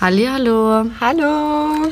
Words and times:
Hallo. 0.00 0.88
Hallo. 1.00 1.90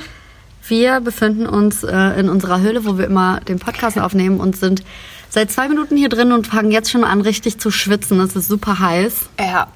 Wir 0.68 1.00
befinden 1.00 1.44
uns 1.44 1.82
äh, 1.82 2.20
in 2.20 2.28
unserer 2.28 2.60
Höhle, 2.60 2.84
wo 2.84 2.98
wir 2.98 3.06
immer 3.06 3.40
den 3.40 3.58
Podcast 3.58 3.98
aufnehmen 3.98 4.38
und 4.38 4.56
sind 4.56 4.84
seit 5.28 5.50
zwei 5.50 5.68
Minuten 5.68 5.96
hier 5.96 6.08
drin 6.08 6.30
und 6.30 6.46
fangen 6.46 6.70
jetzt 6.70 6.88
schon 6.88 7.02
an, 7.02 7.20
richtig 7.20 7.58
zu 7.58 7.72
schwitzen. 7.72 8.20
Es 8.20 8.36
ist 8.36 8.46
super 8.46 8.78
heiß. 8.78 9.28
Ja. 9.40 9.66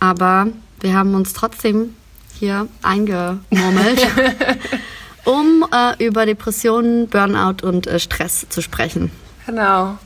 Aber 0.00 0.48
wir 0.80 0.94
haben 0.94 1.14
uns 1.14 1.32
trotzdem 1.32 1.94
hier 2.38 2.68
eingemurmelt, 2.82 4.06
um 5.24 5.64
äh, 5.72 6.04
über 6.04 6.26
Depressionen, 6.26 7.08
Burnout 7.08 7.66
und 7.66 7.86
äh, 7.86 8.00
Stress 8.00 8.46
zu 8.50 8.60
sprechen. 8.60 9.10
Genau. 9.46 9.96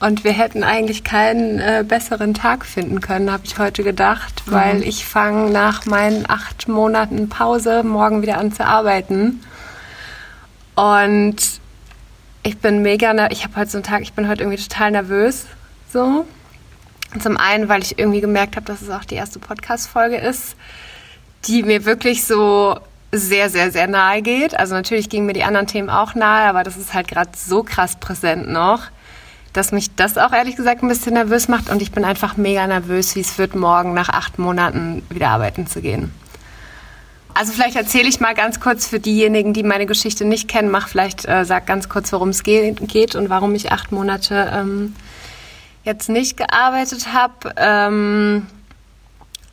Und 0.00 0.22
wir 0.22 0.32
hätten 0.32 0.62
eigentlich 0.62 1.02
keinen 1.02 1.58
äh, 1.58 1.84
besseren 1.86 2.32
Tag 2.32 2.64
finden 2.64 3.00
können, 3.00 3.32
habe 3.32 3.42
ich 3.44 3.58
heute 3.58 3.82
gedacht, 3.82 4.44
mhm. 4.46 4.52
weil 4.52 4.82
ich 4.84 5.04
fange 5.04 5.50
nach 5.50 5.86
meinen 5.86 6.24
acht 6.28 6.68
Monaten 6.68 7.28
Pause 7.28 7.82
morgen 7.82 8.22
wieder 8.22 8.38
an 8.38 8.52
zu 8.52 8.64
arbeiten. 8.64 9.40
Und 10.76 11.36
ich 12.44 12.58
bin 12.58 12.82
mega, 12.82 13.28
ich 13.30 13.42
habe 13.42 13.56
heute 13.56 13.70
so 13.70 13.78
einen 13.78 13.84
Tag, 13.84 14.02
ich 14.02 14.12
bin 14.12 14.28
heute 14.28 14.42
irgendwie 14.42 14.62
total 14.62 14.92
nervös. 14.92 15.46
So. 15.92 16.24
Zum 17.20 17.36
einen, 17.36 17.68
weil 17.68 17.82
ich 17.82 17.98
irgendwie 17.98 18.20
gemerkt 18.20 18.54
habe, 18.54 18.66
dass 18.66 18.82
es 18.82 18.90
auch 18.90 19.04
die 19.04 19.16
erste 19.16 19.40
Podcast-Folge 19.40 20.16
ist, 20.16 20.54
die 21.46 21.64
mir 21.64 21.84
wirklich 21.86 22.24
so 22.24 22.78
sehr, 23.10 23.50
sehr, 23.50 23.72
sehr 23.72 23.88
nahe 23.88 24.22
geht. 24.22 24.56
Also 24.56 24.74
natürlich 24.74 25.08
gingen 25.08 25.26
mir 25.26 25.32
die 25.32 25.42
anderen 25.42 25.66
Themen 25.66 25.90
auch 25.90 26.14
nahe, 26.14 26.48
aber 26.48 26.62
das 26.62 26.76
ist 26.76 26.94
halt 26.94 27.08
gerade 27.08 27.30
so 27.34 27.64
krass 27.64 27.96
präsent 27.96 28.48
noch 28.48 28.82
dass 29.52 29.72
mich 29.72 29.94
das 29.94 30.18
auch 30.18 30.32
ehrlich 30.32 30.56
gesagt 30.56 30.82
ein 30.82 30.88
bisschen 30.88 31.14
nervös 31.14 31.48
macht 31.48 31.70
und 31.70 31.82
ich 31.82 31.92
bin 31.92 32.04
einfach 32.04 32.36
mega 32.36 32.66
nervös, 32.66 33.16
wie 33.16 33.20
es 33.20 33.38
wird, 33.38 33.54
morgen 33.54 33.94
nach 33.94 34.08
acht 34.08 34.38
Monaten 34.38 35.02
wieder 35.10 35.28
arbeiten 35.30 35.66
zu 35.66 35.80
gehen. 35.80 36.12
Also 37.34 37.52
vielleicht 37.52 37.76
erzähle 37.76 38.08
ich 38.08 38.18
mal 38.18 38.34
ganz 38.34 38.58
kurz 38.58 38.88
für 38.88 38.98
diejenigen, 38.98 39.52
die 39.52 39.62
meine 39.62 39.86
Geschichte 39.86 40.24
nicht 40.24 40.48
kennen, 40.48 40.70
mach 40.70 40.88
vielleicht, 40.88 41.26
äh, 41.28 41.44
sag 41.44 41.66
ganz 41.66 41.88
kurz, 41.88 42.12
worum 42.12 42.30
es 42.30 42.42
geht 42.42 43.14
und 43.14 43.28
warum 43.30 43.54
ich 43.54 43.70
acht 43.70 43.92
Monate 43.92 44.50
ähm, 44.52 44.94
jetzt 45.84 46.08
nicht 46.08 46.36
gearbeitet 46.36 47.12
habe. 47.12 47.52
Ähm, 47.56 48.46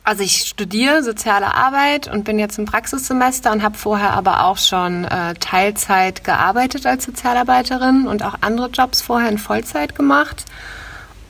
also 0.06 0.22
ich 0.22 0.46
studiere 0.46 1.02
soziale 1.02 1.52
Arbeit 1.52 2.06
und 2.06 2.22
bin 2.22 2.38
jetzt 2.38 2.58
im 2.60 2.64
Praxissemester 2.64 3.50
und 3.50 3.64
habe 3.64 3.76
vorher 3.76 4.12
aber 4.12 4.44
auch 4.44 4.56
schon 4.56 5.04
äh, 5.04 5.34
Teilzeit 5.34 6.22
gearbeitet 6.22 6.86
als 6.86 7.06
Sozialarbeiterin 7.06 8.06
und 8.06 8.22
auch 8.22 8.36
andere 8.40 8.68
Jobs 8.70 9.02
vorher 9.02 9.28
in 9.28 9.38
Vollzeit 9.38 9.96
gemacht 9.96 10.44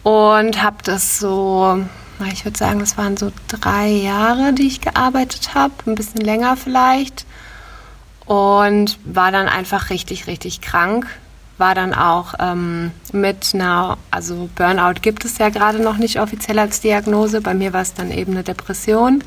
und 0.03 0.63
habe 0.63 0.77
das 0.85 1.19
so, 1.19 1.87
ich 2.31 2.45
würde 2.45 2.59
sagen, 2.59 2.81
das 2.81 2.99
waren 2.99 3.17
so 3.17 3.33
drei 3.49 3.89
Jahre, 3.89 4.53
die 4.53 4.67
ich 4.67 4.83
gearbeitet 4.83 5.55
habe, 5.55 5.73
ein 5.87 5.95
bisschen 5.95 6.21
länger 6.21 6.59
vielleicht 6.59 7.25
und 8.27 8.99
war 9.07 9.33
dann 9.33 9.49
einfach 9.49 9.89
richtig, 9.89 10.27
richtig 10.27 10.61
krank 10.61 11.07
war 11.59 11.75
dann 11.75 11.95
auch 11.95 12.35
ähm, 12.39 12.93
mit 13.13 13.53
einer, 13.55 13.97
also 14.11 14.49
Burnout 14.55 15.01
gibt 15.01 15.25
es 15.25 15.39
ja 15.39 15.49
gerade 15.49 15.81
noch 15.81 15.97
nicht 15.97 16.21
offiziell 16.21 16.59
als 16.59 16.81
Diagnose. 16.81 17.41
Bei 17.41 17.55
mir 17.55 17.73
war 17.73 17.83
es 17.83 17.95
dann 17.95 18.11
eben 18.11 18.33
eine 18.33 18.43
Depression, 18.43 19.25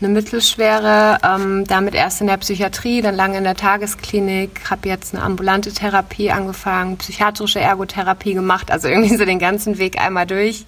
eine 0.00 0.08
mittelschwere, 0.10 1.18
ähm, 1.24 1.64
damit 1.66 1.94
erst 1.94 2.20
in 2.20 2.28
der 2.28 2.36
Psychiatrie, 2.36 3.02
dann 3.02 3.16
lange 3.16 3.38
in 3.38 3.44
der 3.44 3.56
Tagesklinik, 3.56 4.70
habe 4.70 4.88
jetzt 4.88 5.14
eine 5.14 5.24
ambulante 5.24 5.72
Therapie 5.72 6.30
angefangen, 6.30 6.98
psychiatrische 6.98 7.60
Ergotherapie 7.60 8.34
gemacht, 8.34 8.70
also 8.70 8.88
irgendwie 8.88 9.16
so 9.16 9.24
den 9.24 9.38
ganzen 9.38 9.78
Weg 9.78 10.00
einmal 10.00 10.26
durch. 10.26 10.64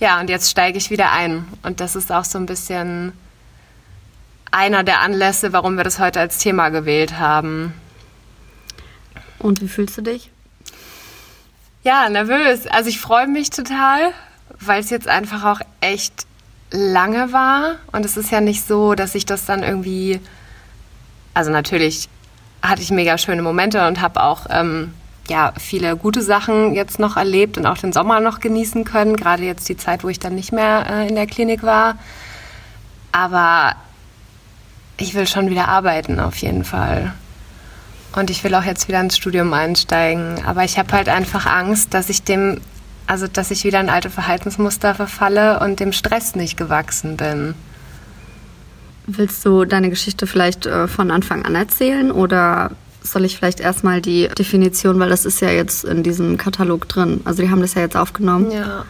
Ja, 0.00 0.20
und 0.20 0.28
jetzt 0.28 0.50
steige 0.50 0.78
ich 0.78 0.90
wieder 0.90 1.12
ein. 1.12 1.46
Und 1.62 1.80
das 1.80 1.94
ist 1.94 2.10
auch 2.10 2.24
so 2.24 2.36
ein 2.36 2.46
bisschen 2.46 3.12
einer 4.50 4.82
der 4.82 5.00
Anlässe, 5.00 5.52
warum 5.52 5.76
wir 5.76 5.84
das 5.84 5.98
heute 5.98 6.20
als 6.20 6.38
Thema 6.38 6.68
gewählt 6.70 7.18
haben. 7.18 7.72
Und 9.42 9.60
wie 9.60 9.68
fühlst 9.68 9.98
du 9.98 10.02
dich? 10.02 10.30
Ja, 11.82 12.08
nervös. 12.08 12.66
Also 12.68 12.88
ich 12.88 13.00
freue 13.00 13.26
mich 13.26 13.50
total, 13.50 14.12
weil 14.60 14.80
es 14.80 14.90
jetzt 14.90 15.08
einfach 15.08 15.44
auch 15.44 15.60
echt 15.80 16.26
lange 16.70 17.32
war. 17.32 17.76
Und 17.90 18.04
es 18.04 18.16
ist 18.16 18.30
ja 18.30 18.40
nicht 18.40 18.66
so, 18.66 18.94
dass 18.94 19.14
ich 19.14 19.26
das 19.26 19.44
dann 19.44 19.62
irgendwie. 19.62 20.20
Also 21.34 21.50
natürlich 21.50 22.08
hatte 22.62 22.82
ich 22.82 22.90
mega 22.90 23.18
schöne 23.18 23.42
Momente 23.42 23.86
und 23.88 24.00
habe 24.00 24.22
auch 24.22 24.46
ähm, 24.48 24.94
ja, 25.28 25.52
viele 25.58 25.96
gute 25.96 26.22
Sachen 26.22 26.74
jetzt 26.74 27.00
noch 27.00 27.16
erlebt 27.16 27.58
und 27.58 27.66
auch 27.66 27.78
den 27.78 27.92
Sommer 27.92 28.20
noch 28.20 28.38
genießen 28.38 28.84
können. 28.84 29.16
Gerade 29.16 29.42
jetzt 29.42 29.68
die 29.68 29.76
Zeit, 29.76 30.04
wo 30.04 30.08
ich 30.08 30.20
dann 30.20 30.36
nicht 30.36 30.52
mehr 30.52 30.86
äh, 30.88 31.08
in 31.08 31.16
der 31.16 31.26
Klinik 31.26 31.64
war. 31.64 31.98
Aber 33.10 33.74
ich 34.98 35.14
will 35.14 35.26
schon 35.26 35.50
wieder 35.50 35.66
arbeiten, 35.66 36.20
auf 36.20 36.36
jeden 36.36 36.64
Fall. 36.64 37.12
Und 38.14 38.30
ich 38.30 38.44
will 38.44 38.54
auch 38.54 38.64
jetzt 38.64 38.88
wieder 38.88 39.00
ins 39.00 39.16
Studium 39.16 39.52
einsteigen. 39.52 40.44
Aber 40.44 40.64
ich 40.64 40.78
habe 40.78 40.92
halt 40.92 41.08
einfach 41.08 41.46
Angst, 41.46 41.94
dass 41.94 42.10
ich 42.10 42.22
dem, 42.22 42.60
also 43.06 43.26
dass 43.26 43.50
ich 43.50 43.64
wieder 43.64 43.80
in 43.80 43.88
alte 43.88 44.10
Verhaltensmuster 44.10 44.94
verfalle 44.94 45.60
und 45.60 45.80
dem 45.80 45.92
Stress 45.92 46.34
nicht 46.34 46.56
gewachsen 46.56 47.16
bin. 47.16 47.54
Willst 49.06 49.44
du 49.44 49.64
deine 49.64 49.90
Geschichte 49.90 50.26
vielleicht 50.26 50.66
äh, 50.66 50.86
von 50.86 51.10
Anfang 51.10 51.44
an 51.44 51.54
erzählen 51.54 52.12
oder 52.12 52.70
soll 53.02 53.24
ich 53.24 53.36
vielleicht 53.36 53.60
erstmal 53.60 54.00
die 54.00 54.28
Definition, 54.28 55.00
weil 55.00 55.08
das 55.10 55.24
ist 55.24 55.40
ja 55.40 55.50
jetzt 55.50 55.84
in 55.84 56.02
diesem 56.02 56.36
Katalog 56.36 56.88
drin. 56.88 57.20
Also 57.24 57.42
die 57.42 57.50
haben 57.50 57.60
das 57.60 57.74
ja 57.74 57.82
jetzt 57.82 57.96
aufgenommen. 57.96 58.50
Ja. 58.50 58.84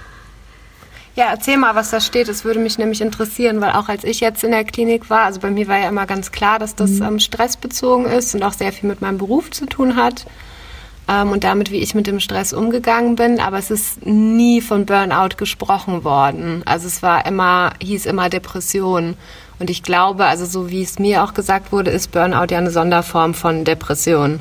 Ja, 1.15 1.27
erzähl 1.31 1.59
mal, 1.59 1.75
was 1.75 1.91
da 1.91 2.01
steht. 2.01 2.29
Es 2.29 2.45
würde 2.45 2.59
mich 2.59 2.79
nämlich 2.79 3.03
interessieren, 3.03 3.61
weil 3.61 3.73
auch 3.73 3.89
als 3.89 4.03
ich 4.03 4.21
jetzt 4.21 4.45
in 4.45 4.51
der 4.51 4.65
Klinik 4.65 5.11
war, 5.11 5.25
also 5.25 5.41
bei 5.41 5.51
mir 5.51 5.69
war 5.69 5.79
ja 5.79 5.89
immer 5.89 6.07
ganz 6.07 6.33
klar, 6.33 6.59
dass 6.59 6.75
das 6.75 6.93
mhm. 6.93 7.03
ähm, 7.03 7.19
stressbezogen 7.19 8.07
ist 8.07 8.35
und 8.35 8.43
auch 8.43 8.55
sehr 8.55 8.73
viel 8.73 8.89
mit 8.89 9.03
meinem 9.03 9.19
Beruf 9.19 9.51
zu 9.51 9.67
tun 9.67 9.97
hat 9.97 10.25
ähm, 11.09 11.31
und 11.31 11.45
damit, 11.45 11.71
wie 11.71 11.81
ich 11.81 11.95
mit 11.95 12.07
dem 12.07 12.19
Stress 12.19 12.55
umgegangen 12.55 13.17
bin. 13.17 13.41
Aber 13.41 13.59
es 13.59 13.71
ist 13.71 14.07
nie 14.07 14.63
von 14.63 14.87
Burnout 14.87 15.37
gesprochen 15.37 16.03
worden. 16.03 16.63
Also 16.65 16.87
es 16.87 17.03
war 17.03 17.27
immer, 17.27 17.75
hieß 17.83 18.07
immer 18.07 18.31
Depression. 18.31 19.17
Und 19.59 19.69
ich 19.69 19.83
glaube, 19.83 20.25
also 20.25 20.47
so 20.47 20.71
wie 20.71 20.83
es 20.83 20.99
mir 20.99 21.23
auch 21.25 21.35
gesagt 21.35 21.73
wurde, 21.73 21.91
ist 21.91 22.11
Burnout 22.11 22.47
ja 22.51 22.59
eine 22.59 22.71
Sonderform 22.71 23.35
von 23.35 23.65
Depression. 23.65 24.41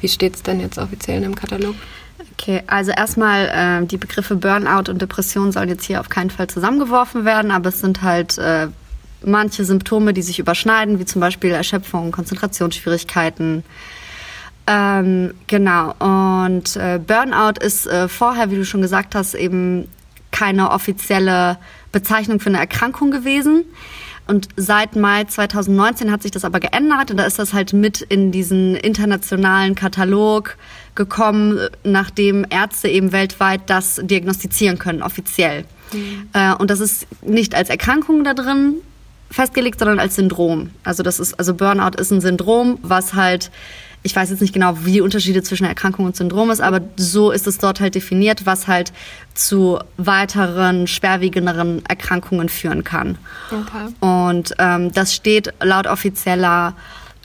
Wie 0.00 0.08
steht 0.08 0.36
es 0.36 0.42
denn 0.42 0.60
jetzt 0.60 0.78
offiziell 0.78 1.18
in 1.18 1.24
dem 1.24 1.34
Katalog? 1.34 1.74
Okay, 2.32 2.62
also 2.66 2.92
erstmal 2.92 3.82
äh, 3.82 3.86
die 3.86 3.96
Begriffe 3.96 4.36
Burnout 4.36 4.90
und 4.90 5.02
Depression 5.02 5.52
sollen 5.52 5.68
jetzt 5.68 5.84
hier 5.84 6.00
auf 6.00 6.08
keinen 6.08 6.30
Fall 6.30 6.48
zusammengeworfen 6.48 7.24
werden, 7.24 7.50
aber 7.50 7.68
es 7.70 7.80
sind 7.80 8.02
halt 8.02 8.38
äh, 8.38 8.68
manche 9.22 9.64
Symptome, 9.64 10.12
die 10.12 10.22
sich 10.22 10.38
überschneiden, 10.38 10.98
wie 10.98 11.04
zum 11.04 11.20
Beispiel 11.20 11.50
Erschöpfung, 11.50 12.12
Konzentrationsschwierigkeiten. 12.12 13.64
Ähm, 14.66 15.34
genau, 15.46 15.94
und 15.98 16.76
äh, 16.76 16.98
Burnout 16.98 17.60
ist 17.60 17.86
äh, 17.86 18.08
vorher, 18.08 18.50
wie 18.50 18.56
du 18.56 18.64
schon 18.64 18.82
gesagt 18.82 19.14
hast, 19.14 19.34
eben 19.34 19.88
keine 20.30 20.70
offizielle 20.70 21.58
Bezeichnung 21.92 22.40
für 22.40 22.48
eine 22.48 22.58
Erkrankung 22.58 23.10
gewesen. 23.10 23.64
Und 24.26 24.48
seit 24.56 24.96
Mai 24.96 25.24
2019 25.24 26.10
hat 26.10 26.22
sich 26.22 26.32
das 26.32 26.44
aber 26.44 26.58
geändert 26.58 27.10
und 27.12 27.16
da 27.16 27.24
ist 27.24 27.38
das 27.38 27.52
halt 27.52 27.72
mit 27.72 28.00
in 28.00 28.32
diesen 28.32 28.74
internationalen 28.74 29.76
Katalog 29.76 30.56
gekommen, 30.96 31.60
nachdem 31.84 32.44
Ärzte 32.50 32.88
eben 32.88 33.12
weltweit 33.12 33.62
das 33.66 34.00
diagnostizieren 34.02 34.78
können, 34.78 35.02
offiziell. 35.02 35.64
Mhm. 35.92 36.28
Äh, 36.32 36.54
und 36.54 36.70
das 36.70 36.80
ist 36.80 37.06
nicht 37.22 37.54
als 37.54 37.70
Erkrankung 37.70 38.24
da 38.24 38.34
drin 38.34 38.76
festgelegt, 39.30 39.78
sondern 39.78 40.00
als 40.00 40.16
Syndrom. 40.16 40.70
Also 40.82 41.02
das 41.02 41.20
ist, 41.20 41.38
also 41.38 41.54
Burnout 41.54 41.98
ist 41.98 42.10
ein 42.10 42.20
Syndrom, 42.20 42.78
was 42.82 43.14
halt 43.14 43.50
ich 44.06 44.14
weiß 44.14 44.30
jetzt 44.30 44.40
nicht 44.40 44.54
genau, 44.54 44.84
wie 44.84 44.92
die 44.92 45.00
Unterschiede 45.00 45.42
zwischen 45.42 45.64
Erkrankung 45.64 46.06
und 46.06 46.16
Syndrom 46.16 46.50
ist, 46.50 46.60
aber 46.60 46.80
so 46.96 47.32
ist 47.32 47.46
es 47.48 47.58
dort 47.58 47.80
halt 47.80 47.96
definiert, 47.96 48.46
was 48.46 48.68
halt 48.68 48.92
zu 49.34 49.80
weiteren, 49.96 50.86
schwerwiegenderen 50.86 51.84
Erkrankungen 51.86 52.48
führen 52.48 52.84
kann. 52.84 53.18
Okay. 53.50 53.92
Und 54.00 54.54
ähm, 54.58 54.92
das 54.92 55.12
steht 55.12 55.52
laut 55.60 55.88
offizieller 55.88 56.74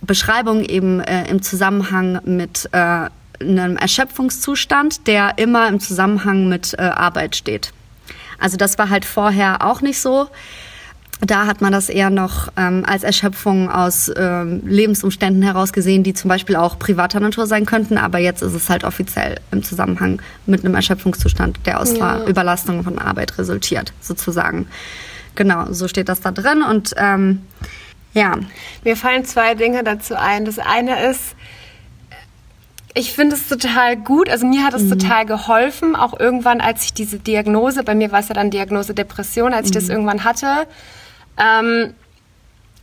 Beschreibung 0.01 0.63
eben 0.63 0.99
äh, 1.01 1.29
im 1.29 1.43
Zusammenhang 1.43 2.19
mit 2.25 2.67
äh, 2.71 3.09
einem 3.39 3.77
Erschöpfungszustand, 3.77 5.05
der 5.05 5.37
immer 5.37 5.67
im 5.67 5.79
Zusammenhang 5.79 6.49
mit 6.49 6.73
äh, 6.73 6.81
Arbeit 6.81 7.35
steht. 7.35 7.73
Also 8.39 8.57
das 8.57 8.79
war 8.79 8.89
halt 8.89 9.05
vorher 9.05 9.63
auch 9.63 9.81
nicht 9.81 9.99
so. 9.99 10.27
Da 11.23 11.45
hat 11.45 11.61
man 11.61 11.71
das 11.71 11.89
eher 11.89 12.09
noch 12.09 12.51
ähm, 12.57 12.83
als 12.85 13.03
Erschöpfung 13.03 13.69
aus 13.69 14.11
ähm, 14.15 14.63
Lebensumständen 14.65 15.43
heraus 15.43 15.71
gesehen, 15.71 16.01
die 16.01 16.15
zum 16.15 16.29
Beispiel 16.29 16.55
auch 16.55 16.79
privater 16.79 17.19
Natur 17.19 17.45
sein 17.45 17.67
könnten. 17.67 17.99
Aber 17.99 18.17
jetzt 18.17 18.41
ist 18.41 18.55
es 18.55 18.69
halt 18.69 18.83
offiziell 18.83 19.39
im 19.51 19.61
Zusammenhang 19.61 20.19
mit 20.47 20.65
einem 20.65 20.73
Erschöpfungszustand, 20.73 21.59
der 21.67 21.79
aus 21.79 21.95
ja. 21.95 22.25
Überlastung 22.25 22.83
von 22.83 22.97
Arbeit 22.97 23.37
resultiert, 23.37 23.93
sozusagen. 24.01 24.67
Genau, 25.35 25.71
so 25.71 25.87
steht 25.87 26.09
das 26.09 26.21
da 26.21 26.31
drin. 26.31 26.63
Und 26.63 26.95
ähm, 26.97 27.43
ja. 28.13 28.37
Mir 28.83 28.97
fallen 28.97 29.23
zwei 29.23 29.53
Dinge 29.53 29.83
dazu 29.83 30.15
ein. 30.15 30.45
Das 30.45 30.57
eine 30.57 31.05
ist, 31.05 31.35
ich 32.95 33.13
finde 33.13 33.35
es 33.35 33.47
total 33.47 33.95
gut. 33.95 34.27
Also 34.27 34.47
mir 34.47 34.63
hat 34.63 34.73
es 34.73 34.83
mhm. 34.83 34.97
total 34.97 35.25
geholfen, 35.27 35.95
auch 35.95 36.19
irgendwann, 36.19 36.61
als 36.61 36.83
ich 36.83 36.93
diese 36.93 37.19
Diagnose, 37.19 37.83
bei 37.83 37.93
mir 37.95 38.11
war 38.11 38.19
es 38.19 38.27
ja 38.27 38.33
dann 38.33 38.49
Diagnose 38.49 38.95
Depression, 38.95 39.53
als 39.53 39.67
ich 39.67 39.71
das 39.71 39.85
mhm. 39.85 39.91
irgendwann 39.91 40.23
hatte, 40.23 40.67
ähm, 41.37 41.93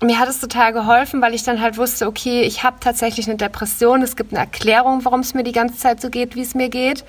mir 0.00 0.19
hat 0.19 0.29
es 0.29 0.41
total 0.41 0.73
geholfen, 0.73 1.21
weil 1.21 1.35
ich 1.35 1.43
dann 1.43 1.61
halt 1.61 1.77
wusste, 1.77 2.06
okay, 2.06 2.43
ich 2.43 2.62
habe 2.62 2.77
tatsächlich 2.81 3.27
eine 3.27 3.37
Depression. 3.37 4.03
Es 4.03 4.15
gibt 4.15 4.33
eine 4.33 4.41
Erklärung, 4.41 5.05
warum 5.05 5.21
es 5.21 5.35
mir 5.35 5.43
die 5.43 5.53
ganze 5.53 5.77
Zeit 5.77 6.00
so 6.00 6.09
geht, 6.09 6.37
wie 6.37 6.43
es 6.43 6.55
mir 6.55 6.69
geht. 6.69 7.05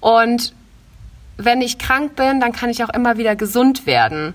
Und 0.00 0.52
wenn 1.38 1.62
ich 1.62 1.78
krank 1.78 2.16
bin, 2.16 2.40
dann 2.40 2.52
kann 2.52 2.70
ich 2.70 2.84
auch 2.84 2.90
immer 2.90 3.16
wieder 3.16 3.36
gesund 3.36 3.86
werden. 3.86 4.34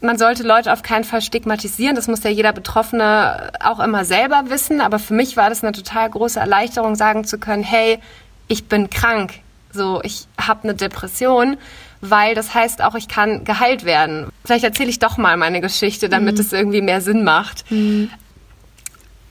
Man 0.00 0.18
sollte 0.18 0.44
Leute 0.44 0.72
auf 0.72 0.82
keinen 0.82 1.04
Fall 1.04 1.22
stigmatisieren. 1.22 1.96
Das 1.96 2.06
muss 2.06 2.22
ja 2.22 2.30
jeder 2.30 2.52
Betroffene 2.52 3.52
auch 3.60 3.80
immer 3.80 4.04
selber 4.04 4.44
wissen. 4.48 4.80
Aber 4.80 4.98
für 4.98 5.14
mich 5.14 5.36
war 5.36 5.48
das 5.48 5.62
eine 5.62 5.72
total 5.72 6.10
große 6.10 6.38
Erleichterung, 6.38 6.94
sagen 6.94 7.24
zu 7.24 7.38
können, 7.38 7.64
hey, 7.64 7.98
ich 8.46 8.66
bin 8.66 8.90
krank. 8.90 9.34
So, 9.72 10.00
ich 10.02 10.26
habe 10.40 10.64
eine 10.64 10.74
Depression 10.74 11.56
weil 12.00 12.34
das 12.34 12.54
heißt 12.54 12.82
auch, 12.82 12.94
ich 12.94 13.08
kann 13.08 13.44
geheilt 13.44 13.84
werden. 13.84 14.28
Vielleicht 14.44 14.64
erzähle 14.64 14.90
ich 14.90 14.98
doch 14.98 15.16
mal 15.16 15.36
meine 15.36 15.60
Geschichte, 15.60 16.08
damit 16.08 16.36
mhm. 16.36 16.40
es 16.40 16.52
irgendwie 16.52 16.80
mehr 16.80 17.00
Sinn 17.00 17.24
macht. 17.24 17.70
Mhm. 17.70 18.10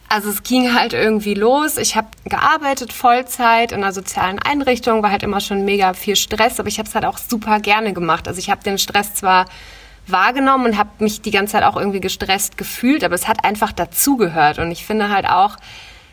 Also 0.10 0.30
es 0.30 0.44
ging 0.44 0.74
halt 0.74 0.94
irgendwie 0.94 1.34
los. 1.34 1.78
Ich 1.78 1.98
habe 1.98 2.08
gearbeitet 2.26 2.94
Vollzeit 2.94 3.74
in 3.74 3.84
einer 3.84 3.92
sozialen 3.92 4.40
Einrichtung, 4.40 5.04
war 5.04 5.12
halt 5.12 5.24
immer 5.24 5.42
schon 5.42 5.66
mega 5.66 5.94
viel 5.94 6.16
Stress, 6.16 6.60
aber 6.60 6.70
ich 6.70 6.80
habe 6.80 6.88
es 6.88 6.96
halt 6.96 7.06
auch 7.06 7.18
super 7.18 7.60
gerne 7.60 7.92
gemacht. 7.92 8.28
Also 8.28 8.40
ich 8.40 8.50
habe 8.50 8.64
den 8.64 8.78
Stress 8.78 9.16
zwar 9.16 9.46
wahrgenommen 10.08 10.68
und 10.68 10.78
habe 10.78 10.90
mich 11.00 11.22
die 11.22 11.32
ganze 11.32 11.54
Zeit 11.54 11.64
auch 11.64 11.76
irgendwie 11.76 12.00
gestresst 12.00 12.58
gefühlt, 12.58 13.04
aber 13.04 13.16
es 13.16 13.28
hat 13.28 13.44
einfach 13.44 13.74
dazugehört. 13.74 14.60
Und 14.60 14.72
ich 14.72 14.86
finde 14.86 15.10
halt 15.10 15.28
auch, 15.28 15.58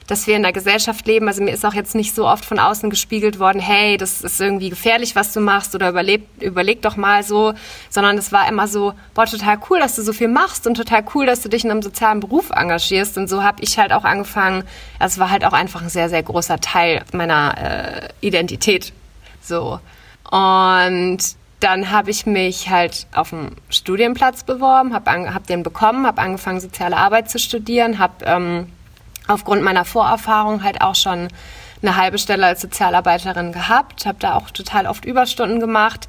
dass 0.06 0.26
wir 0.26 0.36
in 0.36 0.44
einer 0.44 0.52
Gesellschaft 0.52 1.06
leben. 1.06 1.28
Also 1.28 1.42
mir 1.42 1.52
ist 1.52 1.64
auch 1.64 1.74
jetzt 1.74 1.94
nicht 1.94 2.14
so 2.14 2.26
oft 2.26 2.44
von 2.44 2.58
außen 2.58 2.90
gespiegelt 2.90 3.38
worden, 3.38 3.60
hey, 3.60 3.96
das 3.96 4.20
ist 4.20 4.40
irgendwie 4.40 4.70
gefährlich, 4.70 5.16
was 5.16 5.32
du 5.32 5.40
machst 5.40 5.74
oder 5.74 5.88
überleb, 5.88 6.26
überleg 6.40 6.82
doch 6.82 6.96
mal 6.96 7.22
so, 7.22 7.54
sondern 7.90 8.18
es 8.18 8.32
war 8.32 8.48
immer 8.48 8.68
so, 8.68 8.92
boah, 9.14 9.26
total 9.26 9.58
cool, 9.70 9.78
dass 9.78 9.96
du 9.96 10.02
so 10.02 10.12
viel 10.12 10.28
machst 10.28 10.66
und 10.66 10.76
total 10.76 11.04
cool, 11.14 11.26
dass 11.26 11.40
du 11.40 11.48
dich 11.48 11.64
in 11.64 11.70
einem 11.70 11.82
sozialen 11.82 12.20
Beruf 12.20 12.50
engagierst. 12.50 13.16
Und 13.16 13.28
so 13.28 13.42
habe 13.42 13.62
ich 13.62 13.78
halt 13.78 13.92
auch 13.92 14.04
angefangen, 14.04 14.64
es 14.98 15.18
war 15.18 15.30
halt 15.30 15.44
auch 15.44 15.52
einfach 15.52 15.82
ein 15.82 15.88
sehr, 15.88 16.08
sehr 16.08 16.22
großer 16.22 16.60
Teil 16.60 17.02
meiner 17.12 17.54
äh, 17.56 18.08
Identität. 18.20 18.92
So. 19.40 19.80
Und 20.30 21.18
dann 21.60 21.90
habe 21.90 22.10
ich 22.10 22.26
mich 22.26 22.68
halt 22.68 23.06
auf 23.14 23.30
dem 23.30 23.52
Studienplatz 23.70 24.44
beworben, 24.44 24.92
habe 24.92 25.32
hab 25.32 25.46
den 25.46 25.62
bekommen, 25.62 26.06
habe 26.06 26.20
angefangen, 26.20 26.60
soziale 26.60 26.96
Arbeit 26.96 27.30
zu 27.30 27.38
studieren, 27.38 27.98
habe 27.98 28.24
ähm, 28.26 28.66
aufgrund 29.26 29.62
meiner 29.62 29.84
Vorerfahrung 29.84 30.62
halt 30.62 30.80
auch 30.80 30.94
schon 30.94 31.28
eine 31.82 31.96
halbe 31.96 32.18
Stelle 32.18 32.46
als 32.46 32.60
Sozialarbeiterin 32.60 33.52
gehabt, 33.52 34.06
habe 34.06 34.18
da 34.18 34.34
auch 34.34 34.50
total 34.50 34.86
oft 34.86 35.04
Überstunden 35.04 35.60
gemacht 35.60 36.08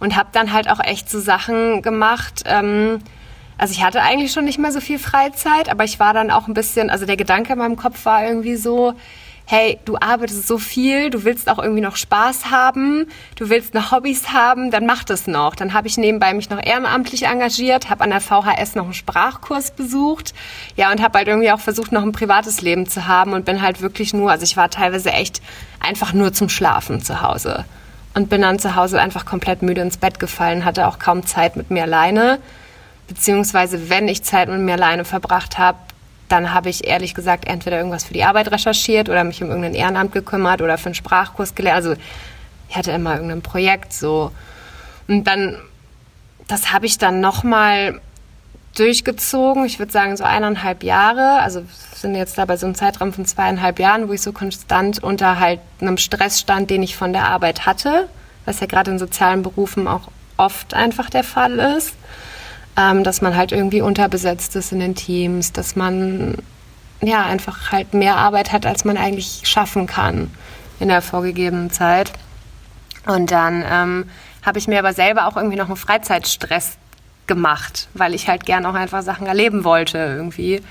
und 0.00 0.16
habe 0.16 0.28
dann 0.32 0.52
halt 0.52 0.68
auch 0.68 0.80
echt 0.80 1.08
so 1.08 1.20
Sachen 1.20 1.82
gemacht. 1.82 2.42
Ähm, 2.46 2.98
also 3.56 3.72
ich 3.72 3.82
hatte 3.82 4.02
eigentlich 4.02 4.32
schon 4.32 4.44
nicht 4.44 4.58
mehr 4.58 4.72
so 4.72 4.80
viel 4.80 4.98
Freizeit, 4.98 5.68
aber 5.70 5.84
ich 5.84 6.00
war 6.00 6.12
dann 6.12 6.30
auch 6.30 6.48
ein 6.48 6.54
bisschen, 6.54 6.90
also 6.90 7.06
der 7.06 7.16
Gedanke 7.16 7.52
in 7.52 7.58
meinem 7.58 7.76
Kopf 7.76 8.04
war 8.04 8.26
irgendwie 8.26 8.56
so, 8.56 8.94
hey, 9.46 9.78
du 9.84 9.96
arbeitest 10.00 10.46
so 10.46 10.56
viel, 10.56 11.10
du 11.10 11.24
willst 11.24 11.50
auch 11.50 11.58
irgendwie 11.58 11.82
noch 11.82 11.96
Spaß 11.96 12.50
haben, 12.50 13.06
du 13.36 13.50
willst 13.50 13.74
noch 13.74 13.92
Hobbys 13.92 14.32
haben, 14.32 14.70
dann 14.70 14.86
mach 14.86 15.04
das 15.04 15.26
noch. 15.26 15.54
Dann 15.54 15.74
habe 15.74 15.86
ich 15.86 15.98
nebenbei 15.98 16.32
mich 16.32 16.48
noch 16.48 16.64
ehrenamtlich 16.64 17.26
engagiert, 17.26 17.90
habe 17.90 18.04
an 18.04 18.10
der 18.10 18.20
VHS 18.20 18.74
noch 18.74 18.84
einen 18.84 18.94
Sprachkurs 18.94 19.72
besucht, 19.72 20.32
ja, 20.76 20.90
und 20.90 21.02
habe 21.02 21.18
halt 21.18 21.28
irgendwie 21.28 21.52
auch 21.52 21.60
versucht, 21.60 21.92
noch 21.92 22.02
ein 22.02 22.12
privates 22.12 22.62
Leben 22.62 22.88
zu 22.88 23.06
haben 23.06 23.34
und 23.34 23.44
bin 23.44 23.60
halt 23.60 23.82
wirklich 23.82 24.14
nur, 24.14 24.30
also 24.30 24.44
ich 24.44 24.56
war 24.56 24.70
teilweise 24.70 25.12
echt 25.12 25.42
einfach 25.78 26.14
nur 26.14 26.32
zum 26.32 26.48
Schlafen 26.48 27.02
zu 27.02 27.20
Hause 27.20 27.66
und 28.14 28.30
bin 28.30 28.40
dann 28.40 28.58
zu 28.58 28.76
Hause 28.76 29.00
einfach 29.00 29.26
komplett 29.26 29.62
müde 29.62 29.82
ins 29.82 29.98
Bett 29.98 30.18
gefallen, 30.18 30.64
hatte 30.64 30.86
auch 30.86 30.98
kaum 30.98 31.26
Zeit 31.26 31.56
mit 31.56 31.70
mir 31.70 31.82
alleine. 31.82 32.38
Beziehungsweise, 33.08 33.90
wenn 33.90 34.08
ich 34.08 34.22
Zeit 34.22 34.48
mit 34.48 34.60
mir 34.60 34.74
alleine 34.74 35.04
verbracht 35.04 35.58
habe, 35.58 35.78
dann 36.28 36.52
habe 36.52 36.70
ich 36.70 36.86
ehrlich 36.86 37.14
gesagt 37.14 37.46
entweder 37.46 37.78
irgendwas 37.78 38.04
für 38.04 38.14
die 38.14 38.24
Arbeit 38.24 38.50
recherchiert 38.50 39.08
oder 39.08 39.24
mich 39.24 39.42
um 39.42 39.48
irgendein 39.48 39.74
Ehrenamt 39.74 40.12
gekümmert 40.12 40.62
oder 40.62 40.78
für 40.78 40.86
einen 40.86 40.94
Sprachkurs 40.94 41.54
gelernt. 41.54 41.76
Also 41.76 41.94
ich 42.68 42.76
hatte 42.76 42.92
immer 42.92 43.14
irgendein 43.14 43.42
Projekt 43.42 43.92
so. 43.92 44.30
Und 45.06 45.24
dann, 45.24 45.58
das 46.48 46.72
habe 46.72 46.86
ich 46.86 46.98
dann 46.98 47.20
nochmal 47.20 48.00
durchgezogen. 48.74 49.64
Ich 49.64 49.78
würde 49.78 49.92
sagen 49.92 50.16
so 50.16 50.24
eineinhalb 50.24 50.82
Jahre. 50.82 51.40
Also 51.40 51.62
sind 51.94 52.14
jetzt 52.14 52.38
da 52.38 52.46
bei 52.46 52.56
so 52.56 52.66
einem 52.66 52.74
Zeitraum 52.74 53.12
von 53.12 53.26
zweieinhalb 53.26 53.78
Jahren, 53.78 54.08
wo 54.08 54.12
ich 54.12 54.22
so 54.22 54.32
konstant 54.32 55.02
unter 55.02 55.38
halt 55.38 55.60
einem 55.80 55.98
Stress 55.98 56.40
stand, 56.40 56.70
den 56.70 56.82
ich 56.82 56.96
von 56.96 57.12
der 57.12 57.28
Arbeit 57.28 57.66
hatte, 57.66 58.08
was 58.46 58.60
ja 58.60 58.66
gerade 58.66 58.90
in 58.90 58.98
sozialen 58.98 59.42
Berufen 59.42 59.86
auch 59.86 60.08
oft 60.36 60.74
einfach 60.74 61.10
der 61.10 61.22
Fall 61.22 61.58
ist 61.76 61.94
ähm, 62.76 63.04
dass 63.04 63.20
man 63.20 63.36
halt 63.36 63.52
irgendwie 63.52 63.80
unterbesetzt 63.80 64.56
ist 64.56 64.72
in 64.72 64.80
den 64.80 64.94
Teams, 64.94 65.52
dass 65.52 65.76
man 65.76 66.38
ja 67.00 67.24
einfach 67.24 67.72
halt 67.72 67.94
mehr 67.94 68.16
Arbeit 68.16 68.52
hat, 68.52 68.66
als 68.66 68.84
man 68.84 68.96
eigentlich 68.96 69.42
schaffen 69.44 69.86
kann 69.86 70.30
in 70.80 70.88
der 70.88 71.02
vorgegebenen 71.02 71.70
Zeit. 71.70 72.12
Und 73.06 73.30
dann 73.30 73.64
ähm, 73.68 74.04
habe 74.44 74.58
ich 74.58 74.68
mir 74.68 74.78
aber 74.78 74.92
selber 74.92 75.26
auch 75.26 75.36
irgendwie 75.36 75.56
noch 75.56 75.66
einen 75.66 75.76
Freizeitstress 75.76 76.76
gemacht, 77.26 77.88
weil 77.94 78.14
ich 78.14 78.28
halt 78.28 78.44
gern 78.44 78.66
auch 78.66 78.74
einfach 78.74 79.02
Sachen 79.02 79.26
erleben 79.26 79.64
wollte 79.64 79.98
irgendwie. 79.98 80.62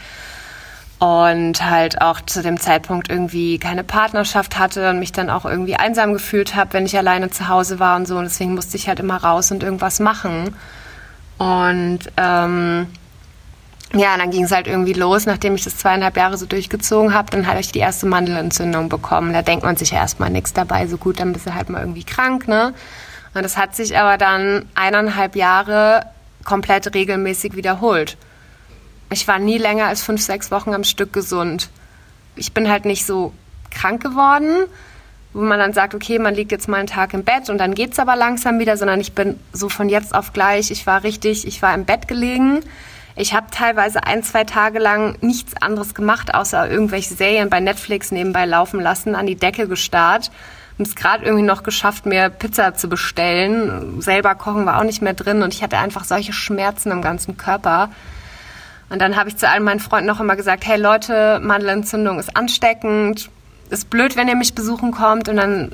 Und 0.99 1.69
halt 1.69 2.01
auch 2.01 2.21
zu 2.21 2.41
dem 2.41 2.59
Zeitpunkt 2.59 3.09
irgendwie 3.09 3.59
keine 3.59 3.83
Partnerschaft 3.83 4.57
hatte 4.57 4.89
und 4.89 4.99
mich 4.99 5.11
dann 5.11 5.29
auch 5.29 5.43
irgendwie 5.43 5.75
einsam 5.75 6.13
gefühlt 6.13 6.55
habe, 6.55 6.73
wenn 6.73 6.85
ich 6.85 6.97
alleine 6.97 7.29
zu 7.29 7.49
Hause 7.49 7.79
war 7.79 7.97
und 7.97 8.07
so. 8.07 8.17
Und 8.17 8.23
deswegen 8.23 8.55
musste 8.55 8.77
ich 8.77 8.87
halt 8.87 8.99
immer 8.99 9.17
raus 9.17 9.51
und 9.51 9.63
irgendwas 9.63 9.99
machen. 9.99 10.55
Und 11.37 11.99
ähm, 12.17 12.87
ja, 13.93 14.17
dann 14.17 14.31
ging 14.31 14.45
es 14.45 14.51
halt 14.51 14.67
irgendwie 14.67 14.93
los, 14.93 15.25
nachdem 15.25 15.55
ich 15.55 15.63
das 15.63 15.77
zweieinhalb 15.77 16.17
Jahre 16.17 16.37
so 16.37 16.45
durchgezogen 16.45 17.13
habe, 17.13 17.29
dann 17.29 17.45
hatte 17.45 17.59
ich 17.59 17.71
die 17.71 17.79
erste 17.79 18.07
Mandelentzündung 18.07 18.89
bekommen. 18.89 19.33
Da 19.33 19.43
denkt 19.43 19.63
man 19.63 19.75
sich 19.75 19.91
ja 19.91 19.99
erstmal 19.99 20.31
nichts 20.31 20.53
dabei, 20.53 20.87
so 20.87 20.97
gut, 20.97 21.19
dann 21.19 21.33
bist 21.33 21.45
du 21.45 21.53
halt 21.53 21.69
mal 21.69 21.81
irgendwie 21.81 22.03
krank, 22.03 22.47
ne? 22.47 22.73
Und 23.35 23.43
das 23.43 23.57
hat 23.57 23.75
sich 23.75 23.97
aber 23.97 24.17
dann 24.17 24.65
eineinhalb 24.75 25.35
Jahre 25.35 26.05
komplett 26.43 26.93
regelmäßig 26.93 27.55
wiederholt. 27.55 28.17
Ich 29.11 29.27
war 29.27 29.39
nie 29.39 29.57
länger 29.57 29.85
als 29.85 30.01
fünf, 30.01 30.21
sechs 30.21 30.49
Wochen 30.49 30.73
am 30.73 30.83
Stück 30.83 31.13
gesund. 31.13 31.69
Ich 32.35 32.53
bin 32.53 32.69
halt 32.69 32.85
nicht 32.85 33.05
so 33.05 33.31
krank 33.69 34.01
geworden, 34.01 34.65
wo 35.33 35.41
man 35.41 35.59
dann 35.59 35.73
sagt, 35.73 35.95
okay, 35.95 36.19
man 36.19 36.35
liegt 36.35 36.51
jetzt 36.51 36.67
mal 36.67 36.77
einen 36.77 36.87
Tag 36.87 37.13
im 37.13 37.23
Bett 37.23 37.49
und 37.49 37.57
dann 37.57 37.73
geht's 37.73 37.99
aber 37.99 38.15
langsam 38.15 38.59
wieder, 38.59 38.77
sondern 38.77 39.01
ich 39.01 39.13
bin 39.13 39.39
so 39.51 39.69
von 39.69 39.89
jetzt 39.89 40.13
auf 40.13 40.33
gleich, 40.33 40.71
ich 40.71 40.85
war 40.85 41.03
richtig, 41.03 41.47
ich 41.47 41.61
war 41.61 41.73
im 41.73 41.85
Bett 41.85 42.07
gelegen. 42.07 42.61
Ich 43.15 43.35
habe 43.35 43.47
teilweise 43.51 44.03
ein, 44.05 44.23
zwei 44.23 44.43
Tage 44.43 44.79
lang 44.79 45.17
nichts 45.21 45.55
anderes 45.61 45.93
gemacht, 45.93 46.33
außer 46.33 46.69
irgendwelche 46.69 47.13
Serien 47.13 47.49
bei 47.49 47.59
Netflix 47.59 48.11
nebenbei 48.11 48.45
laufen 48.45 48.79
lassen, 48.79 49.15
an 49.15 49.27
die 49.27 49.35
Decke 49.35 49.67
gestarrt 49.67 50.31
und 50.77 50.87
es 50.87 50.95
gerade 50.95 51.23
irgendwie 51.23 51.45
noch 51.45 51.63
geschafft, 51.63 52.05
mir 52.05 52.29
Pizza 52.29 52.73
zu 52.73 52.89
bestellen. 52.89 54.01
Selber 54.01 54.33
kochen 54.35 54.65
war 54.65 54.79
auch 54.79 54.83
nicht 54.83 55.01
mehr 55.01 55.13
drin 55.13 55.43
und 55.43 55.53
ich 55.53 55.61
hatte 55.61 55.77
einfach 55.77 56.03
solche 56.03 56.33
Schmerzen 56.33 56.91
im 56.91 57.01
ganzen 57.01 57.37
Körper. 57.37 57.89
Und 58.89 58.99
dann 58.99 59.15
habe 59.15 59.29
ich 59.29 59.37
zu 59.37 59.47
allen 59.47 59.63
meinen 59.63 59.79
Freunden 59.79 60.07
noch 60.07 60.19
immer 60.19 60.35
gesagt, 60.35 60.65
hey 60.65 60.79
Leute, 60.79 61.39
Mandelentzündung 61.41 62.19
ist 62.19 62.35
ansteckend, 62.35 63.29
ist 63.73 63.89
blöd, 63.89 64.15
wenn 64.15 64.27
ihr 64.27 64.35
mich 64.35 64.53
besuchen 64.53 64.91
kommt 64.91 65.27
und 65.27 65.37
dann 65.37 65.71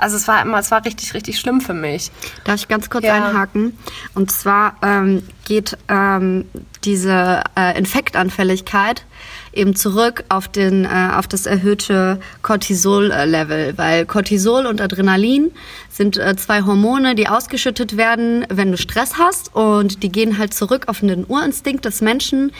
also 0.00 0.16
es 0.16 0.28
war 0.28 0.42
immer, 0.42 0.58
es 0.58 0.70
war 0.70 0.84
richtig, 0.84 1.14
richtig 1.14 1.38
schlimm 1.38 1.60
für 1.60 1.74
mich. 1.74 2.10
Darf 2.44 2.56
ich 2.56 2.68
ganz 2.68 2.88
kurz 2.88 3.04
ja. 3.04 3.14
einhaken? 3.14 3.76
Und 4.14 4.30
zwar 4.30 4.76
ähm, 4.82 5.22
geht 5.44 5.76
ähm, 5.88 6.44
diese 6.84 7.42
äh, 7.56 7.76
Infektanfälligkeit 7.76 9.04
eben 9.52 9.74
zurück 9.74 10.24
auf 10.28 10.46
den 10.46 10.84
äh, 10.84 11.10
auf 11.14 11.26
das 11.26 11.46
erhöhte 11.46 12.20
Cortisol-Level, 12.42 13.76
weil 13.76 14.06
Cortisol 14.06 14.66
und 14.66 14.80
Adrenalin 14.80 15.50
sind 15.90 16.16
äh, 16.16 16.36
zwei 16.36 16.62
Hormone, 16.62 17.14
die 17.14 17.28
ausgeschüttet 17.28 17.96
werden, 17.96 18.46
wenn 18.48 18.70
du 18.70 18.78
Stress 18.78 19.18
hast 19.18 19.54
und 19.54 20.02
die 20.02 20.12
gehen 20.12 20.38
halt 20.38 20.54
zurück 20.54 20.84
auf 20.86 21.00
den 21.00 21.24
Urinstinkt 21.26 21.84
des 21.84 22.00
Menschen, 22.00 22.52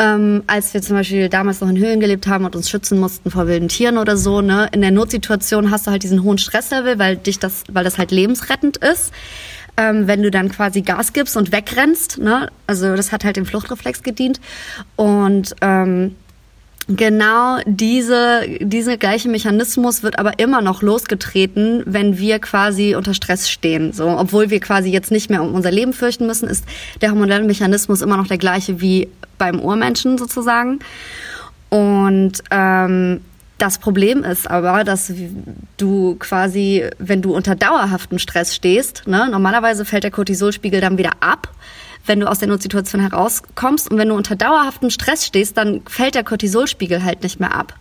ähm, 0.00 0.42
als 0.46 0.72
wir 0.72 0.80
zum 0.80 0.96
Beispiel 0.96 1.28
damals 1.28 1.60
noch 1.60 1.68
in 1.68 1.76
Höhlen 1.76 2.00
gelebt 2.00 2.26
haben 2.26 2.46
und 2.46 2.56
uns 2.56 2.70
schützen 2.70 2.98
mussten 2.98 3.30
vor 3.30 3.46
wilden 3.46 3.68
Tieren 3.68 3.98
oder 3.98 4.16
so, 4.16 4.40
ne, 4.40 4.66
in 4.72 4.80
der 4.80 4.90
Notsituation 4.90 5.70
hast 5.70 5.86
du 5.86 5.90
halt 5.90 6.02
diesen 6.02 6.22
hohen 6.22 6.38
Stresslevel, 6.38 6.98
weil 6.98 7.18
dich 7.18 7.38
das, 7.38 7.64
weil 7.70 7.84
das 7.84 7.98
halt 7.98 8.10
lebensrettend 8.10 8.78
ist. 8.78 9.12
Ähm, 9.76 10.06
wenn 10.06 10.22
du 10.22 10.30
dann 10.30 10.50
quasi 10.50 10.80
Gas 10.80 11.12
gibst 11.12 11.36
und 11.36 11.52
wegrennst, 11.52 12.18
ne, 12.18 12.48
also 12.66 12.96
das 12.96 13.12
hat 13.12 13.24
halt 13.24 13.36
dem 13.36 13.44
Fluchtreflex 13.44 14.02
gedient 14.02 14.40
und 14.96 15.54
ähm, 15.60 16.16
Genau 16.92 17.58
diese, 17.66 18.42
diese 18.58 18.98
gleiche 18.98 19.28
Mechanismus 19.28 20.02
wird 20.02 20.18
aber 20.18 20.40
immer 20.40 20.60
noch 20.60 20.82
losgetreten, 20.82 21.84
wenn 21.86 22.18
wir 22.18 22.40
quasi 22.40 22.96
unter 22.96 23.14
Stress 23.14 23.48
stehen. 23.48 23.92
So, 23.92 24.08
obwohl 24.08 24.50
wir 24.50 24.58
quasi 24.58 24.90
jetzt 24.90 25.12
nicht 25.12 25.30
mehr 25.30 25.40
um 25.40 25.54
unser 25.54 25.70
Leben 25.70 25.92
fürchten 25.92 26.26
müssen, 26.26 26.48
ist 26.48 26.64
der 27.00 27.10
hormonelle 27.10 27.44
Mechanismus 27.44 28.02
immer 28.02 28.16
noch 28.16 28.26
der 28.26 28.38
gleiche 28.38 28.80
wie 28.80 29.08
beim 29.38 29.60
Urmenschen 29.60 30.18
sozusagen. 30.18 30.80
Und 31.68 32.42
ähm, 32.50 33.20
das 33.58 33.78
Problem 33.78 34.24
ist 34.24 34.50
aber, 34.50 34.82
dass 34.82 35.12
du 35.76 36.16
quasi, 36.18 36.88
wenn 36.98 37.22
du 37.22 37.32
unter 37.36 37.54
dauerhaftem 37.54 38.18
Stress 38.18 38.52
stehst, 38.52 39.06
ne, 39.06 39.28
normalerweise 39.30 39.84
fällt 39.84 40.02
der 40.02 40.10
Cortisolspiegel 40.10 40.80
dann 40.80 40.98
wieder 40.98 41.12
ab 41.20 41.52
wenn 42.06 42.20
du 42.20 42.28
aus 42.28 42.38
der 42.38 42.48
Notsituation 42.48 43.00
herauskommst. 43.00 43.90
Und 43.90 43.98
wenn 43.98 44.08
du 44.08 44.14
unter 44.14 44.36
dauerhaftem 44.36 44.90
Stress 44.90 45.26
stehst, 45.26 45.56
dann 45.56 45.82
fällt 45.86 46.14
der 46.14 46.24
Cortisolspiegel 46.24 47.04
halt 47.04 47.22
nicht 47.22 47.40
mehr 47.40 47.54
ab. 47.54 47.74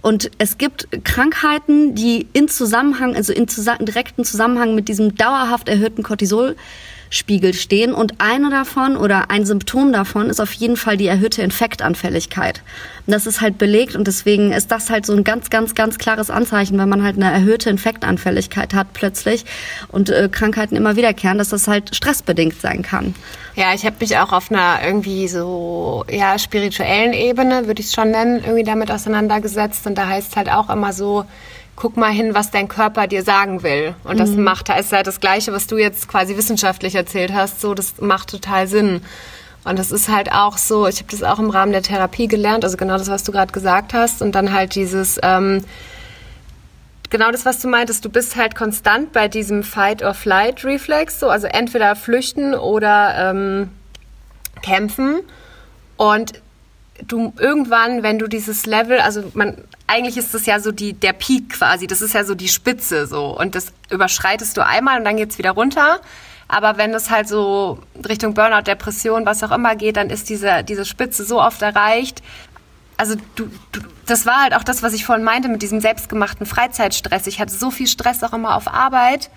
Und 0.00 0.30
es 0.38 0.58
gibt 0.58 0.88
Krankheiten, 1.04 1.94
die 1.94 2.28
in 2.32 2.48
Zusammenhang, 2.48 3.16
also 3.16 3.32
in 3.32 3.46
direkten 3.80 4.24
Zusammenhang 4.24 4.74
mit 4.74 4.88
diesem 4.88 5.16
dauerhaft 5.16 5.68
erhöhten 5.68 6.02
Cortisol 6.02 6.56
Spiegel 7.10 7.54
stehen. 7.54 7.92
Und 7.92 8.14
eine 8.18 8.50
davon 8.50 8.96
oder 8.96 9.30
ein 9.30 9.46
Symptom 9.46 9.92
davon 9.92 10.30
ist 10.30 10.40
auf 10.40 10.52
jeden 10.52 10.76
Fall 10.76 10.96
die 10.96 11.06
erhöhte 11.06 11.42
Infektanfälligkeit. 11.42 12.62
Und 13.06 13.12
das 13.12 13.26
ist 13.26 13.40
halt 13.40 13.58
belegt 13.58 13.96
und 13.96 14.06
deswegen 14.06 14.52
ist 14.52 14.70
das 14.70 14.90
halt 14.90 15.06
so 15.06 15.14
ein 15.14 15.24
ganz, 15.24 15.50
ganz, 15.50 15.74
ganz 15.74 15.98
klares 15.98 16.30
Anzeichen, 16.30 16.78
wenn 16.78 16.88
man 16.88 17.02
halt 17.02 17.16
eine 17.16 17.32
erhöhte 17.32 17.70
Infektanfälligkeit 17.70 18.74
hat 18.74 18.92
plötzlich 18.92 19.44
und 19.88 20.10
äh, 20.10 20.28
Krankheiten 20.30 20.76
immer 20.76 20.96
wiederkehren, 20.96 21.38
dass 21.38 21.48
das 21.48 21.68
halt 21.68 21.94
stressbedingt 21.94 22.60
sein 22.60 22.82
kann. 22.82 23.14
Ja, 23.56 23.74
ich 23.74 23.84
habe 23.86 23.96
mich 24.00 24.16
auch 24.18 24.32
auf 24.32 24.50
einer 24.50 24.80
irgendwie 24.84 25.26
so 25.26 26.04
ja 26.10 26.38
spirituellen 26.38 27.12
Ebene, 27.12 27.66
würde 27.66 27.80
ich 27.80 27.86
es 27.86 27.94
schon 27.94 28.10
nennen, 28.10 28.42
irgendwie 28.44 28.64
damit 28.64 28.90
auseinandergesetzt 28.90 29.86
und 29.86 29.96
da 29.96 30.06
heißt 30.06 30.36
halt 30.36 30.50
auch 30.50 30.68
immer 30.70 30.92
so, 30.92 31.24
guck 31.78 31.96
mal 31.96 32.10
hin, 32.10 32.34
was 32.34 32.50
dein 32.50 32.66
Körper 32.66 33.06
dir 33.06 33.22
sagen 33.22 33.62
will. 33.62 33.94
Und 34.02 34.18
das 34.18 34.30
mhm. 34.30 34.42
macht, 34.42 34.68
ist 34.68 34.92
halt 34.92 35.06
das 35.06 35.20
Gleiche, 35.20 35.52
was 35.52 35.68
du 35.68 35.78
jetzt 35.78 36.08
quasi 36.08 36.36
wissenschaftlich 36.36 36.96
erzählt 36.96 37.32
hast. 37.32 37.60
So, 37.60 37.72
das 37.72 38.00
macht 38.00 38.30
total 38.30 38.66
Sinn. 38.66 39.00
Und 39.62 39.78
das 39.78 39.92
ist 39.92 40.08
halt 40.08 40.32
auch 40.32 40.58
so, 40.58 40.88
ich 40.88 40.98
habe 40.98 41.08
das 41.08 41.22
auch 41.22 41.38
im 41.38 41.50
Rahmen 41.50 41.70
der 41.70 41.82
Therapie 41.82 42.26
gelernt, 42.26 42.64
also 42.64 42.76
genau 42.76 42.98
das, 42.98 43.08
was 43.08 43.22
du 43.22 43.30
gerade 43.30 43.52
gesagt 43.52 43.94
hast. 43.94 44.22
Und 44.22 44.32
dann 44.32 44.52
halt 44.52 44.74
dieses, 44.74 45.20
ähm, 45.22 45.62
genau 47.10 47.30
das, 47.30 47.44
was 47.44 47.60
du 47.60 47.68
meintest, 47.68 48.04
du 48.04 48.10
bist 48.10 48.34
halt 48.34 48.56
konstant 48.56 49.12
bei 49.12 49.28
diesem 49.28 49.62
Fight-or-Flight-Reflex, 49.62 51.20
so, 51.20 51.28
also 51.28 51.46
entweder 51.46 51.94
flüchten 51.94 52.54
oder 52.54 53.30
ähm, 53.30 53.70
kämpfen. 54.62 55.20
Und 55.96 56.42
du 57.06 57.32
irgendwann, 57.38 58.02
wenn 58.02 58.18
du 58.18 58.26
dieses 58.26 58.66
Level, 58.66 59.00
also 59.00 59.30
man, 59.34 59.56
eigentlich 59.86 60.16
ist 60.16 60.34
das 60.34 60.46
ja 60.46 60.60
so 60.60 60.72
die, 60.72 60.92
der 60.92 61.12
Peak 61.12 61.50
quasi, 61.50 61.86
das 61.86 62.02
ist 62.02 62.14
ja 62.14 62.24
so 62.24 62.34
die 62.34 62.48
Spitze 62.48 63.06
so 63.06 63.38
und 63.38 63.54
das 63.54 63.72
überschreitest 63.90 64.56
du 64.56 64.64
einmal 64.64 64.98
und 64.98 65.04
dann 65.04 65.16
geht's 65.16 65.38
wieder 65.38 65.52
runter. 65.52 66.00
Aber 66.48 66.78
wenn 66.78 66.94
es 66.94 67.10
halt 67.10 67.28
so 67.28 67.78
Richtung 68.08 68.32
Burnout, 68.32 68.62
Depression, 68.62 69.26
was 69.26 69.42
auch 69.42 69.50
immer 69.50 69.76
geht, 69.76 69.98
dann 69.98 70.08
ist 70.08 70.30
diese, 70.30 70.64
diese 70.64 70.86
Spitze 70.86 71.24
so 71.24 71.42
oft 71.42 71.60
erreicht. 71.60 72.22
Also 72.96 73.16
du, 73.36 73.50
du, 73.72 73.80
das 74.06 74.24
war 74.24 74.42
halt 74.42 74.54
auch 74.54 74.64
das, 74.64 74.82
was 74.82 74.94
ich 74.94 75.04
vorhin 75.04 75.24
meinte 75.24 75.48
mit 75.48 75.60
diesem 75.60 75.80
selbstgemachten 75.80 76.46
Freizeitstress. 76.46 77.26
Ich 77.26 77.38
hatte 77.38 77.52
so 77.52 77.70
viel 77.70 77.86
Stress 77.86 78.22
auch 78.24 78.32
immer 78.32 78.56
auf 78.56 78.66
Arbeit. 78.66 79.30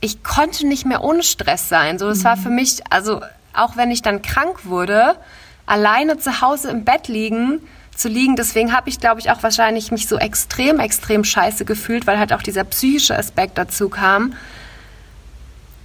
Ich 0.00 0.22
konnte 0.22 0.66
nicht 0.66 0.86
mehr 0.86 1.04
ohne 1.04 1.22
Stress 1.22 1.68
sein. 1.68 1.98
So, 1.98 2.08
das 2.08 2.20
mhm. 2.20 2.24
war 2.24 2.36
für 2.38 2.50
mich, 2.50 2.80
also 2.90 3.20
auch 3.52 3.76
wenn 3.76 3.90
ich 3.90 4.00
dann 4.00 4.22
krank 4.22 4.64
wurde, 4.64 5.16
alleine 5.68 6.18
zu 6.18 6.40
Hause 6.40 6.70
im 6.70 6.84
Bett 6.84 7.08
liegen, 7.08 7.60
zu 7.94 8.08
liegen. 8.08 8.36
Deswegen 8.36 8.74
habe 8.74 8.88
ich, 8.88 9.00
glaube 9.00 9.20
ich, 9.20 9.30
auch 9.30 9.42
wahrscheinlich 9.42 9.90
mich 9.90 10.08
so 10.08 10.18
extrem, 10.18 10.78
extrem 10.80 11.24
scheiße 11.24 11.64
gefühlt, 11.64 12.06
weil 12.06 12.18
halt 12.18 12.32
auch 12.32 12.42
dieser 12.42 12.64
psychische 12.64 13.16
Aspekt 13.16 13.58
dazu 13.58 13.88
kam. 13.88 14.34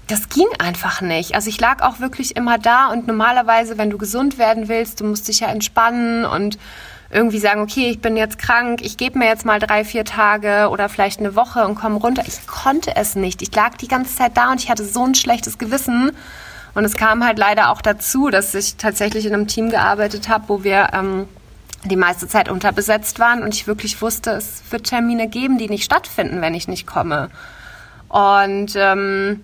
Das 0.07 0.29
ging 0.29 0.47
einfach 0.59 1.01
nicht. 1.01 1.33
Also 1.33 1.49
ich 1.49 1.59
lag 1.59 1.81
auch 1.81 1.99
wirklich 1.99 2.35
immer 2.35 2.57
da 2.57 2.87
und 2.87 3.07
normalerweise, 3.07 3.77
wenn 3.77 3.89
du 3.89 3.97
gesund 3.97 4.37
werden 4.37 4.67
willst, 4.67 4.99
du 4.99 5.05
musst 5.05 5.27
dich 5.27 5.39
ja 5.39 5.47
entspannen 5.47 6.25
und 6.25 6.57
irgendwie 7.09 7.39
sagen, 7.39 7.61
okay, 7.61 7.89
ich 7.89 8.01
bin 8.01 8.17
jetzt 8.17 8.39
krank, 8.39 8.81
ich 8.81 8.97
gebe 8.97 9.19
mir 9.19 9.27
jetzt 9.27 9.45
mal 9.45 9.59
drei, 9.59 9.85
vier 9.85 10.03
Tage 10.03 10.69
oder 10.69 10.89
vielleicht 10.89 11.19
eine 11.19 11.35
Woche 11.35 11.65
und 11.65 11.75
komme 11.75 11.97
runter. 11.97 12.23
Ich 12.27 12.47
konnte 12.47 12.95
es 12.95 13.15
nicht. 13.15 13.41
Ich 13.41 13.53
lag 13.55 13.77
die 13.77 13.87
ganze 13.87 14.15
Zeit 14.15 14.35
da 14.35 14.51
und 14.51 14.61
ich 14.61 14.69
hatte 14.69 14.83
so 14.83 15.05
ein 15.05 15.15
schlechtes 15.15 15.57
Gewissen. 15.57 16.11
Und 16.75 16.85
es 16.85 16.95
kam 16.95 17.23
halt 17.23 17.37
leider 17.37 17.69
auch 17.69 17.81
dazu, 17.81 18.29
dass 18.29 18.53
ich 18.55 18.77
tatsächlich 18.77 19.25
in 19.25 19.33
einem 19.33 19.47
Team 19.47 19.69
gearbeitet 19.69 20.27
habe, 20.29 20.45
wo 20.47 20.63
wir 20.63 20.89
ähm, 20.93 21.27
die 21.85 21.95
meiste 21.95 22.27
Zeit 22.27 22.49
unterbesetzt 22.49 23.19
waren 23.19 23.43
und 23.43 23.53
ich 23.53 23.67
wirklich 23.67 24.01
wusste, 24.01 24.31
es 24.31 24.63
wird 24.71 24.85
Termine 24.85 25.27
geben, 25.27 25.57
die 25.57 25.69
nicht 25.69 25.83
stattfinden, 25.83 26.41
wenn 26.41 26.53
ich 26.53 26.67
nicht 26.67 26.87
komme. 26.87 27.29
Und 28.09 28.73
ähm, 28.75 29.43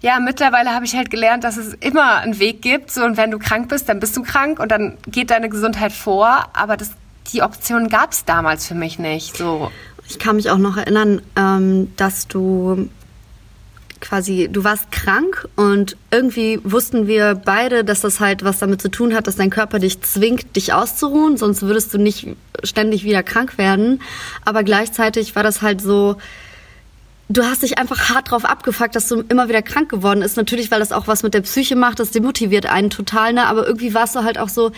ja, 0.00 0.18
mittlerweile 0.18 0.70
habe 0.70 0.84
ich 0.84 0.96
halt 0.96 1.10
gelernt, 1.10 1.44
dass 1.44 1.56
es 1.56 1.74
immer 1.74 2.16
einen 2.18 2.38
Weg 2.38 2.62
gibt. 2.62 2.90
So, 2.90 3.04
und 3.04 3.16
wenn 3.16 3.30
du 3.30 3.38
krank 3.38 3.68
bist, 3.68 3.88
dann 3.88 4.00
bist 4.00 4.16
du 4.16 4.22
krank 4.22 4.58
und 4.58 4.70
dann 4.70 4.96
geht 5.06 5.30
deine 5.30 5.48
Gesundheit 5.48 5.92
vor. 5.92 6.46
Aber 6.54 6.76
das, 6.76 6.92
die 7.32 7.42
Option 7.42 7.88
gab 7.88 8.12
es 8.12 8.24
damals 8.24 8.66
für 8.66 8.74
mich 8.74 8.98
nicht. 8.98 9.36
So. 9.36 9.70
Ich 10.08 10.18
kann 10.18 10.36
mich 10.36 10.50
auch 10.50 10.58
noch 10.58 10.76
erinnern, 10.76 11.20
ähm, 11.36 11.92
dass 11.96 12.26
du 12.26 12.88
quasi, 14.00 14.48
du 14.50 14.64
warst 14.64 14.90
krank 14.90 15.48
und 15.56 15.96
irgendwie 16.10 16.60
wussten 16.64 17.06
wir 17.06 17.34
beide, 17.34 17.84
dass 17.84 18.00
das 18.00 18.20
halt 18.20 18.44
was 18.44 18.58
damit 18.58 18.80
zu 18.80 18.90
tun 18.90 19.14
hat, 19.14 19.26
dass 19.26 19.36
dein 19.36 19.50
Körper 19.50 19.78
dich 19.78 20.00
zwingt, 20.02 20.56
dich 20.56 20.72
auszuruhen, 20.72 21.36
sonst 21.36 21.62
würdest 21.62 21.92
du 21.92 21.98
nicht 21.98 22.28
ständig 22.64 23.04
wieder 23.04 23.22
krank 23.22 23.58
werden. 23.58 24.00
Aber 24.44 24.62
gleichzeitig 24.64 25.36
war 25.36 25.42
das 25.42 25.62
halt 25.62 25.80
so, 25.80 26.16
du 27.28 27.44
hast 27.44 27.62
dich 27.62 27.78
einfach 27.78 28.08
hart 28.08 28.30
drauf 28.30 28.44
abgefuckt, 28.44 28.96
dass 28.96 29.08
du 29.08 29.22
immer 29.28 29.48
wieder 29.48 29.62
krank 29.62 29.88
geworden 29.88 30.22
ist. 30.22 30.36
Natürlich, 30.36 30.70
weil 30.70 30.80
das 30.80 30.92
auch 30.92 31.06
was 31.06 31.22
mit 31.22 31.34
der 31.34 31.42
Psyche 31.42 31.76
macht, 31.76 32.00
das 32.00 32.10
demotiviert 32.10 32.66
einen 32.66 32.90
total, 32.90 33.32
ne? 33.32 33.46
Aber 33.46 33.66
irgendwie 33.66 33.94
warst 33.94 34.16
du 34.16 34.24
halt 34.24 34.38
auch 34.38 34.48
so, 34.48 34.72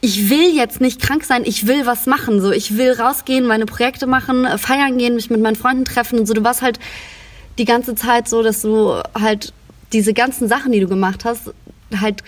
ich 0.00 0.30
will 0.30 0.54
jetzt 0.54 0.80
nicht 0.80 1.00
krank 1.00 1.24
sein, 1.24 1.42
ich 1.44 1.66
will 1.66 1.86
was 1.86 2.06
machen, 2.06 2.40
so. 2.40 2.52
Ich 2.52 2.76
will 2.76 2.92
rausgehen, 2.92 3.46
meine 3.46 3.66
Projekte 3.66 4.06
machen, 4.06 4.46
feiern 4.58 4.98
gehen, 4.98 5.14
mich 5.14 5.30
mit 5.30 5.40
meinen 5.40 5.56
Freunden 5.56 5.84
treffen 5.84 6.18
und 6.18 6.26
so. 6.26 6.34
Du 6.34 6.44
warst 6.44 6.62
halt 6.62 6.78
die 7.58 7.64
ganze 7.64 7.94
Zeit 7.94 8.28
so, 8.28 8.42
dass 8.42 8.62
du 8.62 9.02
halt 9.20 9.52
diese 9.92 10.14
ganzen 10.14 10.48
Sachen, 10.48 10.72
die 10.72 10.80
du 10.80 10.88
gemacht 10.88 11.24
hast, 11.24 11.52
halt 12.00 12.22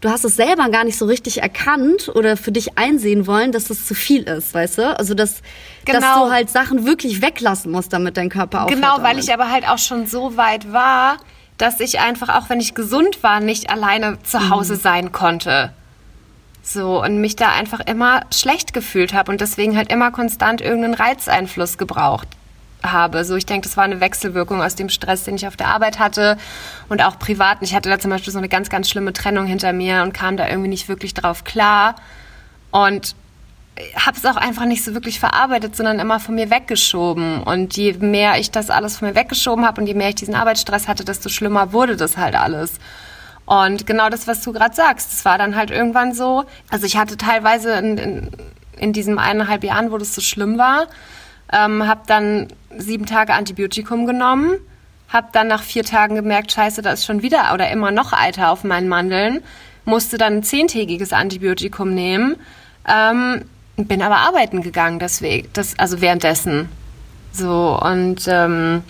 du 0.00 0.10
hast 0.10 0.24
es 0.24 0.36
selber 0.36 0.68
gar 0.68 0.84
nicht 0.84 0.98
so 0.98 1.06
richtig 1.06 1.42
erkannt 1.42 2.10
oder 2.14 2.36
für 2.36 2.52
dich 2.52 2.78
einsehen 2.78 3.26
wollen, 3.26 3.52
dass 3.52 3.64
das 3.64 3.86
zu 3.86 3.94
viel 3.94 4.22
ist, 4.22 4.54
weißt 4.54 4.78
du? 4.78 4.98
Also 4.98 5.14
dass, 5.14 5.42
genau. 5.84 6.00
dass 6.00 6.14
du 6.14 6.30
halt 6.30 6.50
Sachen 6.50 6.86
wirklich 6.86 7.22
weglassen 7.22 7.72
musst, 7.72 7.92
damit 7.92 8.16
dein 8.16 8.28
Körper 8.28 8.64
aufhört. 8.64 8.80
Genau, 8.80 9.02
weil 9.02 9.18
ich 9.18 9.32
aber 9.32 9.50
halt 9.50 9.68
auch 9.68 9.78
schon 9.78 10.06
so 10.06 10.36
weit 10.36 10.72
war, 10.72 11.16
dass 11.58 11.80
ich 11.80 12.00
einfach, 12.00 12.28
auch 12.28 12.50
wenn 12.50 12.60
ich 12.60 12.74
gesund 12.74 13.22
war, 13.22 13.40
nicht 13.40 13.70
alleine 13.70 14.18
zu 14.22 14.50
Hause 14.50 14.74
mhm. 14.74 14.80
sein 14.80 15.12
konnte. 15.12 15.72
So, 16.62 17.02
und 17.02 17.20
mich 17.20 17.36
da 17.36 17.50
einfach 17.50 17.80
immer 17.80 18.22
schlecht 18.32 18.72
gefühlt 18.74 19.14
habe 19.14 19.30
und 19.30 19.40
deswegen 19.40 19.76
halt 19.76 19.90
immer 19.90 20.10
konstant 20.10 20.60
irgendeinen 20.60 20.94
Reizeinfluss 20.94 21.78
gebraucht 21.78 22.28
habe. 22.82 23.24
So, 23.24 23.36
ich 23.36 23.46
denke, 23.46 23.68
das 23.68 23.76
war 23.76 23.84
eine 23.84 24.00
Wechselwirkung 24.00 24.62
aus 24.62 24.74
dem 24.74 24.88
Stress, 24.88 25.24
den 25.24 25.36
ich 25.36 25.46
auf 25.46 25.56
der 25.56 25.68
Arbeit 25.68 25.98
hatte 25.98 26.36
und 26.88 27.02
auch 27.02 27.18
privat. 27.18 27.58
Ich 27.60 27.74
hatte 27.74 27.88
da 27.88 27.98
zum 27.98 28.10
Beispiel 28.10 28.32
so 28.32 28.38
eine 28.38 28.48
ganz, 28.48 28.70
ganz 28.70 28.88
schlimme 28.88 29.12
Trennung 29.12 29.46
hinter 29.46 29.72
mir 29.72 30.02
und 30.02 30.12
kam 30.12 30.36
da 30.36 30.48
irgendwie 30.48 30.68
nicht 30.68 30.88
wirklich 30.88 31.14
drauf 31.14 31.44
klar 31.44 31.96
und 32.70 33.14
habe 33.94 34.16
es 34.16 34.24
auch 34.24 34.36
einfach 34.36 34.64
nicht 34.64 34.82
so 34.84 34.94
wirklich 34.94 35.20
verarbeitet, 35.20 35.76
sondern 35.76 35.98
immer 35.98 36.18
von 36.18 36.34
mir 36.34 36.50
weggeschoben. 36.50 37.42
Und 37.42 37.76
je 37.76 37.92
mehr 37.94 38.38
ich 38.38 38.50
das 38.50 38.70
alles 38.70 38.96
von 38.96 39.08
mir 39.08 39.14
weggeschoben 39.14 39.66
habe 39.66 39.80
und 39.80 39.86
je 39.86 39.94
mehr 39.94 40.08
ich 40.08 40.14
diesen 40.14 40.34
Arbeitsstress 40.34 40.88
hatte, 40.88 41.04
desto 41.04 41.28
schlimmer 41.28 41.72
wurde 41.72 41.96
das 41.96 42.16
halt 42.16 42.34
alles. 42.34 42.78
Und 43.44 43.86
genau 43.86 44.08
das, 44.08 44.26
was 44.26 44.42
du 44.42 44.52
gerade 44.52 44.74
sagst, 44.74 45.12
das 45.12 45.24
war 45.24 45.38
dann 45.38 45.56
halt 45.56 45.70
irgendwann 45.70 46.14
so. 46.14 46.44
Also 46.70 46.86
ich 46.86 46.96
hatte 46.96 47.16
teilweise 47.16 47.74
in, 47.74 47.98
in, 47.98 48.30
in 48.76 48.92
diesen 48.92 49.18
eineinhalb 49.18 49.62
Jahren, 49.62 49.92
wo 49.92 49.98
das 49.98 50.14
so 50.14 50.20
schlimm 50.20 50.58
war, 50.58 50.86
ähm, 51.52 51.86
habe 51.86 52.02
dann 52.06 52.48
sieben 52.76 53.06
Tage 53.06 53.34
Antibiotikum 53.34 54.06
genommen, 54.06 54.54
habe 55.08 55.28
dann 55.32 55.48
nach 55.48 55.62
vier 55.62 55.84
Tagen 55.84 56.14
gemerkt, 56.14 56.52
scheiße, 56.52 56.82
da 56.82 56.92
ist 56.92 57.04
schon 57.04 57.22
wieder 57.22 57.52
oder 57.54 57.70
immer 57.70 57.90
noch 57.90 58.12
Eiter 58.12 58.50
auf 58.50 58.64
meinen 58.64 58.88
Mandeln, 58.88 59.42
musste 59.84 60.18
dann 60.18 60.38
ein 60.38 60.42
zehntägiges 60.42 61.12
Antibiotikum 61.12 61.94
nehmen, 61.94 62.36
ähm, 62.88 63.44
bin 63.76 64.02
aber 64.02 64.16
arbeiten 64.16 64.62
gegangen 64.62 64.98
deswegen, 64.98 65.48
das, 65.52 65.78
also 65.78 66.00
währenddessen. 66.00 66.68
So 67.32 67.78
und 67.80 68.26
ähm, 68.26 68.82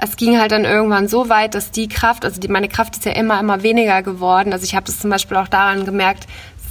es 0.00 0.16
ging 0.16 0.38
halt 0.38 0.52
dann 0.52 0.64
irgendwann 0.64 1.06
so 1.06 1.28
weit, 1.28 1.54
dass 1.54 1.70
die 1.70 1.88
Kraft, 1.88 2.24
also 2.24 2.40
die, 2.40 2.48
meine 2.48 2.68
Kraft 2.68 2.96
ist 2.96 3.04
ja 3.04 3.12
immer, 3.12 3.38
immer 3.38 3.62
weniger 3.62 4.02
geworden. 4.02 4.52
Also 4.52 4.64
ich 4.64 4.74
habe 4.74 4.86
das 4.86 4.98
zum 4.98 5.10
Beispiel 5.10 5.36
auch 5.36 5.48
daran 5.48 5.84
gemerkt, 5.84 6.26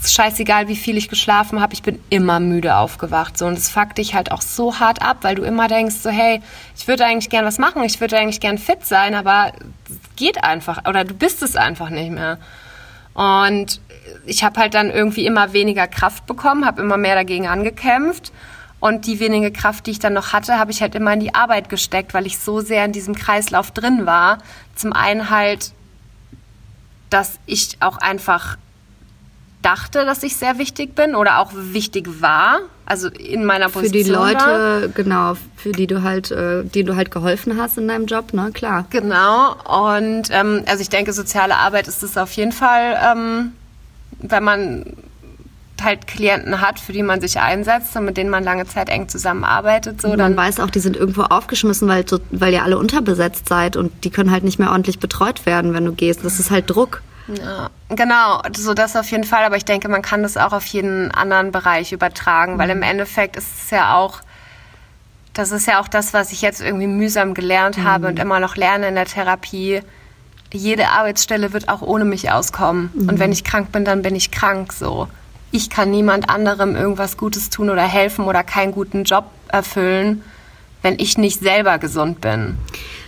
scheißegal, 0.09 0.67
wie 0.67 0.75
viel 0.75 0.97
ich 0.97 1.09
geschlafen 1.09 1.61
habe, 1.61 1.73
ich 1.73 1.83
bin 1.83 1.99
immer 2.09 2.39
müde 2.39 2.75
aufgewacht. 2.75 3.37
So, 3.37 3.45
und 3.45 3.55
das 3.55 3.69
fuckt 3.69 3.97
dich 3.97 4.15
halt 4.15 4.31
auch 4.31 4.41
so 4.41 4.79
hart 4.79 5.01
ab, 5.01 5.17
weil 5.21 5.35
du 5.35 5.43
immer 5.43 5.67
denkst, 5.67 5.95
so, 5.95 6.09
hey, 6.09 6.41
ich 6.75 6.87
würde 6.87 7.05
eigentlich 7.05 7.29
gern 7.29 7.45
was 7.45 7.59
machen, 7.59 7.83
ich 7.83 8.01
würde 8.01 8.17
eigentlich 8.17 8.39
gern 8.39 8.57
fit 8.57 8.85
sein, 8.85 9.13
aber 9.13 9.51
geht 10.15 10.43
einfach 10.43 10.87
oder 10.87 11.03
du 11.03 11.13
bist 11.13 11.43
es 11.43 11.55
einfach 11.55 11.89
nicht 11.89 12.11
mehr. 12.11 12.37
Und 13.13 13.81
ich 14.25 14.43
habe 14.43 14.59
halt 14.59 14.73
dann 14.73 14.89
irgendwie 14.89 15.25
immer 15.25 15.53
weniger 15.53 15.87
Kraft 15.87 16.25
bekommen, 16.25 16.65
habe 16.65 16.81
immer 16.81 16.97
mehr 16.97 17.15
dagegen 17.15 17.47
angekämpft. 17.47 18.31
Und 18.79 19.05
die 19.05 19.19
wenige 19.19 19.51
Kraft, 19.51 19.85
die 19.85 19.91
ich 19.91 19.99
dann 19.99 20.13
noch 20.13 20.33
hatte, 20.33 20.57
habe 20.57 20.71
ich 20.71 20.81
halt 20.81 20.95
immer 20.95 21.13
in 21.13 21.19
die 21.19 21.35
Arbeit 21.35 21.69
gesteckt, 21.69 22.15
weil 22.15 22.25
ich 22.25 22.39
so 22.39 22.61
sehr 22.61 22.83
in 22.83 22.91
diesem 22.91 23.13
Kreislauf 23.13 23.69
drin 23.69 24.07
war. 24.07 24.39
Zum 24.73 24.91
einen 24.91 25.29
halt, 25.29 25.73
dass 27.11 27.37
ich 27.45 27.77
auch 27.79 27.97
einfach 27.97 28.57
dachte, 29.61 30.05
dass 30.05 30.23
ich 30.23 30.35
sehr 30.35 30.57
wichtig 30.57 30.95
bin 30.95 31.15
oder 31.15 31.39
auch 31.39 31.51
wichtig 31.53 32.21
war, 32.21 32.59
also 32.85 33.07
in 33.07 33.45
meiner 33.45 33.69
Position. 33.69 34.03
Für 34.03 34.03
die 34.03 34.11
Leute, 34.11 34.45
war. 34.45 34.87
genau, 34.89 35.33
für 35.55 35.71
die 35.71 35.87
du 35.87 36.03
halt, 36.03 36.31
äh, 36.31 36.63
die 36.63 36.83
du 36.83 36.95
halt 36.95 37.11
geholfen 37.11 37.59
hast 37.59 37.77
in 37.77 37.87
deinem 37.87 38.05
Job, 38.05 38.33
ne, 38.33 38.51
klar. 38.53 38.85
Genau. 38.89 39.55
Und 39.91 40.23
ähm, 40.31 40.63
also 40.67 40.81
ich 40.81 40.89
denke, 40.89 41.13
soziale 41.13 41.55
Arbeit 41.55 41.87
ist 41.87 42.03
es 42.03 42.17
auf 42.17 42.31
jeden 42.33 42.51
Fall, 42.51 42.97
ähm, 43.03 43.53
wenn 44.19 44.43
man 44.43 44.85
halt 45.83 46.07
Klienten 46.07 46.61
hat, 46.61 46.79
für 46.79 46.93
die 46.93 47.03
man 47.03 47.21
sich 47.21 47.39
einsetzt 47.39 47.95
und 47.95 48.05
mit 48.05 48.17
denen 48.17 48.29
man 48.29 48.43
lange 48.43 48.67
Zeit 48.67 48.89
eng 48.89 49.07
zusammenarbeitet. 49.07 50.01
So, 50.01 50.15
man 50.15 50.37
weiß 50.37 50.59
auch, 50.59 50.69
die 50.69 50.79
sind 50.79 50.95
irgendwo 50.95 51.23
aufgeschmissen, 51.23 51.87
weil, 51.87 52.05
weil 52.31 52.53
ihr 52.53 52.63
alle 52.63 52.77
unterbesetzt 52.77 53.49
seid 53.49 53.77
und 53.77 53.91
die 54.03 54.09
können 54.09 54.31
halt 54.31 54.43
nicht 54.43 54.59
mehr 54.59 54.71
ordentlich 54.71 54.99
betreut 54.99 55.45
werden, 55.45 55.73
wenn 55.73 55.85
du 55.85 55.93
gehst. 55.93 56.23
Das 56.23 56.39
ist 56.39 56.51
halt 56.51 56.69
Druck. 56.69 57.01
Ja, 57.37 57.69
genau, 57.89 58.41
so 58.55 58.73
das 58.73 58.95
auf 58.95 59.09
jeden 59.11 59.23
Fall. 59.23 59.43
Aber 59.43 59.57
ich 59.57 59.65
denke, 59.65 59.87
man 59.87 60.01
kann 60.01 60.23
das 60.23 60.37
auch 60.37 60.53
auf 60.53 60.65
jeden 60.67 61.11
anderen 61.11 61.51
Bereich 61.51 61.91
übertragen, 61.91 62.55
mhm. 62.55 62.57
weil 62.59 62.69
im 62.69 62.83
Endeffekt 62.83 63.35
ist 63.35 63.63
es 63.63 63.69
ja 63.69 63.95
auch, 63.95 64.21
das 65.33 65.51
ist 65.51 65.67
ja 65.67 65.79
auch 65.79 65.87
das, 65.87 66.13
was 66.13 66.31
ich 66.31 66.41
jetzt 66.41 66.61
irgendwie 66.61 66.87
mühsam 66.87 67.33
gelernt 67.33 67.77
mhm. 67.77 67.83
habe 67.83 68.07
und 68.07 68.19
immer 68.19 68.39
noch 68.39 68.55
lerne 68.55 68.87
in 68.87 68.95
der 68.95 69.05
Therapie. 69.05 69.81
Jede 70.53 70.89
Arbeitsstelle 70.89 71.53
wird 71.53 71.69
auch 71.69 71.81
ohne 71.81 72.03
mich 72.03 72.31
auskommen. 72.31 72.91
Mhm. 72.93 73.09
Und 73.09 73.19
wenn 73.19 73.31
ich 73.31 73.43
krank 73.43 73.71
bin, 73.71 73.85
dann 73.85 74.01
bin 74.01 74.15
ich 74.15 74.31
krank 74.31 74.73
so. 74.73 75.07
Ich 75.51 75.69
kann 75.69 75.91
niemand 75.91 76.29
anderem 76.29 76.75
irgendwas 76.75 77.17
Gutes 77.17 77.49
tun 77.49 77.69
oder 77.69 77.83
helfen 77.83 78.25
oder 78.25 78.43
keinen 78.43 78.71
guten 78.71 79.03
Job 79.03 79.25
erfüllen, 79.49 80.23
wenn 80.81 80.97
ich 80.97 81.17
nicht 81.17 81.39
selber 81.39 81.77
gesund 81.77 82.21
bin. 82.21 82.57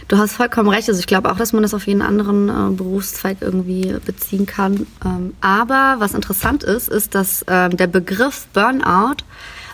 Du 0.08 0.18
hast 0.18 0.34
vollkommen 0.34 0.70
recht. 0.70 0.90
Also 0.90 1.00
ich 1.00 1.08
glaube 1.08 1.32
auch, 1.32 1.38
dass 1.38 1.54
man 1.54 1.64
das 1.64 1.74
auf 1.74 1.88
jeden 1.88 2.02
anderen 2.02 2.50
äh, 2.50 2.76
Berufszweig 2.76 3.38
irgendwie 3.42 3.96
beziehen 4.06 4.46
kann. 4.46 4.86
Ähm, 5.06 5.34
aber 5.42 5.96
was 6.00 6.14
interessant 6.14 6.64
ist, 6.64 6.90
ist, 6.90 7.16
dass 7.16 7.46
ähm, 7.48 7.78
der 7.78 7.88
Begriff 7.88 8.48
Burnout 8.54 9.24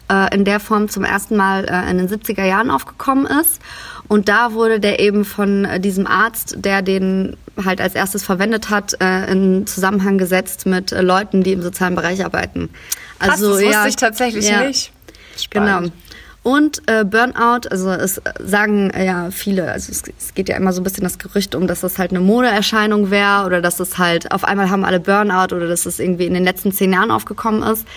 äh, 0.09 0.33
in 0.33 0.45
der 0.45 0.59
Form 0.59 0.89
zum 0.89 1.03
ersten 1.03 1.35
Mal 1.35 1.65
äh, 1.65 1.89
in 1.89 1.97
den 1.97 2.09
70er 2.09 2.43
Jahren 2.43 2.71
aufgekommen 2.71 3.25
ist. 3.25 3.61
Und 4.07 4.27
da 4.27 4.53
wurde 4.53 4.79
der 4.79 4.99
eben 4.99 5.23
von 5.23 5.65
äh, 5.65 5.79
diesem 5.79 6.07
Arzt, 6.07 6.55
der 6.57 6.81
den 6.81 7.37
halt 7.63 7.81
als 7.81 7.95
erstes 7.95 8.23
verwendet 8.23 8.69
hat, 8.69 8.99
äh, 9.01 9.31
in 9.31 9.67
Zusammenhang 9.67 10.17
gesetzt 10.17 10.65
mit 10.65 10.91
äh, 10.91 11.01
Leuten, 11.01 11.43
die 11.43 11.53
im 11.53 11.61
sozialen 11.61 11.95
Bereich 11.95 12.25
arbeiten. 12.25 12.69
Also 13.19 13.49
Krass, 13.49 13.55
das 13.55 13.61
ja, 13.61 13.69
wusste 13.69 13.89
ich 13.89 13.95
tatsächlich 13.97 14.49
ja, 14.49 14.63
nicht. 14.63 14.91
Spannend. 15.37 15.93
Genau. 15.93 16.08
Und 16.49 16.81
äh, 16.87 17.05
Burnout, 17.05 17.69
also 17.69 17.91
es 17.91 18.19
sagen 18.39 18.89
äh, 18.89 19.05
ja 19.05 19.29
viele, 19.29 19.71
also 19.71 19.91
es, 19.91 20.01
es, 20.17 20.33
geht 20.33 20.49
ja 20.49 20.57
immer 20.57 20.73
so 20.73 20.81
ein 20.81 20.83
bisschen 20.83 21.03
das 21.03 21.19
Gerücht 21.19 21.53
um, 21.53 21.67
dass 21.67 21.81
das 21.81 21.99
halt 21.99 22.09
eine 22.09 22.21
Modeerscheinung 22.21 23.11
wäre 23.11 23.45
oder 23.45 23.61
dass 23.61 23.79
es 23.79 23.99
halt 23.99 24.31
auf 24.31 24.43
einmal 24.43 24.71
haben 24.71 24.83
alle 24.83 24.99
Burnout 24.99 25.53
oder 25.55 25.67
dass 25.67 25.85
es 25.85 25.99
irgendwie 25.99 26.25
in 26.25 26.33
den 26.33 26.43
letzten 26.43 26.71
zehn 26.71 26.91
Jahren 26.91 27.11
aufgekommen 27.11 27.61
ist. 27.61 27.87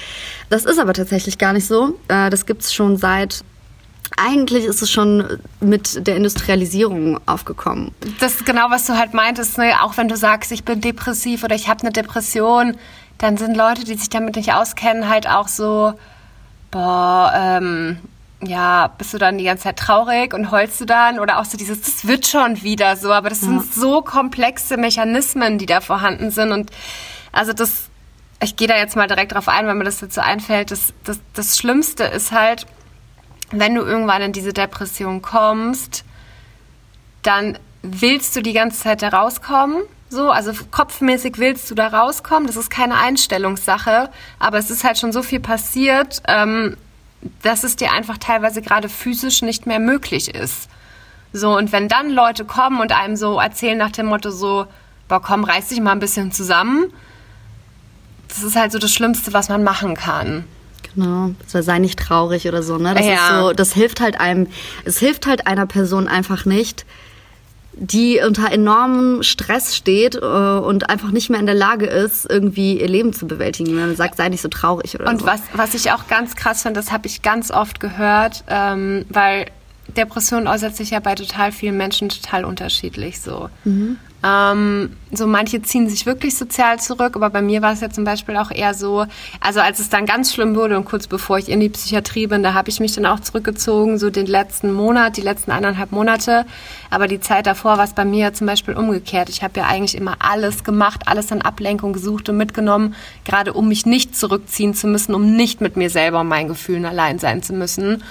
Das 0.51 0.67
ist 0.67 0.79
aber 0.79 0.93
tatsächlich 0.93 1.39
gar 1.39 1.55
nicht 1.55 1.67
so. 1.67 1.99
Äh, 2.09 2.29
das 2.29 2.45
gibt's 2.45 2.75
schon 2.75 2.99
seit 2.99 3.43
eigentlich 4.19 4.67
ist 4.67 4.83
es 4.83 4.91
schon 4.91 5.39
mit 5.61 6.07
der 6.07 6.17
Industrialisierung 6.17 7.21
aufgekommen. 7.25 7.93
Das 8.21 8.35
ist 8.35 8.45
genau, 8.45 8.67
was 8.69 8.85
du 8.85 8.99
halt 8.99 9.15
meintest. 9.15 9.57
Ne? 9.57 9.73
Auch 9.81 9.97
wenn 9.97 10.09
du 10.09 10.17
sagst, 10.19 10.53
ich 10.53 10.63
bin 10.63 10.83
depressiv 10.83 11.43
oder 11.43 11.55
ich 11.55 11.69
habe 11.69 11.81
eine 11.81 11.91
Depression, 11.91 12.77
dann 13.17 13.39
sind 13.39 13.57
Leute, 13.57 13.85
die 13.85 13.95
sich 13.95 14.11
damit 14.11 14.37
nicht 14.37 14.53
auskennen, 14.53 15.09
halt 15.09 15.27
auch 15.27 15.49
so, 15.49 15.95
boah, 16.71 17.33
ähm, 17.35 17.97
ja, 18.45 18.89
bist 18.89 19.15
du 19.15 19.19
dann 19.19 19.39
die 19.39 19.45
ganze 19.45 19.65
Zeit 19.65 19.79
traurig 19.79 20.35
und 20.35 20.51
heulst 20.51 20.81
du 20.81 20.85
dann? 20.85 21.19
Oder 21.19 21.39
auch 21.39 21.45
so 21.45 21.57
dieses, 21.57 21.81
das 21.81 22.07
wird 22.07 22.27
schon 22.27 22.63
wieder 22.63 22.97
so. 22.97 23.13
Aber 23.13 23.29
das 23.29 23.43
ja. 23.43 23.49
sind 23.49 23.73
so 23.73 24.03
komplexe 24.03 24.77
Mechanismen, 24.77 25.59
die 25.59 25.67
da 25.67 25.81
vorhanden 25.81 26.31
sind. 26.31 26.53
Und 26.53 26.71
also 27.31 27.53
das, 27.53 27.89
ich 28.43 28.57
gehe 28.57 28.69
da 28.69 28.77
jetzt 28.77 28.97
mal 28.97 29.07
direkt 29.07 29.33
drauf 29.33 29.49
ein, 29.49 29.67
weil 29.67 29.75
mir 29.75 29.85
das 29.85 30.01
jetzt 30.01 30.15
so 30.15 30.21
einfällt. 30.21 30.71
Das, 30.71 30.93
das, 31.05 31.21
das 31.35 31.57
Schlimmste 31.57 32.05
ist 32.05 32.33
halt, 32.33 32.67
wenn 33.53 33.75
du 33.75 33.83
irgendwann 33.83 34.23
in 34.23 34.33
diese 34.33 34.53
Depression 34.53 35.23
kommst, 35.23 36.05
dann 37.23 37.59
willst 37.83 38.35
du 38.35 38.43
die 38.43 38.53
ganze 38.53 38.83
Zeit 38.83 39.03
da 39.03 39.09
rauskommen. 39.09 39.83
So, 40.09 40.31
also 40.31 40.53
kopfmäßig 40.71 41.39
willst 41.39 41.71
du 41.71 41.75
da 41.75 41.89
rauskommen. 41.89 42.47
Das 42.47 42.57
ist 42.57 42.71
keine 42.71 42.99
Einstellungssache, 42.99 44.11
aber 44.39 44.59
es 44.59 44.71
ist 44.71 44.85
halt 44.85 44.99
schon 44.99 45.13
so 45.13 45.23
viel 45.23 45.41
passiert. 45.41 46.23
Ähm, 46.29 46.77
dass 47.43 47.65
es 47.65 47.77
dir 47.77 47.93
einfach 47.93 48.19
teilweise 48.19 48.63
gerade 48.63 48.89
physisch 48.89 49.43
nicht 49.43 49.67
mehr 49.67 49.79
möglich 49.79 50.35
ist. 50.35 50.69
So, 51.33 51.57
und 51.57 51.73
wenn 51.73 51.89
dann 51.89 52.11
Leute 52.11 52.45
kommen 52.45 52.81
und 52.81 52.93
einem 52.93 53.17
so 53.17 53.39
erzählen 53.39 53.79
nach 53.79 53.93
dem 53.93 54.07
Motto 54.07 54.31
so, 54.31 54.67
boah, 55.09 55.23
komm, 55.23 55.45
reiß 55.45 55.69
dich 55.69 55.81
mal 55.81 55.93
ein 55.93 56.01
bisschen 56.01 56.33
zusammen, 56.33 56.93
das 58.29 58.43
ist 58.43 58.57
halt 58.57 58.73
so 58.73 58.79
das 58.79 58.93
Schlimmste, 58.93 59.33
was 59.33 59.49
man 59.49 59.63
machen 59.63 59.95
kann. 59.95 60.45
Genau, 60.95 61.35
also 61.43 61.63
sei 61.63 61.79
nicht 61.79 61.99
traurig 61.99 62.49
oder 62.49 62.63
so, 62.63 62.77
ne? 62.77 62.95
Das 62.95 63.07
ja. 63.07 63.15
ist 63.15 63.41
so, 63.41 63.53
das 63.53 63.73
hilft 63.73 64.01
halt 64.01 64.21
einem, 64.21 64.47
es 64.85 64.99
hilft 64.99 65.27
halt 65.27 65.47
einer 65.47 65.67
Person 65.67 66.09
einfach 66.09 66.45
nicht, 66.45 66.85
die 67.75 68.21
unter 68.27 68.53
enormem 68.53 69.23
Stress 69.23 69.77
steht 69.77 70.15
äh, 70.15 70.19
und 70.19 70.91
einfach 70.91 71.11
nicht 71.11 71.31
mehr 71.31 71.41
in 71.41 71.47
der 71.47 71.55
Lage 71.55 71.87
ist, 71.87 72.31
irgendwie 72.31 72.81
ihr 72.81 72.89
Leben 72.89 73.13
zu 73.13 73.27
bewältigen. 73.27 73.71
Wenn 73.71 73.87
man 73.87 73.97
sagt, 73.97 74.17
sei 74.17 74.29
nicht 74.29 74.43
so 74.43 74.49
traurig 74.49 74.95
oder 74.95 75.09
und 75.09 75.21
so. 75.21 75.25
Und 75.25 75.33
was, 75.33 75.43
was 75.55 75.75
ich 75.75 75.91
auch 75.93 76.07
ganz 76.07 76.37
krass 76.37 76.63
finde, 76.63 76.79
das 76.79 76.93
habe 76.93 77.07
ich 77.07 77.23
ganz 77.23 77.51
oft 77.51 77.81
gehört, 77.81 78.45
ähm, 78.49 79.07
weil 79.09 79.47
Depression 79.97 80.47
äußert 80.47 80.77
sich 80.77 80.91
ja 80.91 81.01
bei 81.01 81.15
total 81.15 81.53
vielen 81.53 81.77
Menschen 81.77 82.09
total 82.09 82.45
unterschiedlich 82.45 83.21
so. 83.21 83.49
Mhm. 83.65 83.97
Ähm, 84.25 84.97
so 85.11 85.27
manche 85.27 85.61
ziehen 85.63 85.89
sich 85.89 86.07
wirklich 86.07 86.37
sozial 86.37 86.79
zurück, 86.79 87.17
aber 87.17 87.29
bei 87.29 87.43
mir 87.43 87.61
war 87.61 87.73
es 87.73 87.81
ja 87.81 87.91
zum 87.91 88.05
Beispiel 88.05 88.37
auch 88.37 88.51
eher 88.51 88.73
so, 88.73 89.05
also 89.41 89.61
als 89.61 89.81
es 89.81 89.89
dann 89.89 90.07
ganz 90.07 90.33
schlimm 90.33 90.55
wurde 90.55 90.77
und 90.79 90.85
kurz 90.85 91.09
bevor 91.09 91.39
ich 91.39 91.49
in 91.49 91.59
die 91.61 91.69
Psychiatrie 91.69 92.29
bin, 92.29 92.43
da 92.43 92.55
habe 92.55 92.71
ich 92.71 92.79
mich 92.79 92.95
dann 92.95 93.05
auch 93.05 93.21
zurückgezogen, 93.21 93.99
so 93.99 94.11
den 94.11 94.27
letzten 94.27 94.73
Monat, 94.73 95.17
die 95.17 95.23
letzten 95.23 95.51
eineinhalb 95.51 95.91
Monate. 95.91 96.47
Aber 96.89 97.09
die 97.09 97.21
Zeit 97.21 97.47
davor 97.47 97.79
war 97.79 97.85
es 97.85 97.95
bei 97.95 98.05
mir 98.05 98.33
zum 98.33 98.47
Beispiel 98.47 98.75
umgekehrt. 98.75 99.29
Ich 99.29 99.43
habe 99.43 99.59
ja 99.59 99.67
eigentlich 99.67 99.97
immer 99.97 100.17
alles 100.21 100.63
gemacht, 100.63 101.03
alles 101.07 101.33
an 101.33 101.43
Ablenkung 101.43 101.93
gesucht 101.93 102.29
und 102.29 102.37
mitgenommen, 102.37 102.95
gerade 103.25 103.53
um 103.53 103.69
mich 103.69 103.87
nicht 103.87 104.17
zurückziehen 104.17 104.75
zu 104.75 104.87
müssen, 104.87 105.15
um 105.15 105.35
nicht 105.35 105.61
mit 105.61 105.77
mir 105.77 105.91
selber 105.91 106.21
und 106.21 106.29
meinen 106.29 106.49
Gefühlen 106.49 106.87
allein 106.87 107.19
sein 107.19 107.43
zu 107.43 107.55
müssen. 107.55 108.03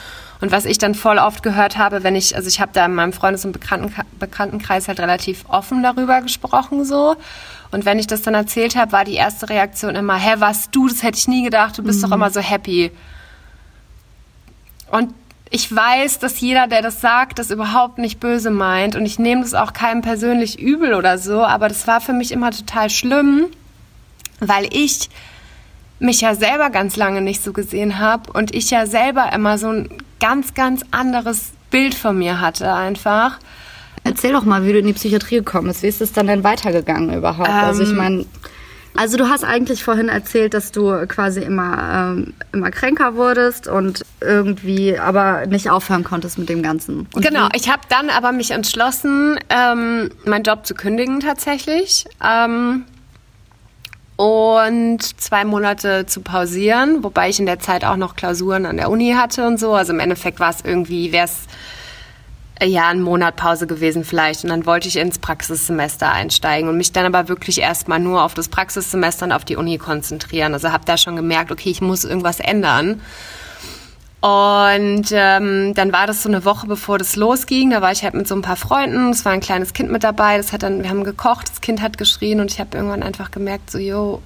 Und 0.41 0.51
was 0.51 0.65
ich 0.65 0.79
dann 0.79 0.95
voll 0.95 1.19
oft 1.19 1.43
gehört 1.43 1.77
habe, 1.77 2.03
wenn 2.03 2.15
ich, 2.15 2.35
also 2.35 2.47
ich 2.47 2.59
habe 2.59 2.71
da 2.73 2.85
in 2.85 2.95
meinem 2.95 3.13
Freundes- 3.13 3.45
und 3.45 3.51
Bekannten, 3.51 3.93
Bekanntenkreis 4.19 4.87
halt 4.87 4.99
relativ 4.99 5.45
offen 5.47 5.83
darüber 5.83 6.21
gesprochen 6.21 6.83
so. 6.83 7.15
Und 7.69 7.85
wenn 7.85 7.99
ich 7.99 8.07
das 8.07 8.23
dann 8.23 8.33
erzählt 8.33 8.75
habe, 8.75 8.91
war 8.91 9.05
die 9.05 9.13
erste 9.13 9.49
Reaktion 9.49 9.95
immer, 9.95 10.15
hä, 10.15 10.35
was 10.39 10.71
du, 10.71 10.87
das 10.87 11.03
hätte 11.03 11.19
ich 11.19 11.27
nie 11.27 11.43
gedacht, 11.43 11.77
du 11.77 11.83
bist 11.83 11.99
mhm. 11.99 12.09
doch 12.09 12.15
immer 12.15 12.31
so 12.31 12.41
happy. 12.41 12.91
Und 14.91 15.13
ich 15.51 15.73
weiß, 15.73 16.19
dass 16.19 16.39
jeder, 16.39 16.67
der 16.67 16.81
das 16.81 17.01
sagt, 17.01 17.37
das 17.37 17.51
überhaupt 17.51 17.97
nicht 17.97 18.19
böse 18.19 18.49
meint. 18.49 18.95
Und 18.95 19.05
ich 19.05 19.19
nehme 19.19 19.41
das 19.41 19.53
auch 19.53 19.73
keinem 19.73 20.01
persönlich 20.01 20.59
übel 20.59 20.93
oder 20.95 21.17
so. 21.17 21.43
Aber 21.43 21.67
das 21.67 21.87
war 21.87 22.01
für 22.01 22.13
mich 22.13 22.31
immer 22.31 22.51
total 22.51 22.89
schlimm, 22.89 23.47
weil 24.39 24.67
ich 24.73 25.09
mich 26.01 26.21
ja 26.21 26.35
selber 26.35 26.69
ganz 26.69 26.97
lange 26.97 27.21
nicht 27.21 27.43
so 27.43 27.53
gesehen 27.53 27.99
habe 27.99 28.33
und 28.33 28.55
ich 28.55 28.71
ja 28.71 28.85
selber 28.87 29.31
immer 29.33 29.57
so 29.57 29.69
ein 29.69 29.89
ganz, 30.19 30.53
ganz 30.53 30.83
anderes 30.91 31.51
Bild 31.69 31.93
von 31.93 32.17
mir 32.17 32.41
hatte 32.41 32.73
einfach. 32.73 33.39
Erzähl 34.03 34.33
doch 34.33 34.43
mal, 34.43 34.65
wie 34.65 34.73
du 34.73 34.79
in 34.79 34.87
die 34.87 34.93
Psychiatrie 34.93 35.37
gekommen 35.37 35.67
bist. 35.67 35.83
Wie 35.83 35.87
ist 35.87 36.01
es 36.01 36.11
dann 36.11 36.25
denn 36.25 36.43
weitergegangen 36.43 37.15
überhaupt? 37.15 37.49
Ähm, 37.49 37.55
also 37.55 37.83
ich 37.83 37.89
ähm, 37.89 37.97
meine, 37.97 38.25
also 38.95 39.15
du 39.15 39.29
hast 39.29 39.43
eigentlich 39.43 39.83
vorhin 39.83 40.09
erzählt, 40.09 40.55
dass 40.55 40.71
du 40.71 41.05
quasi 41.07 41.41
immer, 41.41 42.13
ähm, 42.17 42.33
immer 42.51 42.71
kränker 42.71 43.15
wurdest 43.15 43.67
und 43.67 44.03
irgendwie 44.21 44.97
aber 44.97 45.45
nicht 45.45 45.69
aufhören 45.69 46.03
konntest 46.03 46.39
mit 46.39 46.49
dem 46.49 46.63
Ganzen. 46.63 47.07
Und 47.13 47.23
genau, 47.23 47.47
ich 47.53 47.69
habe 47.69 47.83
dann 47.89 48.09
aber 48.09 48.31
mich 48.31 48.51
entschlossen, 48.51 49.39
ähm, 49.49 50.09
meinen 50.25 50.43
Job 50.43 50.65
zu 50.65 50.73
kündigen 50.73 51.19
tatsächlich. 51.19 52.05
Ähm, 52.23 52.85
und 54.15 54.99
zwei 55.19 55.45
Monate 55.45 56.05
zu 56.05 56.21
pausieren, 56.21 57.03
wobei 57.03 57.29
ich 57.29 57.39
in 57.39 57.45
der 57.45 57.59
Zeit 57.59 57.83
auch 57.83 57.95
noch 57.95 58.15
Klausuren 58.15 58.65
an 58.65 58.77
der 58.77 58.89
Uni 58.89 59.13
hatte 59.17 59.47
und 59.47 59.59
so. 59.59 59.73
Also 59.73 59.93
im 59.93 59.99
Endeffekt 59.99 60.39
war 60.39 60.51
es 60.51 60.61
irgendwie, 60.63 61.11
wäre 61.11 61.25
es 61.25 61.47
äh, 62.59 62.67
ja 62.67 62.87
ein 62.87 63.01
Monat 63.01 63.35
Pause 63.35 63.67
gewesen 63.67 64.03
vielleicht. 64.03 64.43
Und 64.43 64.49
dann 64.49 64.65
wollte 64.65 64.87
ich 64.87 64.97
ins 64.97 65.19
Praxissemester 65.19 66.11
einsteigen 66.11 66.69
und 66.69 66.77
mich 66.77 66.91
dann 66.91 67.05
aber 67.05 67.27
wirklich 67.27 67.59
erstmal 67.59 67.99
nur 67.99 68.23
auf 68.23 68.33
das 68.33 68.47
Praxissemester 68.47 69.25
und 69.25 69.31
auf 69.31 69.45
die 69.45 69.55
Uni 69.55 69.77
konzentrieren. 69.77 70.53
Also 70.53 70.71
habe 70.71 70.85
da 70.85 70.97
schon 70.97 71.15
gemerkt, 71.15 71.51
okay, 71.51 71.69
ich 71.69 71.81
muss 71.81 72.03
irgendwas 72.03 72.39
ändern. 72.39 73.01
Und 74.21 75.07
ähm, 75.11 75.73
dann 75.73 75.91
war 75.91 76.05
das 76.05 76.21
so 76.21 76.29
eine 76.29 76.45
Woche, 76.45 76.67
bevor 76.67 76.99
das 76.99 77.15
losging. 77.15 77.71
Da 77.71 77.81
war 77.81 77.91
ich 77.91 78.03
halt 78.03 78.13
mit 78.13 78.27
so 78.27 78.35
ein 78.35 78.43
paar 78.43 78.55
Freunden. 78.55 79.09
Es 79.09 79.25
war 79.25 79.31
ein 79.31 79.39
kleines 79.39 79.73
Kind 79.73 79.91
mit 79.91 80.03
dabei. 80.03 80.37
Das 80.37 80.53
hat 80.53 80.61
dann, 80.61 80.83
wir 80.83 80.91
haben 80.91 81.03
gekocht, 81.03 81.49
das 81.49 81.59
Kind 81.59 81.81
hat 81.81 81.97
geschrien 81.97 82.39
und 82.39 82.51
ich 82.51 82.59
habe 82.59 82.77
irgendwann 82.77 83.01
einfach 83.01 83.31
gemerkt, 83.31 83.71
so, 83.71 83.79
yo, 83.79 84.21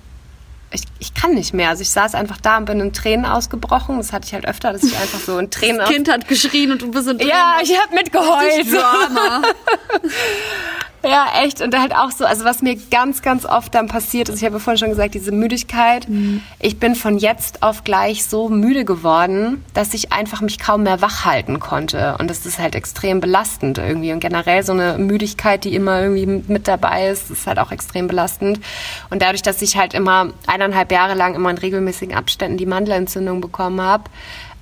ich, 0.71 0.84
ich 0.99 1.13
kann 1.13 1.34
nicht 1.34 1.53
mehr. 1.53 1.69
Also 1.69 1.81
ich 1.81 1.91
saß 1.91 2.13
einfach 2.13 2.41
da 2.41 2.58
und 2.58 2.65
bin 2.65 2.81
in 2.81 2.91
Tränen 2.91 3.25
ausgebrochen. 3.25 3.97
Das 3.97 4.12
hatte 4.12 4.27
ich 4.27 4.34
halt 4.34 4.45
öfter, 4.45 4.73
dass 4.73 4.84
ich 4.84 4.97
einfach 4.97 5.19
so 5.19 5.39
in 5.39 5.49
Tränen 5.51 5.77
Das 5.77 5.89
Kind 5.89 6.12
hat 6.12 6.27
geschrien 6.27 6.73
und 6.73 6.81
du 6.81 6.91
bist 6.91 7.08
in 7.08 7.17
Tränen. 7.17 7.31
Ja, 7.31 7.60
ich 7.63 7.79
habe 7.79 7.95
mitgeheult. 7.95 8.69
Drama. 8.69 9.43
Ja, 11.05 11.27
echt. 11.43 11.61
Und 11.61 11.77
halt 11.77 11.95
auch 11.95 12.11
so, 12.11 12.25
also 12.25 12.45
was 12.45 12.61
mir 12.61 12.75
ganz, 12.89 13.21
ganz 13.21 13.45
oft 13.45 13.73
dann 13.75 13.87
passiert 13.87 14.29
ist, 14.29 14.37
ich 14.37 14.45
habe 14.45 14.59
vorhin 14.59 14.79
schon 14.79 14.89
gesagt, 14.89 15.13
diese 15.13 15.31
Müdigkeit. 15.31 16.09
Mhm. 16.09 16.41
Ich 16.59 16.79
bin 16.79 16.95
von 16.95 17.17
jetzt 17.17 17.63
auf 17.63 17.83
gleich 17.83 18.25
so 18.25 18.49
müde 18.49 18.85
geworden, 18.85 19.63
dass 19.73 19.93
ich 19.93 20.11
einfach 20.11 20.41
mich 20.41 20.59
kaum 20.59 20.83
mehr 20.83 21.01
wach 21.01 21.25
halten 21.25 21.59
konnte. 21.59 22.15
Und 22.19 22.29
das 22.29 22.45
ist 22.45 22.59
halt 22.59 22.75
extrem 22.75 23.19
belastend 23.19 23.77
irgendwie. 23.77 24.11
Und 24.11 24.19
generell 24.19 24.63
so 24.63 24.73
eine 24.73 24.97
Müdigkeit, 24.97 25.63
die 25.63 25.75
immer 25.75 26.01
irgendwie 26.01 26.25
mit 26.51 26.67
dabei 26.67 27.09
ist, 27.09 27.29
ist 27.29 27.47
halt 27.47 27.59
auch 27.59 27.71
extrem 27.71 28.07
belastend. 28.07 28.59
Und 29.09 29.21
dadurch, 29.21 29.41
dass 29.41 29.61
ich 29.61 29.77
halt 29.77 29.93
immer 29.93 30.29
eineinhalb 30.47 30.91
Jahre 30.91 31.13
lang 31.13 31.35
immer 31.35 31.49
in 31.49 31.57
regelmäßigen 31.57 32.15
Abständen 32.15 32.57
die 32.57 32.65
Mandelentzündung 32.65 33.41
bekommen 33.41 33.81
habe, 33.81 34.05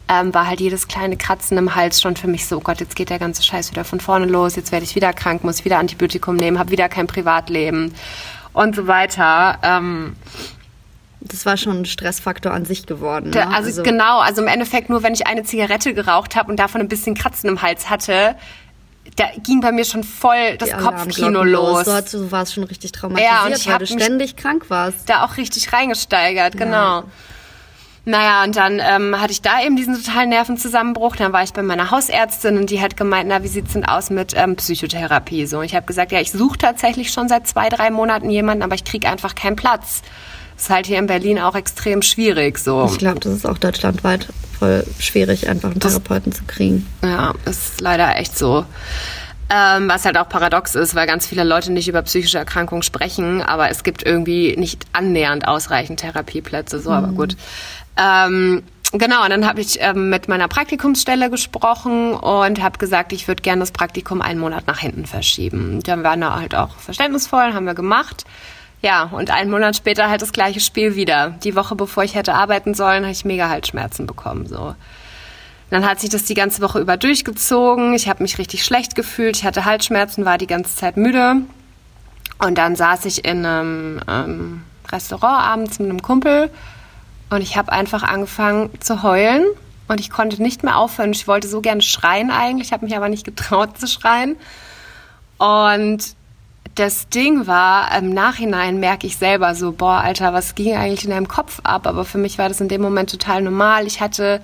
ähm, 0.09 0.33
war 0.33 0.47
halt 0.47 0.59
jedes 0.59 0.87
kleine 0.87 1.17
Kratzen 1.17 1.57
im 1.57 1.75
Hals 1.75 2.01
schon 2.01 2.15
für 2.15 2.27
mich 2.27 2.45
so, 2.45 2.57
oh 2.57 2.61
Gott, 2.61 2.79
jetzt 2.79 2.95
geht 2.95 3.09
der 3.09 3.19
ganze 3.19 3.43
Scheiß 3.43 3.71
wieder 3.71 3.85
von 3.85 3.99
vorne 3.99 4.25
los, 4.25 4.55
jetzt 4.55 4.71
werde 4.71 4.85
ich 4.85 4.95
wieder 4.95 5.13
krank, 5.13 5.43
muss 5.43 5.63
wieder 5.65 5.79
Antibiotikum 5.79 6.35
nehmen, 6.35 6.59
habe 6.59 6.71
wieder 6.71 6.89
kein 6.89 7.07
Privatleben 7.07 7.93
und 8.53 8.75
so 8.75 8.87
weiter. 8.87 9.59
Ähm, 9.63 10.15
das 11.21 11.45
war 11.45 11.55
schon 11.55 11.81
ein 11.81 11.85
Stressfaktor 11.85 12.51
an 12.51 12.65
sich 12.65 12.85
geworden. 12.85 13.29
Ne? 13.29 13.47
Also, 13.47 13.69
also, 13.69 13.83
genau, 13.83 14.19
also 14.19 14.41
im 14.41 14.47
Endeffekt 14.47 14.89
nur, 14.89 15.03
wenn 15.03 15.13
ich 15.13 15.25
eine 15.25 15.43
Zigarette 15.43 15.93
geraucht 15.93 16.35
habe 16.35 16.51
und 16.51 16.57
davon 16.57 16.81
ein 16.81 16.89
bisschen 16.89 17.15
Kratzen 17.15 17.49
im 17.49 17.61
Hals 17.61 17.89
hatte, 17.89 18.35
da 19.15 19.25
ging 19.43 19.61
bei 19.61 19.71
mir 19.71 19.85
schon 19.85 20.03
voll 20.03 20.57
das 20.57 20.71
Kopfkino 20.77 21.43
los. 21.43 21.85
los. 21.85 22.05
Du 22.11 22.31
warst 22.31 22.53
schon 22.53 22.63
richtig 22.63 22.91
traumatisiert, 22.91 23.31
ja, 23.31 23.45
und 23.45 23.55
ich 23.55 23.67
weil 23.67 23.79
du 23.79 23.87
ständig 23.87 24.35
krank 24.35 24.69
warst. 24.69 25.09
Da 25.09 25.23
auch 25.23 25.37
richtig 25.37 25.71
reingesteigert, 25.71 26.57
genau. 26.57 27.01
Ja. 27.01 27.03
Naja, 28.05 28.43
und 28.43 28.55
dann 28.57 28.81
ähm, 28.81 29.19
hatte 29.21 29.31
ich 29.31 29.41
da 29.41 29.63
eben 29.63 29.77
diesen 29.77 29.95
totalen 29.95 30.29
Nervenzusammenbruch. 30.29 31.15
Dann 31.15 31.31
war 31.31 31.43
ich 31.43 31.53
bei 31.53 31.63
meiner 31.63 31.89
Hausärztin 31.89 32.57
und 32.57 32.69
die 32.69 32.81
hat 32.81 32.97
gemeint, 32.97 33.29
na, 33.29 33.43
wie 33.43 33.47
sieht's 33.47 33.73
denn 33.73 33.85
aus 33.85 34.09
mit 34.09 34.33
ähm, 34.35 34.57
Psychotherapie? 34.57 35.45
So, 35.45 35.61
ich 35.61 35.73
habe 35.73 35.85
gesagt, 35.85 36.11
ja, 36.11 36.19
ich 36.19 36.31
suche 36.31 36.57
tatsächlich 36.57 37.11
schon 37.11 37.29
seit 37.29 37.47
zwei, 37.47 37.69
drei 37.69 37.91
Monaten 37.91 38.29
jemanden, 38.29 38.61
aber 38.61 38.75
ich 38.75 38.83
kriege 38.83 39.07
einfach 39.07 39.35
keinen 39.35 39.55
Platz. 39.55 40.01
ist 40.57 40.69
halt 40.69 40.85
hier 40.85 40.99
in 40.99 41.07
Berlin 41.07 41.39
auch 41.39 41.55
extrem 41.55 42.01
schwierig. 42.01 42.59
So. 42.59 42.89
Ich 42.91 42.97
glaube, 42.97 43.21
das 43.21 43.33
ist 43.33 43.45
auch 43.45 43.57
deutschlandweit 43.57 44.27
voll 44.59 44.85
schwierig, 44.99 45.47
einfach 45.47 45.71
einen 45.71 45.79
Therapeuten 45.79 46.31
das, 46.31 46.39
zu 46.39 46.45
kriegen. 46.45 46.87
Ja, 47.01 47.33
ist 47.45 47.79
leider 47.79 48.17
echt 48.17 48.37
so. 48.37 48.65
Ähm, 49.49 49.89
was 49.89 50.05
halt 50.05 50.17
auch 50.17 50.29
paradox 50.29 50.73
ist, 50.73 50.95
weil 50.95 51.05
ganz 51.05 51.27
viele 51.27 51.43
Leute 51.43 51.71
nicht 51.71 51.87
über 51.87 52.01
psychische 52.01 52.37
Erkrankungen 52.37 52.81
sprechen, 52.81 53.41
aber 53.41 53.69
es 53.69 53.83
gibt 53.83 54.03
irgendwie 54.03 54.55
nicht 54.57 54.85
annähernd 54.93 55.47
ausreichend 55.47 55.99
Therapieplätze. 55.99 56.79
So, 56.79 56.89
mhm. 56.89 56.95
aber 56.95 57.07
gut. 57.09 57.35
Ähm, 57.97 58.63
Genau, 58.95 59.23
und 59.23 59.31
dann 59.31 59.47
habe 59.47 59.59
ich 59.59 59.79
ähm, 59.81 60.11
mit 60.11 60.27
meiner 60.27 60.47
Praktikumsstelle 60.47 61.31
gesprochen 61.31 62.13
und 62.13 62.61
habe 62.61 62.77
gesagt, 62.77 63.11
ich 63.11 63.27
würde 63.27 63.41
gerne 63.41 63.61
das 63.61 63.71
Praktikum 63.71 64.21
einen 64.21 64.39
Monat 64.39 64.67
nach 64.67 64.77
hinten 64.77 65.07
verschieben. 65.07 65.81
Dann 65.81 66.03
waren 66.03 66.21
da 66.21 66.39
halt 66.39 66.53
auch 66.53 66.77
verständnisvoll, 66.77 67.55
haben 67.55 67.65
wir 67.65 67.73
gemacht. 67.73 68.23
Ja, 68.83 69.05
und 69.05 69.31
einen 69.31 69.49
Monat 69.49 69.75
später 69.75 70.09
halt 70.09 70.21
das 70.21 70.31
gleiche 70.31 70.59
Spiel 70.59 70.95
wieder. 70.95 71.31
Die 71.43 71.55
Woche 71.55 71.75
bevor 71.75 72.03
ich 72.03 72.13
hätte 72.13 72.35
arbeiten 72.35 72.75
sollen, 72.75 73.01
habe 73.01 73.11
ich 73.11 73.25
mega 73.25 73.49
Halsschmerzen 73.49 74.05
bekommen. 74.05 74.45
So. 74.45 74.75
Dann 75.71 75.89
hat 75.89 75.99
sich 75.99 76.11
das 76.11 76.25
die 76.25 76.35
ganze 76.35 76.61
Woche 76.61 76.79
über 76.79 76.95
durchgezogen. 76.95 77.95
Ich 77.95 78.07
habe 78.07 78.21
mich 78.21 78.37
richtig 78.37 78.63
schlecht 78.63 78.93
gefühlt. 78.93 79.37
Ich 79.37 79.43
hatte 79.43 79.65
Halsschmerzen, 79.65 80.23
war 80.23 80.37
die 80.37 80.45
ganze 80.45 80.75
Zeit 80.75 80.97
müde. 80.97 81.37
Und 82.37 82.59
dann 82.59 82.75
saß 82.75 83.05
ich 83.05 83.25
in 83.25 83.43
einem 83.43 84.01
ähm, 84.07 84.63
Restaurant 84.91 85.41
abends 85.41 85.79
mit 85.79 85.89
einem 85.89 86.03
Kumpel 86.03 86.51
und 87.29 87.41
ich 87.41 87.57
habe 87.57 87.71
einfach 87.71 88.03
angefangen 88.03 88.69
zu 88.79 89.03
heulen 89.03 89.45
und 89.87 89.99
ich 89.99 90.09
konnte 90.09 90.41
nicht 90.41 90.63
mehr 90.63 90.77
aufhören. 90.77 91.11
Ich 91.11 91.27
wollte 91.27 91.47
so 91.47 91.61
gerne 91.61 91.81
schreien 91.81 92.31
eigentlich, 92.31 92.71
habe 92.71 92.85
mich 92.85 92.95
aber 92.95 93.09
nicht 93.09 93.25
getraut 93.25 93.77
zu 93.77 93.87
schreien. 93.87 94.37
Und 95.37 96.15
das 96.75 97.09
Ding 97.09 97.47
war, 97.47 97.95
im 97.97 98.13
Nachhinein 98.13 98.79
merke 98.79 99.05
ich 99.05 99.17
selber 99.17 99.55
so, 99.55 99.71
boah, 99.71 100.01
Alter, 100.03 100.33
was 100.33 100.55
ging 100.55 100.75
eigentlich 100.75 101.03
in 101.03 101.11
deinem 101.11 101.27
Kopf 101.27 101.59
ab? 101.63 101.85
Aber 101.85 102.05
für 102.05 102.17
mich 102.17 102.37
war 102.37 102.49
das 102.49 102.61
in 102.61 102.67
dem 102.67 102.81
Moment 102.81 103.09
total 103.11 103.41
normal. 103.41 103.85
Ich 103.85 104.01
hatte 104.01 104.41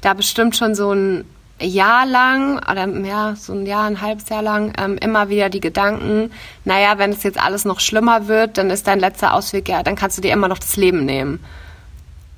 da 0.00 0.14
bestimmt 0.14 0.56
schon 0.56 0.74
so 0.74 0.92
ein 0.92 1.24
Jahr 1.60 2.06
lang 2.06 2.58
oder 2.70 2.86
ja, 3.04 3.34
so 3.36 3.52
ein 3.52 3.66
Jahr, 3.66 3.84
ein 3.84 4.00
halbes 4.00 4.28
Jahr 4.28 4.42
lang 4.42 4.72
ähm, 4.78 4.96
immer 4.98 5.28
wieder 5.28 5.50
die 5.50 5.60
Gedanken, 5.60 6.32
naja, 6.64 6.98
wenn 6.98 7.12
es 7.12 7.22
jetzt 7.22 7.40
alles 7.40 7.64
noch 7.64 7.80
schlimmer 7.80 8.28
wird, 8.28 8.56
dann 8.56 8.70
ist 8.70 8.86
dein 8.86 8.98
letzter 8.98 9.34
Ausweg, 9.34 9.68
ja, 9.68 9.82
dann 9.82 9.94
kannst 9.94 10.16
du 10.16 10.22
dir 10.22 10.32
immer 10.32 10.48
noch 10.48 10.58
das 10.58 10.76
Leben 10.76 11.04
nehmen. 11.04 11.40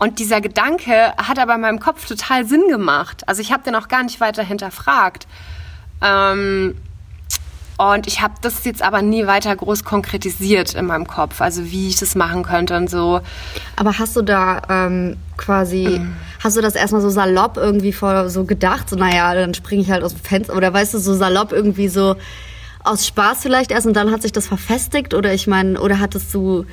Und 0.03 0.19
dieser 0.19 0.41
Gedanke 0.41 1.13
hat 1.17 1.39
aber 1.39 1.55
in 1.55 1.61
meinem 1.61 1.79
Kopf 1.79 2.09
total 2.09 2.45
Sinn 2.45 2.67
gemacht. 2.69 3.23
Also 3.29 3.41
ich 3.41 3.53
habe 3.53 3.63
den 3.63 3.77
auch 3.77 3.87
gar 3.87 4.03
nicht 4.03 4.21
weiter 4.21 4.43
hinterfragt. 4.43 5.29
Ähm, 6.01 6.75
und 7.79 8.09
ich 8.09 8.21
habe 8.21 8.35
das 8.41 8.65
jetzt 8.65 8.83
aber 8.83 9.01
nie 9.01 9.29
weiter 9.29 9.55
groß 9.55 9.85
konkretisiert 9.85 10.75
in 10.75 10.87
meinem 10.87 11.07
Kopf, 11.07 11.41
also 11.41 11.71
wie 11.71 11.87
ich 11.87 12.01
das 12.01 12.17
machen 12.17 12.43
könnte 12.43 12.77
und 12.77 12.91
so. 12.91 13.21
Aber 13.77 13.97
hast 14.01 14.17
du 14.17 14.23
da 14.23 14.63
ähm, 14.69 15.19
quasi, 15.37 16.01
mhm. 16.01 16.17
hast 16.43 16.57
du 16.57 16.63
das 16.63 16.75
erstmal 16.75 17.01
so 17.01 17.09
salopp 17.09 17.57
irgendwie 17.57 17.93
vor 17.93 18.29
so 18.29 18.45
gedacht, 18.45 18.91
so 18.91 18.97
naja, 18.97 19.33
dann 19.37 19.55
springe 19.55 19.83
ich 19.83 19.91
halt 19.93 20.03
aus 20.03 20.15
dem 20.15 20.25
Fenster 20.25 20.57
oder 20.57 20.75
weißt 20.75 20.95
du, 20.95 20.99
so 20.99 21.15
salopp 21.15 21.53
irgendwie 21.53 21.87
so 21.87 22.17
aus 22.83 23.07
Spaß 23.07 23.39
vielleicht 23.41 23.71
erst 23.71 23.87
und 23.87 23.95
dann 23.95 24.11
hat 24.11 24.23
sich 24.23 24.33
das 24.33 24.49
verfestigt 24.49 25.15
oder 25.15 25.33
ich 25.33 25.47
meine, 25.47 25.81
oder 25.81 26.01
hattest 26.01 26.35
du 26.35 26.67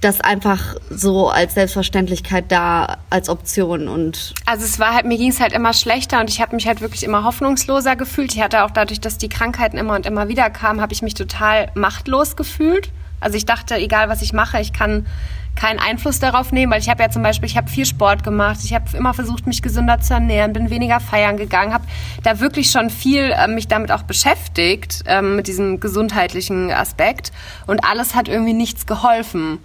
das 0.00 0.20
einfach 0.20 0.76
so 0.88 1.28
als 1.28 1.54
Selbstverständlichkeit 1.54 2.46
da 2.48 2.98
als 3.10 3.28
Option 3.28 3.86
und 3.86 4.34
also 4.46 4.64
es 4.64 4.78
war 4.78 4.94
halt 4.94 5.04
mir 5.04 5.18
ging 5.18 5.30
es 5.30 5.40
halt 5.40 5.52
immer 5.52 5.74
schlechter 5.74 6.20
und 6.20 6.30
ich 6.30 6.40
habe 6.40 6.54
mich 6.54 6.66
halt 6.66 6.80
wirklich 6.80 7.02
immer 7.02 7.24
hoffnungsloser 7.24 7.96
gefühlt. 7.96 8.34
Ich 8.34 8.42
hatte 8.42 8.64
auch 8.64 8.70
dadurch, 8.70 9.00
dass 9.00 9.18
die 9.18 9.28
Krankheiten 9.28 9.76
immer 9.76 9.94
und 9.94 10.06
immer 10.06 10.28
wieder 10.28 10.48
kamen, 10.48 10.80
habe 10.80 10.92
ich 10.92 11.02
mich 11.02 11.14
total 11.14 11.70
machtlos 11.74 12.36
gefühlt. 12.36 12.90
Also 13.20 13.36
ich 13.36 13.44
dachte, 13.44 13.74
egal 13.76 14.08
was 14.08 14.22
ich 14.22 14.32
mache, 14.32 14.60
ich 14.60 14.72
kann 14.72 15.06
keinen 15.54 15.78
Einfluss 15.78 16.20
darauf 16.20 16.52
nehmen, 16.52 16.72
weil 16.72 16.80
ich 16.80 16.88
habe 16.88 17.02
ja 17.02 17.10
zum 17.10 17.22
Beispiel, 17.22 17.48
ich 17.48 17.56
habe 17.56 17.68
viel 17.68 17.84
Sport 17.84 18.24
gemacht, 18.24 18.60
ich 18.64 18.72
habe 18.72 18.96
immer 18.96 19.12
versucht, 19.12 19.46
mich 19.46 19.60
gesünder 19.60 20.00
zu 20.00 20.14
ernähren, 20.14 20.52
bin 20.52 20.70
weniger 20.70 21.00
feiern 21.00 21.36
gegangen, 21.36 21.74
habe 21.74 21.84
da 22.22 22.40
wirklich 22.40 22.70
schon 22.70 22.88
viel 22.88 23.32
äh, 23.32 23.46
mich 23.48 23.68
damit 23.68 23.92
auch 23.92 24.04
beschäftigt, 24.04 25.02
äh, 25.06 25.20
mit 25.20 25.48
diesem 25.48 25.80
gesundheitlichen 25.80 26.70
Aspekt 26.70 27.32
und 27.66 27.84
alles 27.84 28.14
hat 28.14 28.28
irgendwie 28.28 28.54
nichts 28.54 28.86
geholfen. 28.86 29.58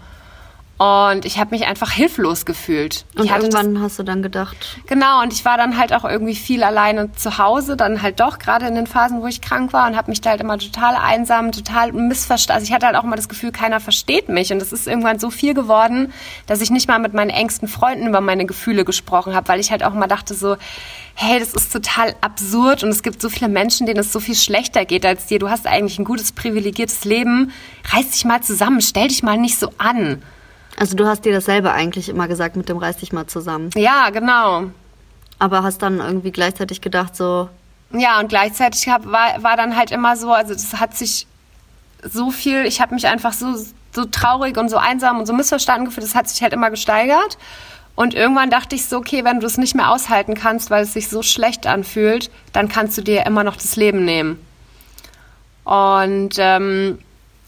Und 0.77 1.23
ich 1.23 1.39
habe 1.39 1.51
mich 1.51 1.65
einfach 1.67 1.91
hilflos 1.91 2.45
gefühlt. 2.45 3.05
Und 3.15 3.31
irgendwann 3.31 3.75
das, 3.75 3.83
hast 3.83 3.99
du 3.99 4.03
dann 4.03 4.21
gedacht. 4.21 4.77
Genau, 4.87 5.21
und 5.21 5.31
ich 5.31 5.45
war 5.45 5.57
dann 5.57 5.77
halt 5.77 5.93
auch 5.93 6.03
irgendwie 6.03 6.35
viel 6.35 6.63
alleine 6.63 7.13
zu 7.13 7.37
Hause, 7.37 7.77
dann 7.77 8.01
halt 8.01 8.19
doch, 8.19 8.39
gerade 8.39 8.67
in 8.67 8.75
den 8.75 8.85
Phasen, 8.85 9.21
wo 9.21 9.27
ich 9.27 9.39
krank 9.39 9.71
war 9.71 9.87
und 9.87 9.95
habe 9.95 10.11
mich 10.11 10.19
da 10.19 10.31
halt 10.31 10.41
immer 10.41 10.57
total 10.57 10.95
einsam, 10.95 11.53
total 11.53 11.93
missverstanden. 11.93 12.55
Also 12.55 12.67
ich 12.67 12.73
hatte 12.73 12.87
halt 12.87 12.97
auch 12.97 13.05
immer 13.05 13.15
das 13.15 13.29
Gefühl, 13.29 13.53
keiner 13.53 13.79
versteht 13.79 14.27
mich. 14.27 14.51
Und 14.51 14.61
es 14.61 14.73
ist 14.73 14.85
irgendwann 14.85 15.17
so 15.17 15.29
viel 15.29 15.53
geworden, 15.53 16.11
dass 16.45 16.59
ich 16.59 16.71
nicht 16.71 16.89
mal 16.89 16.99
mit 16.99 17.13
meinen 17.13 17.29
engsten 17.29 17.69
Freunden 17.69 18.07
über 18.07 18.19
meine 18.19 18.45
Gefühle 18.45 18.83
gesprochen 18.83 19.33
habe, 19.33 19.47
weil 19.47 19.61
ich 19.61 19.71
halt 19.71 19.81
auch 19.81 19.93
immer 19.93 20.07
dachte 20.07 20.33
so, 20.33 20.57
hey, 21.13 21.39
das 21.39 21.53
ist 21.53 21.71
total 21.71 22.13
absurd 22.19 22.83
und 22.83 22.89
es 22.89 23.01
gibt 23.01 23.21
so 23.21 23.29
viele 23.29 23.47
Menschen, 23.47 23.87
denen 23.87 24.01
es 24.01 24.11
so 24.11 24.19
viel 24.19 24.35
schlechter 24.35 24.83
geht 24.83 25.05
als 25.05 25.27
dir. 25.27 25.39
Du 25.39 25.49
hast 25.49 25.67
eigentlich 25.67 25.97
ein 25.99 26.03
gutes, 26.03 26.33
privilegiertes 26.33 27.05
Leben. 27.05 27.53
Reiß 27.93 28.09
dich 28.09 28.25
mal 28.25 28.41
zusammen, 28.41 28.81
stell 28.81 29.07
dich 29.07 29.23
mal 29.23 29.37
nicht 29.37 29.57
so 29.57 29.69
an. 29.77 30.21
Also 30.77 30.95
du 30.95 31.05
hast 31.07 31.25
dir 31.25 31.33
das 31.33 31.45
selber 31.45 31.73
eigentlich 31.73 32.09
immer 32.09 32.27
gesagt 32.27 32.55
mit 32.55 32.69
dem 32.69 32.77
reiß 32.77 32.97
dich 32.97 33.13
mal 33.13 33.27
zusammen. 33.27 33.69
Ja, 33.75 34.09
genau. 34.09 34.65
Aber 35.39 35.63
hast 35.63 35.81
dann 35.81 35.99
irgendwie 35.99 36.31
gleichzeitig 36.31 36.81
gedacht 36.81 37.15
so... 37.15 37.49
Ja, 37.91 38.19
und 38.19 38.27
gleichzeitig 38.27 38.89
hab, 38.89 39.05
war, 39.05 39.41
war 39.41 39.55
dann 39.55 39.75
halt 39.75 39.91
immer 39.91 40.17
so, 40.17 40.33
also 40.33 40.53
das 40.53 40.73
hat 40.73 40.95
sich 40.95 41.27
so 42.03 42.31
viel, 42.31 42.65
ich 42.65 42.81
habe 42.81 42.93
mich 42.93 43.07
einfach 43.07 43.33
so, 43.33 43.55
so 43.93 44.05
traurig 44.05 44.57
und 44.57 44.69
so 44.69 44.77
einsam 44.77 45.19
und 45.19 45.25
so 45.25 45.33
missverstanden 45.33 45.85
gefühlt, 45.85 46.05
das 46.05 46.15
hat 46.15 46.27
sich 46.27 46.41
halt 46.41 46.53
immer 46.53 46.69
gesteigert. 46.69 47.37
Und 47.95 48.13
irgendwann 48.13 48.49
dachte 48.49 48.75
ich 48.75 48.85
so, 48.85 48.97
okay, 48.97 49.23
wenn 49.23 49.39
du 49.39 49.45
es 49.45 49.57
nicht 49.57 49.75
mehr 49.75 49.89
aushalten 49.89 50.33
kannst, 50.33 50.69
weil 50.69 50.83
es 50.83 50.93
sich 50.93 51.07
so 51.07 51.21
schlecht 51.21 51.65
anfühlt, 51.65 52.29
dann 52.51 52.67
kannst 52.67 52.97
du 52.97 53.01
dir 53.01 53.25
immer 53.25 53.45
noch 53.45 53.55
das 53.55 53.77
Leben 53.77 54.03
nehmen. 54.03 54.37
Und 55.63 56.35
ähm, 56.37 56.99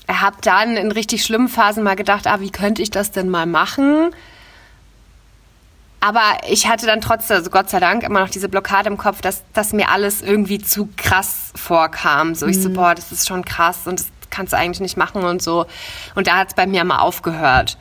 habe 0.08 0.38
dann 0.42 0.78
in 0.78 0.92
richtig 0.92 1.24
schlimmen 1.24 1.50
Phasen 1.50 1.84
mal 1.84 1.96
gedacht, 1.96 2.28
ah, 2.28 2.40
wie 2.40 2.52
könnte 2.52 2.82
ich 2.82 2.92
das 2.92 3.12
denn 3.12 3.30
mal 3.30 3.46
machen? 3.46 4.12
Aber 6.00 6.22
ich 6.48 6.68
hatte 6.68 6.86
dann 6.86 7.02
trotzdem, 7.02 7.38
also 7.38 7.50
Gott 7.50 7.70
sei 7.70 7.80
Dank, 7.80 8.04
immer 8.04 8.20
noch 8.20 8.30
diese 8.30 8.50
Blockade 8.50 8.88
im 8.88 8.98
Kopf, 8.98 9.22
dass, 9.22 9.44
dass 9.54 9.74
mir 9.74 9.90
alles 9.90 10.22
irgendwie 10.22 10.60
zu 10.60 10.90
krass 10.96 11.52
vorkam. 11.56 12.36
So, 12.36 12.46
ich 12.46 12.62
so, 12.62 12.70
mhm. 12.70 12.74
boah, 12.74 12.96
das 12.96 13.12
ist 13.12 13.28
schon 13.28 13.44
krass 13.44 13.88
und 13.88 14.00
das 14.00 14.08
kannst 14.30 14.54
du 14.54 14.58
eigentlich 14.58 14.80
nicht 14.80 14.98
machen 14.98 15.24
und 15.24 15.42
so. 15.42 15.66
Und 16.16 16.28
da 16.28 16.38
hat 16.38 16.50
es 16.50 16.54
bei 16.54 16.68
mir 16.68 16.84
mal 16.84 17.00
aufgehört. 17.00 17.78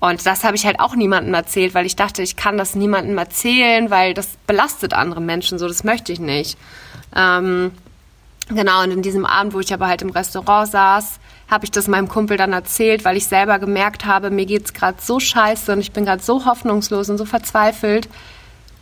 Und 0.00 0.24
das 0.24 0.44
habe 0.44 0.54
ich 0.54 0.64
halt 0.64 0.78
auch 0.78 0.94
niemandem 0.94 1.34
erzählt, 1.34 1.74
weil 1.74 1.84
ich 1.84 1.96
dachte, 1.96 2.22
ich 2.22 2.36
kann 2.36 2.56
das 2.56 2.76
niemandem 2.76 3.18
erzählen, 3.18 3.90
weil 3.90 4.14
das 4.14 4.28
belastet 4.46 4.94
andere 4.94 5.20
Menschen 5.20 5.58
so, 5.58 5.66
das 5.66 5.82
möchte 5.82 6.12
ich 6.12 6.20
nicht. 6.20 6.56
Ähm, 7.16 7.72
genau, 8.48 8.84
und 8.84 8.92
in 8.92 9.02
diesem 9.02 9.26
Abend, 9.26 9.54
wo 9.54 9.60
ich 9.60 9.74
aber 9.74 9.88
halt 9.88 10.02
im 10.02 10.10
Restaurant 10.10 10.70
saß, 10.70 11.18
habe 11.50 11.64
ich 11.64 11.70
das 11.70 11.88
meinem 11.88 12.08
Kumpel 12.08 12.36
dann 12.36 12.52
erzählt, 12.52 13.04
weil 13.04 13.16
ich 13.16 13.26
selber 13.26 13.58
gemerkt 13.58 14.04
habe, 14.04 14.30
mir 14.30 14.46
geht's 14.46 14.74
gerade 14.74 14.98
so 15.00 15.18
scheiße 15.18 15.72
und 15.72 15.80
ich 15.80 15.92
bin 15.92 16.04
gerade 16.04 16.22
so 16.22 16.44
hoffnungslos 16.44 17.08
und 17.08 17.18
so 17.18 17.24
verzweifelt, 17.24 18.08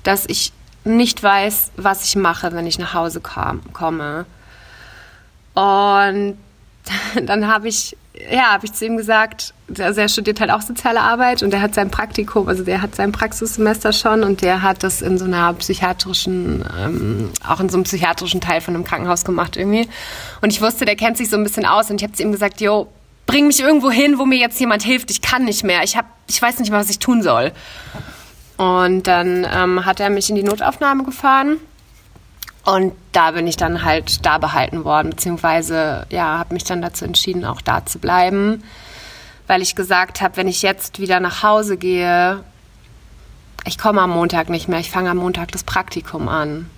dass 0.03 0.27
ich 0.27 0.53
nicht 0.85 1.23
weiß, 1.23 1.73
was 1.77 2.05
ich 2.05 2.17
mache, 2.17 2.53
wenn 2.53 2.67
ich 2.67 2.79
nach 2.79 2.95
Hause 2.95 3.21
kam, 3.21 3.61
komme. 3.73 4.27
Und 5.55 6.39
dann 7.23 7.47
habe 7.49 7.69
ich, 7.69 7.97
ja, 8.31 8.53
habe 8.53 8.67
ich 8.67 8.73
zu 8.73 8.87
ihm 8.87 8.97
gesagt, 8.97 9.53
also 9.79 10.01
er 10.01 10.09
studiert 10.09 10.41
halt 10.41 10.51
auch 10.51 10.63
soziale 10.63 11.01
Arbeit 11.01 11.43
und 11.43 11.53
er 11.53 11.61
hat 11.61 11.75
sein 11.75 11.91
Praktikum, 11.91 12.49
also 12.49 12.65
der 12.65 12.83
hat 12.83 12.95
sein 12.95 13.13
Praxissemester 13.13 13.93
schon 13.93 14.23
und 14.23 14.43
der 14.43 14.63
hat 14.63 14.83
das 14.83 15.03
in 15.03 15.19
so 15.19 15.25
einer 15.25 15.53
psychiatrischen, 15.55 16.65
ähm, 16.79 17.31
auch 17.47 17.61
in 17.61 17.69
so 17.69 17.77
einem 17.77 17.85
psychiatrischen 17.85 18.41
Teil 18.41 18.61
von 18.61 18.75
einem 18.75 18.85
Krankenhaus 18.85 19.25
gemacht 19.25 19.57
irgendwie. 19.57 19.89
Und 20.41 20.53
ich 20.53 20.61
wusste, 20.61 20.85
der 20.85 20.97
kennt 20.97 21.17
sich 21.17 21.29
so 21.29 21.37
ein 21.37 21.43
bisschen 21.43 21.67
aus 21.67 21.91
und 21.91 22.01
ich 22.01 22.05
habe 22.05 22.15
zu 22.15 22.23
ihm 22.23 22.33
gesagt, 22.33 22.61
yo, 22.61 22.89
bring 23.27 23.49
mich 23.49 23.61
irgendwo 23.61 23.91
hin, 23.91 24.19
wo 24.19 24.25
mir 24.25 24.39
jetzt 24.39 24.59
jemand 24.59 24.83
hilft. 24.83 25.11
Ich 25.11 25.21
kann 25.21 25.45
nicht 25.45 25.65
mehr. 25.65 25.83
Ich 25.83 25.97
hab, 25.97 26.07
ich 26.29 26.41
weiß 26.41 26.59
nicht 26.61 26.71
mehr, 26.71 26.81
was 26.81 26.91
ich 26.91 26.99
tun 26.99 27.23
soll. 27.23 27.53
Und 28.57 29.07
dann 29.07 29.47
ähm, 29.53 29.85
hat 29.85 30.01
er 30.01 30.09
mich 30.11 30.31
in 30.31 30.37
die 30.37 30.43
Notaufnahme 30.43 31.05
gefahren. 31.05 31.59
Und 32.67 32.95
da 33.13 33.31
bin 33.31 33.47
ich 33.47 33.57
dann 33.57 33.85
halt 33.85 34.27
da 34.27 34.39
behalten 34.39 34.85
worden, 34.85 35.11
beziehungsweise 35.11 36.05
ja, 36.11 36.37
habe 36.37 36.53
mich 36.53 36.65
dann 36.65 36.83
dazu 36.83 37.05
entschieden, 37.05 37.45
auch 37.45 37.61
da 37.61 37.87
zu 37.87 38.01
bleiben, 38.01 38.65
weil 39.47 39.63
ich 39.63 39.77
gesagt 39.77 40.21
habe, 40.21 40.37
wenn 40.37 40.49
ich 40.49 40.63
jetzt 40.63 40.99
wieder 40.99 41.21
nach 41.21 41.45
Hause 41.45 41.77
gehe, 41.77 42.43
ich 43.65 43.79
komme 43.79 44.01
am 44.01 44.11
Montag 44.11 44.49
nicht 44.49 44.67
mehr, 44.67 44.81
ich 44.81 44.91
fange 44.91 45.11
am 45.11 45.19
Montag 45.19 45.53
das 45.53 45.63
Praktikum 45.63 46.29
an, 46.29 46.69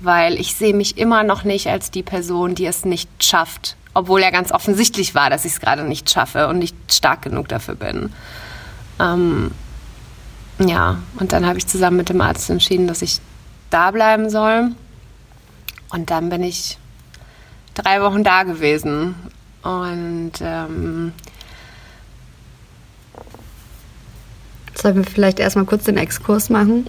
weil 0.00 0.40
ich 0.40 0.54
sehe 0.54 0.72
mich 0.72 0.96
immer 0.96 1.24
noch 1.24 1.44
nicht 1.44 1.66
als 1.66 1.90
die 1.90 2.02
Person, 2.02 2.54
die 2.54 2.64
es 2.64 2.86
nicht 2.86 3.10
schafft, 3.22 3.76
obwohl 3.92 4.22
ja 4.22 4.30
ganz 4.30 4.50
offensichtlich 4.50 5.14
war, 5.14 5.28
dass 5.28 5.44
ich 5.44 5.52
es 5.52 5.60
gerade 5.60 5.84
nicht 5.84 6.08
schaffe 6.08 6.48
und 6.48 6.58
nicht 6.58 6.74
stark 6.90 7.20
genug 7.20 7.48
dafür 7.48 7.74
bin. 7.74 8.14
Ähm, 8.98 9.50
ja, 10.58 11.00
und 11.20 11.34
dann 11.34 11.44
habe 11.44 11.58
ich 11.58 11.66
zusammen 11.66 11.98
mit 11.98 12.08
dem 12.08 12.22
Arzt 12.22 12.48
entschieden, 12.48 12.86
dass 12.86 13.02
ich 13.02 13.20
da 13.68 13.90
bleiben 13.90 14.30
soll. 14.30 14.70
Und 15.92 16.10
dann 16.10 16.30
bin 16.30 16.42
ich 16.42 16.78
drei 17.74 18.02
Wochen 18.02 18.24
da 18.24 18.42
gewesen. 18.42 19.14
Und 19.62 20.32
ähm, 20.40 21.12
Sollen 24.74 24.96
wir 24.96 25.04
vielleicht 25.04 25.38
erstmal 25.38 25.66
kurz 25.66 25.84
den 25.84 25.96
Exkurs 25.96 26.50
machen? 26.50 26.88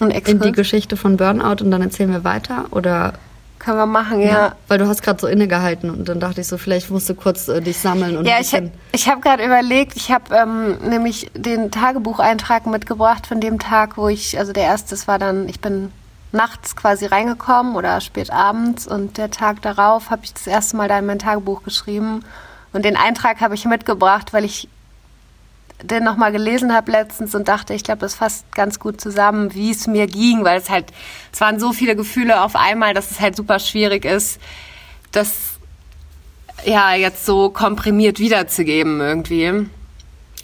Exkurs? 0.00 0.28
In 0.28 0.40
die 0.40 0.52
Geschichte 0.52 0.96
von 0.96 1.16
Burnout 1.18 1.62
und 1.62 1.70
dann 1.70 1.82
erzählen 1.82 2.10
wir 2.10 2.24
weiter? 2.24 2.66
Oder 2.70 3.12
können 3.58 3.76
wir 3.76 3.86
machen, 3.86 4.20
ja. 4.20 4.28
ja. 4.28 4.56
Weil 4.68 4.78
du 4.78 4.86
hast 4.86 5.02
gerade 5.02 5.20
so 5.20 5.26
innegehalten 5.26 5.90
und 5.90 6.08
dann 6.08 6.18
dachte 6.18 6.40
ich 6.40 6.46
so, 6.46 6.56
vielleicht 6.56 6.90
musst 6.90 7.10
du 7.10 7.14
kurz 7.14 7.48
äh, 7.48 7.60
dich 7.60 7.76
sammeln. 7.78 8.16
Und 8.16 8.26
ja, 8.26 8.40
ich, 8.40 8.56
ich 8.92 9.08
habe 9.08 9.20
gerade 9.20 9.44
überlegt, 9.44 9.96
ich 9.96 10.10
habe 10.10 10.34
ähm, 10.34 10.78
nämlich 10.88 11.30
den 11.34 11.70
Tagebucheintrag 11.70 12.66
mitgebracht 12.66 13.26
von 13.26 13.40
dem 13.40 13.58
Tag, 13.58 13.98
wo 13.98 14.08
ich, 14.08 14.38
also 14.38 14.54
der 14.54 14.62
erste, 14.62 14.90
das 14.90 15.06
war 15.06 15.18
dann, 15.18 15.46
ich 15.46 15.60
bin 15.60 15.92
nachts 16.32 16.76
quasi 16.76 17.06
reingekommen 17.06 17.74
oder 17.74 18.00
spät 18.00 18.30
abends 18.30 18.86
und 18.86 19.18
der 19.18 19.30
Tag 19.30 19.62
darauf 19.62 20.10
habe 20.10 20.24
ich 20.24 20.32
das 20.32 20.46
erste 20.46 20.76
Mal 20.76 20.88
da 20.88 20.98
in 20.98 21.06
mein 21.06 21.18
Tagebuch 21.18 21.62
geschrieben. 21.62 22.24
Und 22.72 22.84
den 22.84 22.96
Eintrag 22.96 23.40
habe 23.40 23.54
ich 23.54 23.64
mitgebracht, 23.64 24.32
weil 24.32 24.44
ich 24.44 24.68
den 25.82 26.04
nochmal 26.04 26.30
gelesen 26.30 26.74
habe 26.74 26.92
letztens 26.92 27.34
und 27.34 27.48
dachte, 27.48 27.74
ich 27.74 27.84
glaube, 27.84 28.00
das 28.00 28.14
fasst 28.14 28.52
ganz 28.54 28.78
gut 28.78 29.00
zusammen, 29.00 29.54
wie 29.54 29.70
es 29.70 29.86
mir 29.86 30.06
ging, 30.06 30.44
weil 30.44 30.58
es 30.58 30.70
halt, 30.70 30.86
es 31.32 31.40
waren 31.40 31.58
so 31.58 31.72
viele 31.72 31.96
Gefühle 31.96 32.42
auf 32.42 32.54
einmal, 32.54 32.94
dass 32.94 33.10
es 33.10 33.20
halt 33.20 33.34
super 33.34 33.58
schwierig 33.58 34.04
ist, 34.04 34.38
das 35.12 35.52
ja 36.64 36.94
jetzt 36.94 37.24
so 37.24 37.50
komprimiert 37.50 38.18
wiederzugeben 38.18 39.00
irgendwie. 39.00 39.66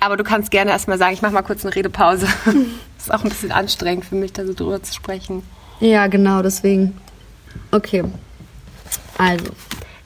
Aber 0.01 0.17
du 0.17 0.25
kannst 0.25 0.51
gerne 0.51 0.71
erstmal 0.71 0.99
sagen, 0.99 1.15
ich 1.15 1.23
mache 1.23 1.33
mal 1.33 1.43
kurz 1.43 1.65
eine 1.65 1.75
Redepause. 1.75 2.27
ist 2.99 3.13
auch 3.13 3.23
ein 3.23 3.29
bisschen 3.29 3.53
anstrengend 3.53 4.05
für 4.05 4.15
mich, 4.15 4.33
da 4.33 4.45
so 4.45 4.55
drüber 4.55 4.83
zu 4.83 4.93
sprechen. 4.93 5.43
Ja, 5.81 6.07
genau, 6.07 6.43
deswegen. 6.43 6.97
Okay. 7.71 8.05
Also, 9.19 9.47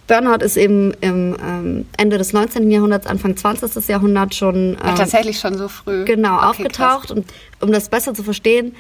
Burnout 0.06 0.44
ist 0.44 0.56
eben 0.56 0.92
im 1.00 1.36
ähm, 1.40 1.86
Ende 1.96 2.18
des 2.18 2.32
19. 2.32 2.68
Jahrhunderts, 2.70 3.06
Anfang 3.06 3.36
20. 3.36 3.86
Jahrhundert 3.88 4.34
schon. 4.34 4.76
Ähm, 4.84 4.96
tatsächlich 4.96 5.38
schon 5.38 5.56
so 5.56 5.68
früh. 5.68 6.04
Genau, 6.04 6.36
okay, 6.36 6.46
aufgetaucht. 6.46 7.08
Krass. 7.08 7.10
Und 7.12 7.26
um 7.60 7.70
das 7.70 7.88
besser 7.88 8.12
zu 8.12 8.24
verstehen, 8.24 8.74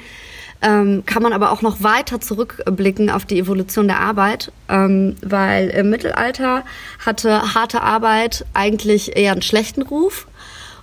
ähm, 0.62 1.04
kann 1.06 1.22
man 1.22 1.32
aber 1.32 1.52
auch 1.52 1.62
noch 1.62 1.82
weiter 1.82 2.20
zurückblicken 2.20 3.10
auf 3.10 3.24
die 3.24 3.38
Evolution 3.38 3.86
der 3.86 4.00
Arbeit, 4.00 4.52
ähm, 4.68 5.16
weil 5.22 5.68
im 5.70 5.88
Mittelalter 5.88 6.64
hatte 6.98 7.54
harte 7.54 7.82
Arbeit 7.82 8.44
eigentlich 8.52 9.16
eher 9.16 9.32
einen 9.32 9.42
schlechten 9.42 9.82
Ruf. 9.82 10.26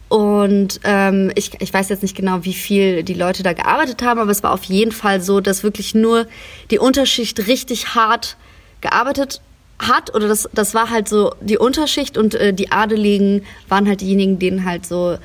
Und 0.09 0.79
ähm, 0.83 1.31
ich, 1.35 1.59
ich 1.59 1.73
weiß 1.73 1.89
jetzt 1.89 2.01
nicht 2.01 2.15
genau, 2.15 2.45
wie 2.45 2.53
viel 2.53 3.03
die 3.03 3.13
Leute 3.13 3.43
da 3.43 3.53
gearbeitet 3.53 4.01
haben, 4.03 4.19
aber 4.19 4.31
es 4.31 4.41
war 4.41 4.53
auf 4.53 4.63
jeden 4.63 4.93
Fall 4.93 5.21
so, 5.21 5.41
dass 5.41 5.63
wirklich 5.63 5.95
nur 5.95 6.27
die 6.71 6.79
Unterschicht 6.79 7.47
richtig 7.47 7.93
hart 7.93 8.37
gearbeitet 8.79 9.41
hat 9.79 10.15
oder 10.15 10.27
das, 10.27 10.49
das 10.53 10.73
war 10.73 10.89
halt 10.89 11.07
so 11.07 11.35
die 11.41 11.57
Unterschicht 11.57 12.17
und 12.17 12.35
äh, 12.35 12.53
die 12.53 12.71
Adeligen 12.71 13.43
waren 13.67 13.87
halt 13.87 14.01
diejenigen, 14.01 14.39
denen 14.39 14.65
halt 14.65 14.85
so 14.85 15.17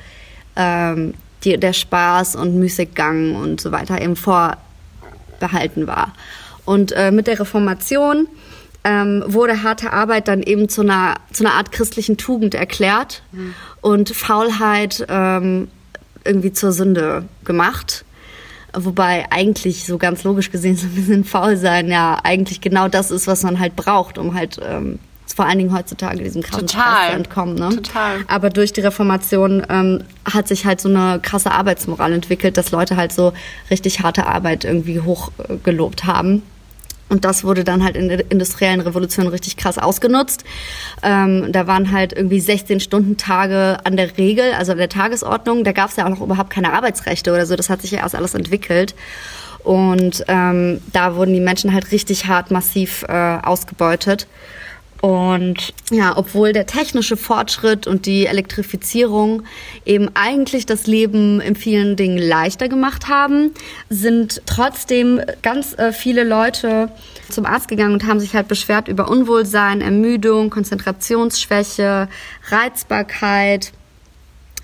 ähm, 0.55 1.13
die, 1.43 1.57
der 1.57 1.73
Spaß 1.73 2.35
und 2.35 2.55
Müßiggang 2.55 3.35
und 3.35 3.61
so 3.61 3.71
weiter 3.71 4.01
eben 4.01 4.15
vorbehalten 4.15 5.87
war. 5.87 6.13
Und 6.65 6.91
äh, 6.91 7.11
mit 7.11 7.27
der 7.27 7.39
Reformation 7.39 8.27
ähm, 8.83 9.23
wurde 9.25 9.63
harte 9.63 9.93
Arbeit 9.93 10.27
dann 10.27 10.43
eben 10.43 10.69
zu 10.69 10.81
einer, 10.81 11.15
zu 11.31 11.45
einer 11.45 11.53
Art 11.53 11.71
christlichen 11.71 12.17
Tugend 12.17 12.53
erklärt 12.53 13.23
mhm. 13.31 13.53
und 13.81 14.09
Faulheit 14.09 15.05
ähm, 15.09 15.69
irgendwie 16.25 16.51
zur 16.51 16.71
Sünde 16.71 17.25
gemacht. 17.45 18.05
Wobei 18.75 19.25
eigentlich 19.29 19.85
so 19.85 19.97
ganz 19.97 20.23
logisch 20.23 20.51
gesehen 20.51 20.75
so 20.77 20.87
ein 20.87 20.95
bisschen 20.95 21.23
faul 21.23 21.57
sein 21.57 21.89
ja 21.89 22.19
eigentlich 22.23 22.61
genau 22.61 22.87
das 22.87 23.11
ist, 23.11 23.27
was 23.27 23.43
man 23.43 23.59
halt 23.59 23.75
braucht, 23.75 24.17
um 24.17 24.33
halt 24.33 24.59
ähm, 24.63 24.99
vor 25.35 25.45
allen 25.45 25.57
Dingen 25.57 25.75
heutzutage 25.75 26.23
diesem 26.23 26.43
krassen 26.43 26.67
Total. 26.67 26.83
Stress 26.83 27.09
zu 27.09 27.15
entkommen. 27.15 27.55
Ne? 27.55 27.69
Total. 27.69 28.17
Aber 28.27 28.49
durch 28.49 28.73
die 28.73 28.81
Reformation 28.81 29.65
ähm, 29.69 30.03
hat 30.31 30.47
sich 30.47 30.65
halt 30.65 30.79
so 30.79 30.89
eine 30.89 31.19
krasse 31.21 31.51
Arbeitsmoral 31.51 32.13
entwickelt, 32.13 32.57
dass 32.57 32.71
Leute 32.71 32.97
halt 32.97 33.13
so 33.13 33.33
richtig 33.71 34.01
harte 34.01 34.27
Arbeit 34.27 34.63
irgendwie 34.63 34.99
hochgelobt 34.99 36.05
haben. 36.05 36.43
Und 37.13 37.25
das 37.25 37.43
wurde 37.43 37.63
dann 37.63 37.83
halt 37.83 37.95
in 37.95 38.09
der 38.09 38.31
industriellen 38.31 38.81
Revolution 38.81 39.27
richtig 39.27 39.55
krass 39.55 39.77
ausgenutzt. 39.77 40.43
Ähm, 41.03 41.51
da 41.51 41.67
waren 41.67 41.91
halt 41.91 42.11
irgendwie 42.11 42.39
16-Stunden-Tage 42.39 43.77
an 43.83 43.97
der 43.97 44.17
Regel, 44.17 44.53
also 44.57 44.71
an 44.71 44.79
der 44.79 44.89
Tagesordnung. 44.89 45.63
Da 45.63 45.73
gab 45.73 45.91
es 45.91 45.95
ja 45.95 46.05
auch 46.05 46.09
noch 46.09 46.21
überhaupt 46.21 46.49
keine 46.49 46.73
Arbeitsrechte 46.73 47.31
oder 47.31 47.45
so. 47.45 47.55
Das 47.55 47.69
hat 47.69 47.83
sich 47.83 47.91
ja 47.91 47.99
erst 47.99 48.15
alles 48.15 48.33
entwickelt. 48.33 48.95
Und 49.59 50.25
ähm, 50.27 50.81
da 50.91 51.15
wurden 51.15 51.35
die 51.35 51.39
Menschen 51.39 51.71
halt 51.71 51.91
richtig 51.91 52.25
hart 52.25 52.49
massiv 52.49 53.05
äh, 53.07 53.37
ausgebeutet. 53.43 54.25
Und 55.03 55.73
ja, 55.91 56.15
obwohl 56.15 56.53
der 56.53 56.65
technische 56.65 57.17
Fortschritt 57.17 57.87
und 57.87 58.05
die 58.05 58.25
Elektrifizierung 58.25 59.43
eben 59.83 60.09
eigentlich 60.13 60.65
das 60.65 60.87
Leben 60.87 61.41
in 61.41 61.57
vielen 61.57 61.97
Dingen 61.97 62.17
leichter 62.17 62.69
gemacht 62.69 63.09
haben, 63.09 63.51
sind 63.89 64.41
trotzdem 64.45 65.19
ganz 65.41 65.77
äh, 65.77 65.91
viele 65.91 66.23
Leute 66.23 66.89
zum 67.27 67.45
Arzt 67.45 67.67
gegangen 67.67 67.91
und 67.91 68.05
haben 68.07 68.21
sich 68.21 68.33
halt 68.33 68.47
beschwert 68.47 68.87
über 68.87 69.09
Unwohlsein, 69.09 69.81
Ermüdung, 69.81 70.49
Konzentrationsschwäche, 70.49 72.07
Reizbarkeit. 72.47 73.73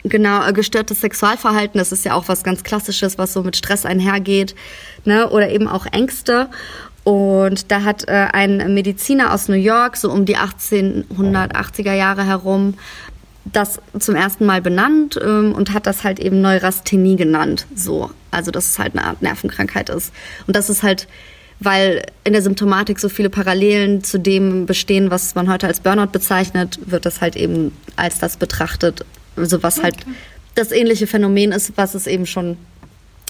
Genau, 0.04 0.48
äh, 0.48 0.54
gestörtes 0.54 1.02
Sexualverhalten, 1.02 1.80
das 1.80 1.92
ist 1.92 2.06
ja 2.06 2.14
auch 2.14 2.30
was 2.30 2.46
ganz 2.46 2.64
Klassisches, 2.64 3.18
was 3.18 3.34
so 3.34 3.44
mit 3.44 3.58
Stress 3.58 3.86
einhergeht, 3.86 4.56
ne? 5.04 5.30
oder 5.30 5.50
eben 5.50 5.68
auch 5.68 5.86
Ängste. 5.86 6.50
Und 7.10 7.72
da 7.72 7.82
hat 7.86 8.08
äh, 8.08 8.28
ein 8.34 8.76
Mediziner 8.76 9.34
aus 9.34 9.48
New 9.48 9.56
York, 9.56 9.98
so 9.98 10.12
um 10.12 10.26
die 10.26 10.38
1880er 10.38 11.94
Jahre 11.94 12.24
herum, 12.24 12.76
das 13.46 13.80
zum 13.98 14.14
ersten 14.14 14.46
Mal 14.46 14.62
benannt 14.62 15.20
ähm, 15.20 15.56
und 15.56 15.74
hat 15.74 15.88
das 15.88 16.04
halt 16.04 16.20
eben 16.20 16.40
Neurasthenie 16.40 17.16
genannt. 17.16 17.66
So, 17.74 18.12
also 18.30 18.52
dass 18.52 18.70
es 18.70 18.78
halt 18.78 18.96
eine 18.96 19.06
Art 19.06 19.24
Nervenkrankheit 19.24 19.90
ist. 19.90 20.14
Und 20.46 20.56
das 20.56 20.70
ist 20.70 20.84
halt, 20.84 21.08
weil 21.60 22.04
in 22.26 22.34
der 22.34 22.44
Symptomatik 22.44 23.00
so 23.00 23.10
viele 23.10 23.32
Parallelen 23.32 24.04
zu 24.04 24.20
dem 24.20 24.68
bestehen, 24.68 25.10
was 25.10 25.34
man 25.34 25.52
heute 25.52 25.66
als 25.66 25.80
Burnout 25.80 26.12
bezeichnet, 26.12 26.78
wird 26.86 27.08
das 27.08 27.22
halt 27.22 27.36
eben 27.36 27.76
als 27.96 28.20
das 28.20 28.38
betrachtet. 28.38 29.04
Also 29.36 29.64
was 29.64 29.82
halt 29.82 29.96
das 30.54 30.72
ähnliche 30.72 31.08
Phänomen 31.08 31.54
ist, 31.54 31.74
was 31.76 31.96
es 31.96 32.06
eben 32.06 32.28
schon 32.28 32.58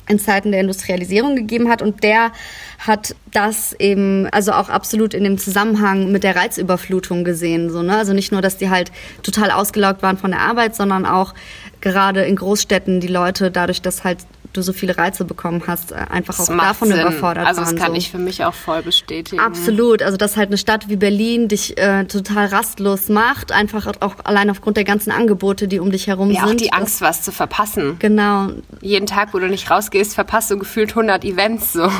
in 0.09 0.19
Zeiten 0.19 0.51
der 0.51 0.59
Industrialisierung 0.59 1.35
gegeben 1.35 1.69
hat. 1.69 1.81
Und 1.81 2.03
der 2.03 2.31
hat 2.79 3.15
das 3.31 3.73
eben, 3.73 4.27
also 4.31 4.51
auch 4.51 4.67
absolut 4.69 5.13
in 5.13 5.23
dem 5.23 5.37
Zusammenhang 5.37 6.11
mit 6.11 6.23
der 6.23 6.35
Reizüberflutung 6.35 7.23
gesehen. 7.23 7.69
So, 7.69 7.83
ne? 7.83 7.95
Also 7.95 8.13
nicht 8.13 8.31
nur, 8.31 8.41
dass 8.41 8.57
die 8.57 8.69
halt 8.69 8.91
total 9.23 9.51
ausgelaugt 9.51 10.01
waren 10.01 10.17
von 10.17 10.31
der 10.31 10.41
Arbeit, 10.41 10.75
sondern 10.75 11.05
auch 11.05 11.33
gerade 11.79 12.23
in 12.23 12.35
Großstädten 12.35 12.99
die 12.99 13.07
Leute 13.07 13.51
dadurch, 13.51 13.81
dass 13.81 14.03
halt 14.03 14.19
du 14.53 14.61
so 14.61 14.73
viele 14.73 14.97
Reize 14.97 15.25
bekommen 15.25 15.63
hast, 15.67 15.91
äh, 15.91 15.95
einfach 16.09 16.35
das 16.37 16.49
auch 16.49 16.57
davon 16.57 16.89
Sinn. 16.89 16.99
überfordert 16.99 17.45
also 17.45 17.61
waren. 17.61 17.67
Also 17.67 17.75
das 17.75 17.83
kann 17.83 17.91
so. 17.93 17.97
ich 17.97 18.11
für 18.11 18.17
mich 18.17 18.43
auch 18.43 18.53
voll 18.53 18.81
bestätigen. 18.81 19.39
Absolut. 19.39 20.01
Also 20.01 20.17
dass 20.17 20.37
halt 20.37 20.49
eine 20.49 20.57
Stadt 20.57 20.89
wie 20.89 20.95
Berlin 20.95 21.47
dich 21.47 21.77
äh, 21.77 22.05
total 22.05 22.47
rastlos 22.47 23.09
macht, 23.09 23.51
einfach 23.51 23.87
auch 23.99 24.15
allein 24.23 24.49
aufgrund 24.49 24.77
der 24.77 24.83
ganzen 24.83 25.11
Angebote, 25.11 25.67
die 25.67 25.79
um 25.79 25.91
dich 25.91 26.07
herum 26.07 26.31
ja, 26.31 26.45
sind. 26.45 26.55
Auch 26.55 26.57
die 26.57 26.73
Angst, 26.73 27.01
was 27.01 27.21
zu 27.21 27.31
verpassen. 27.31 27.97
Genau. 27.99 28.49
Jeden 28.81 29.05
Tag, 29.05 29.33
wo 29.33 29.39
du 29.39 29.47
nicht 29.47 29.69
rausgehst, 29.69 30.15
verpasst 30.15 30.49
du 30.51 30.57
gefühlt 30.57 30.89
100 30.89 31.23
Events 31.23 31.73
so. 31.73 31.89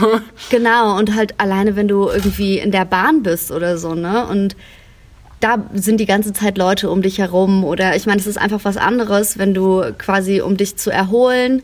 Genau. 0.49 0.97
Und 0.97 1.15
halt 1.15 1.39
alleine, 1.39 1.75
wenn 1.75 1.87
du 1.87 2.09
irgendwie 2.09 2.57
in 2.57 2.71
der 2.71 2.85
Bahn 2.85 3.23
bist 3.23 3.51
oder 3.51 3.77
so, 3.77 3.93
ne? 3.93 4.25
Und 4.25 4.55
da 5.39 5.57
sind 5.73 5.99
die 5.99 6.05
ganze 6.05 6.33
Zeit 6.33 6.57
Leute 6.57 6.89
um 6.89 7.01
dich 7.01 7.19
herum 7.19 7.63
oder 7.63 7.95
ich 7.95 8.05
meine, 8.05 8.19
es 8.19 8.27
ist 8.27 8.37
einfach 8.37 8.61
was 8.63 8.77
anderes, 8.77 9.37
wenn 9.37 9.53
du 9.53 9.83
quasi 9.97 10.41
um 10.41 10.57
dich 10.57 10.77
zu 10.77 10.91
erholen 10.91 11.63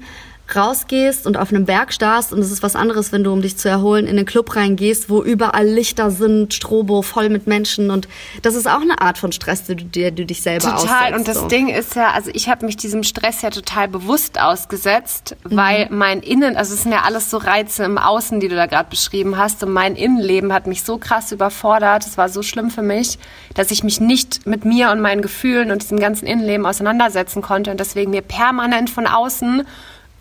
rausgehst 0.54 1.26
und 1.26 1.38
auf 1.38 1.50
einem 1.50 1.66
Berg 1.66 1.94
starrst 1.94 2.32
und 2.32 2.40
es 2.40 2.52
ist 2.52 2.62
was 2.62 2.76
anderes, 2.76 3.12
wenn 3.12 3.24
du, 3.24 3.32
um 3.32 3.42
dich 3.42 3.58
zu 3.58 3.68
erholen, 3.68 4.06
in 4.06 4.16
den 4.16 4.26
Club 4.26 4.56
reingehst, 4.56 5.10
wo 5.10 5.24
überall 5.24 5.66
Lichter 5.66 6.12
sind, 6.12 6.54
Strobo 6.54 7.02
voll 7.02 7.30
mit 7.30 7.48
Menschen 7.48 7.90
und 7.90 8.08
das 8.42 8.56
ist 8.56 8.68
auch 8.68 8.82
eine 8.82 9.02
Art 9.02 9.18
von 9.18 9.32
Stress, 9.32 9.64
die 9.64 9.76
du, 9.76 9.86
die 9.86 10.12
du 10.12 10.26
dich 10.26 10.42
selber 10.42 10.76
total. 10.76 11.14
aussetzt. 11.14 11.18
und 11.18 11.28
das 11.28 11.38
so. 11.40 11.48
Ding 11.48 11.70
ist 11.70 11.96
ja, 11.96 12.12
also 12.12 12.30
ich 12.34 12.48
habe 12.48 12.66
mich 12.66 12.78
diesem 12.78 13.04
Stress 13.04 13.42
ja 13.42 13.50
total 13.50 13.88
bewusst 13.88 14.40
ausgesetzt, 14.40 15.36
mhm. 15.44 15.56
weil 15.56 15.88
mein 15.90 16.22
Innen, 16.22 16.56
also 16.58 16.74
es 16.74 16.84
sind 16.84 16.92
ja 16.92 17.04
alles 17.04 17.30
so 17.30 17.38
Reize 17.38 17.84
im 17.84 17.98
Außen, 17.98 18.40
die 18.40 18.48
du 18.48 18.56
da 18.56 18.68
gerade 18.68 18.90
beschrieben 18.90 19.38
hast 19.38 19.64
und 19.64 19.74
mein 19.74 19.96
Innenleben 19.96 20.54
hat 20.54 20.68
mich 20.68 20.84
so 20.84 20.98
krass 20.98 21.32
überfordert, 21.32 22.06
es 22.06 22.18
war 22.18 22.30
so 22.30 22.44
schlimm 22.44 22.70
für 22.70 22.84
mich, 22.84 23.18
dass 23.56 23.72
ich 23.72 23.84
mich 23.84 24.00
nicht 24.00 24.46
mit 24.46 24.66
mir 24.66 24.92
und 24.92 25.02
meinen 25.02 25.22
Gefühlen 25.22 25.72
und 25.72 25.82
diesem 25.82 26.00
ganzen 26.00 26.28
Innenleben 26.28 26.66
auseinandersetzen 26.66 27.42
konnte 27.42 27.72
und 27.72 27.80
deswegen 27.80 28.12
mir 28.12 28.22
permanent 28.22 28.90
von 28.90 29.08
außen 29.08 29.64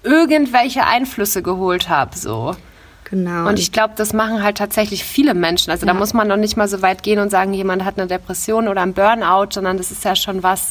irgendwelche 0.04 0.84
Einflüsse 0.86 1.42
geholt 1.42 1.88
habe, 1.88 2.16
so. 2.16 2.54
Genau. 3.04 3.48
Und 3.48 3.58
ich 3.58 3.70
glaube, 3.70 3.94
das 3.96 4.12
machen 4.12 4.42
halt 4.42 4.58
tatsächlich 4.58 5.04
viele 5.04 5.34
Menschen. 5.34 5.70
Also 5.70 5.86
ja. 5.86 5.92
da 5.92 5.98
muss 5.98 6.14
man 6.14 6.26
noch 6.26 6.36
nicht 6.36 6.56
mal 6.56 6.68
so 6.68 6.82
weit 6.82 7.02
gehen 7.02 7.18
und 7.18 7.30
sagen, 7.30 7.52
jemand 7.52 7.84
hat 7.84 7.98
eine 7.98 8.06
Depression 8.06 8.66
oder 8.68 8.82
ein 8.82 8.94
Burnout, 8.94 9.48
sondern 9.50 9.76
das 9.76 9.90
ist 9.90 10.04
ja 10.04 10.16
schon 10.16 10.42
was. 10.42 10.70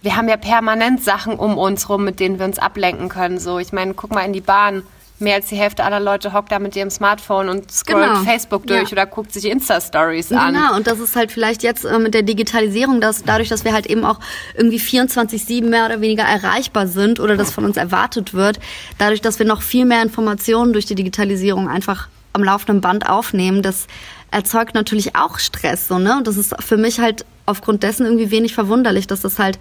Wir 0.00 0.16
haben 0.16 0.28
ja 0.28 0.36
permanent 0.36 1.04
Sachen 1.04 1.34
um 1.36 1.58
uns 1.58 1.88
rum, 1.88 2.04
mit 2.04 2.20
denen 2.20 2.38
wir 2.38 2.46
uns 2.46 2.58
ablenken 2.58 3.08
können. 3.08 3.38
So, 3.38 3.58
ich 3.58 3.72
meine, 3.72 3.94
guck 3.94 4.12
mal 4.12 4.22
in 4.22 4.32
die 4.32 4.40
Bahn 4.40 4.82
mehr 5.22 5.36
als 5.36 5.46
die 5.46 5.56
Hälfte 5.56 5.84
aller 5.84 6.00
Leute 6.00 6.32
hockt 6.32 6.52
da 6.52 6.58
mit 6.58 6.76
ihrem 6.76 6.90
Smartphone 6.90 7.48
und 7.48 7.70
scrollt 7.70 8.08
genau. 8.08 8.24
Facebook 8.24 8.66
durch 8.66 8.90
ja. 8.90 8.92
oder 8.92 9.06
guckt 9.06 9.32
sich 9.32 9.46
Insta-Stories 9.46 10.28
genau. 10.28 10.40
an. 10.42 10.54
Genau, 10.54 10.76
und 10.76 10.86
das 10.86 10.98
ist 10.98 11.16
halt 11.16 11.32
vielleicht 11.32 11.62
jetzt 11.62 11.84
äh, 11.84 11.98
mit 11.98 12.12
der 12.14 12.22
Digitalisierung, 12.22 13.00
dass 13.00 13.24
dadurch, 13.24 13.48
dass 13.48 13.64
wir 13.64 13.72
halt 13.72 13.86
eben 13.86 14.04
auch 14.04 14.20
irgendwie 14.54 14.78
24-7 14.78 15.64
mehr 15.64 15.86
oder 15.86 16.00
weniger 16.00 16.24
erreichbar 16.24 16.86
sind 16.86 17.20
oder 17.20 17.36
das 17.36 17.52
von 17.52 17.64
uns 17.64 17.76
erwartet 17.76 18.34
wird, 18.34 18.58
dadurch, 18.98 19.20
dass 19.20 19.38
wir 19.38 19.46
noch 19.46 19.62
viel 19.62 19.84
mehr 19.84 20.02
Informationen 20.02 20.72
durch 20.72 20.86
die 20.86 20.94
Digitalisierung 20.94 21.68
einfach 21.68 22.08
am 22.34 22.44
laufenden 22.44 22.80
Band 22.80 23.08
aufnehmen, 23.08 23.62
das 23.62 23.86
erzeugt 24.30 24.74
natürlich 24.74 25.14
auch 25.14 25.38
Stress, 25.38 25.88
so, 25.88 25.98
ne? 25.98 26.16
Und 26.16 26.26
das 26.26 26.36
ist 26.36 26.54
für 26.62 26.76
mich 26.76 26.98
halt 26.98 27.26
aufgrund 27.46 27.82
dessen 27.82 28.06
irgendwie 28.06 28.30
wenig 28.30 28.54
verwunderlich, 28.54 29.06
dass 29.06 29.20
das 29.20 29.38
halt 29.38 29.58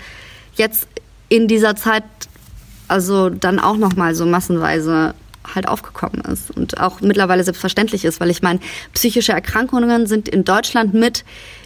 jetzt 0.55 0.87
in 1.27 1.47
dieser 1.47 1.75
Zeit 1.75 2.03
also 2.91 3.29
dann 3.29 3.59
auch 3.59 3.77
noch 3.77 3.95
mal 3.95 4.13
so 4.15 4.25
massenweise 4.25 5.13
halt 5.55 5.67
aufgekommen 5.67 6.21
ist 6.21 6.51
und 6.51 6.79
auch 6.79 7.01
mittlerweile 7.01 7.43
selbstverständlich 7.43 8.05
ist, 8.05 8.19
weil 8.19 8.29
ich 8.29 8.41
meine, 8.41 8.59
psychische 8.93 9.31
Erkrankungen 9.31 10.07
sind 10.07 10.29
in 10.29 10.43
Deutschland 10.43 10.93
mit 10.93 11.23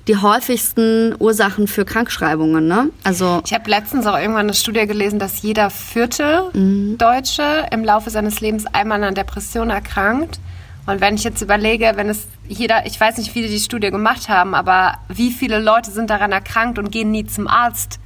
die 0.07 0.17
häufigsten 0.17 1.15
Ursachen 1.19 1.67
für 1.67 1.83
Krankschreibungen. 1.83 2.67
Ne? 2.67 2.89
Also 3.03 3.41
ich 3.45 3.53
habe 3.53 3.69
letztens 3.69 4.05
auch 4.05 4.17
irgendwann 4.17 4.45
eine 4.45 4.53
Studie 4.53 4.85
gelesen, 4.85 5.19
dass 5.19 5.41
jeder 5.41 5.69
vierte 5.69 6.49
mhm. 6.53 6.97
Deutsche 6.97 7.65
im 7.71 7.83
Laufe 7.83 8.09
seines 8.09 8.39
Lebens 8.39 8.65
einmal 8.67 9.03
an 9.03 9.15
Depression 9.15 9.69
erkrankt. 9.69 10.39
Und 10.85 11.01
wenn 11.01 11.15
ich 11.15 11.23
jetzt 11.23 11.41
überlege, 11.41 11.93
wenn 11.95 12.09
es 12.09 12.27
jeder, 12.47 12.85
ich 12.85 12.99
weiß 12.99 13.17
nicht, 13.17 13.33
wie 13.33 13.41
die 13.41 13.49
die 13.49 13.59
Studie 13.59 13.89
gemacht 13.89 14.29
haben, 14.29 14.53
aber 14.53 14.93
wie 15.07 15.31
viele 15.31 15.59
Leute 15.59 15.89
sind 15.89 16.11
daran 16.11 16.31
erkrankt 16.31 16.77
und 16.77 16.91
gehen 16.91 17.09
nie 17.09 17.25
zum 17.25 17.47
Arzt? 17.47 17.99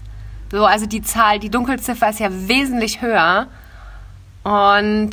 So, 0.51 0.65
also 0.65 0.85
die 0.85 1.01
Zahl, 1.01 1.39
die 1.39 1.49
Dunkelziffer 1.49 2.09
ist 2.09 2.19
ja 2.19 2.29
wesentlich 2.31 3.01
höher. 3.01 3.47
Und 4.43 5.11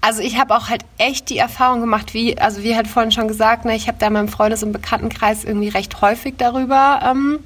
also 0.00 0.22
ich 0.22 0.38
habe 0.38 0.56
auch 0.56 0.68
halt 0.68 0.84
echt 0.98 1.28
die 1.28 1.38
Erfahrung 1.38 1.80
gemacht, 1.80 2.14
wie, 2.14 2.38
also 2.38 2.62
wie 2.62 2.74
halt 2.74 2.88
vorhin 2.88 3.12
schon 3.12 3.28
gesagt, 3.28 3.64
ne, 3.64 3.74
ich 3.76 3.86
habe 3.88 3.98
da 3.98 4.06
in 4.06 4.14
meinem 4.14 4.28
Freundes- 4.28 4.62
und 4.62 4.72
Bekanntenkreis 4.72 5.44
irgendwie 5.44 5.68
recht 5.68 6.00
häufig 6.00 6.34
darüber, 6.38 7.00
ähm, 7.04 7.40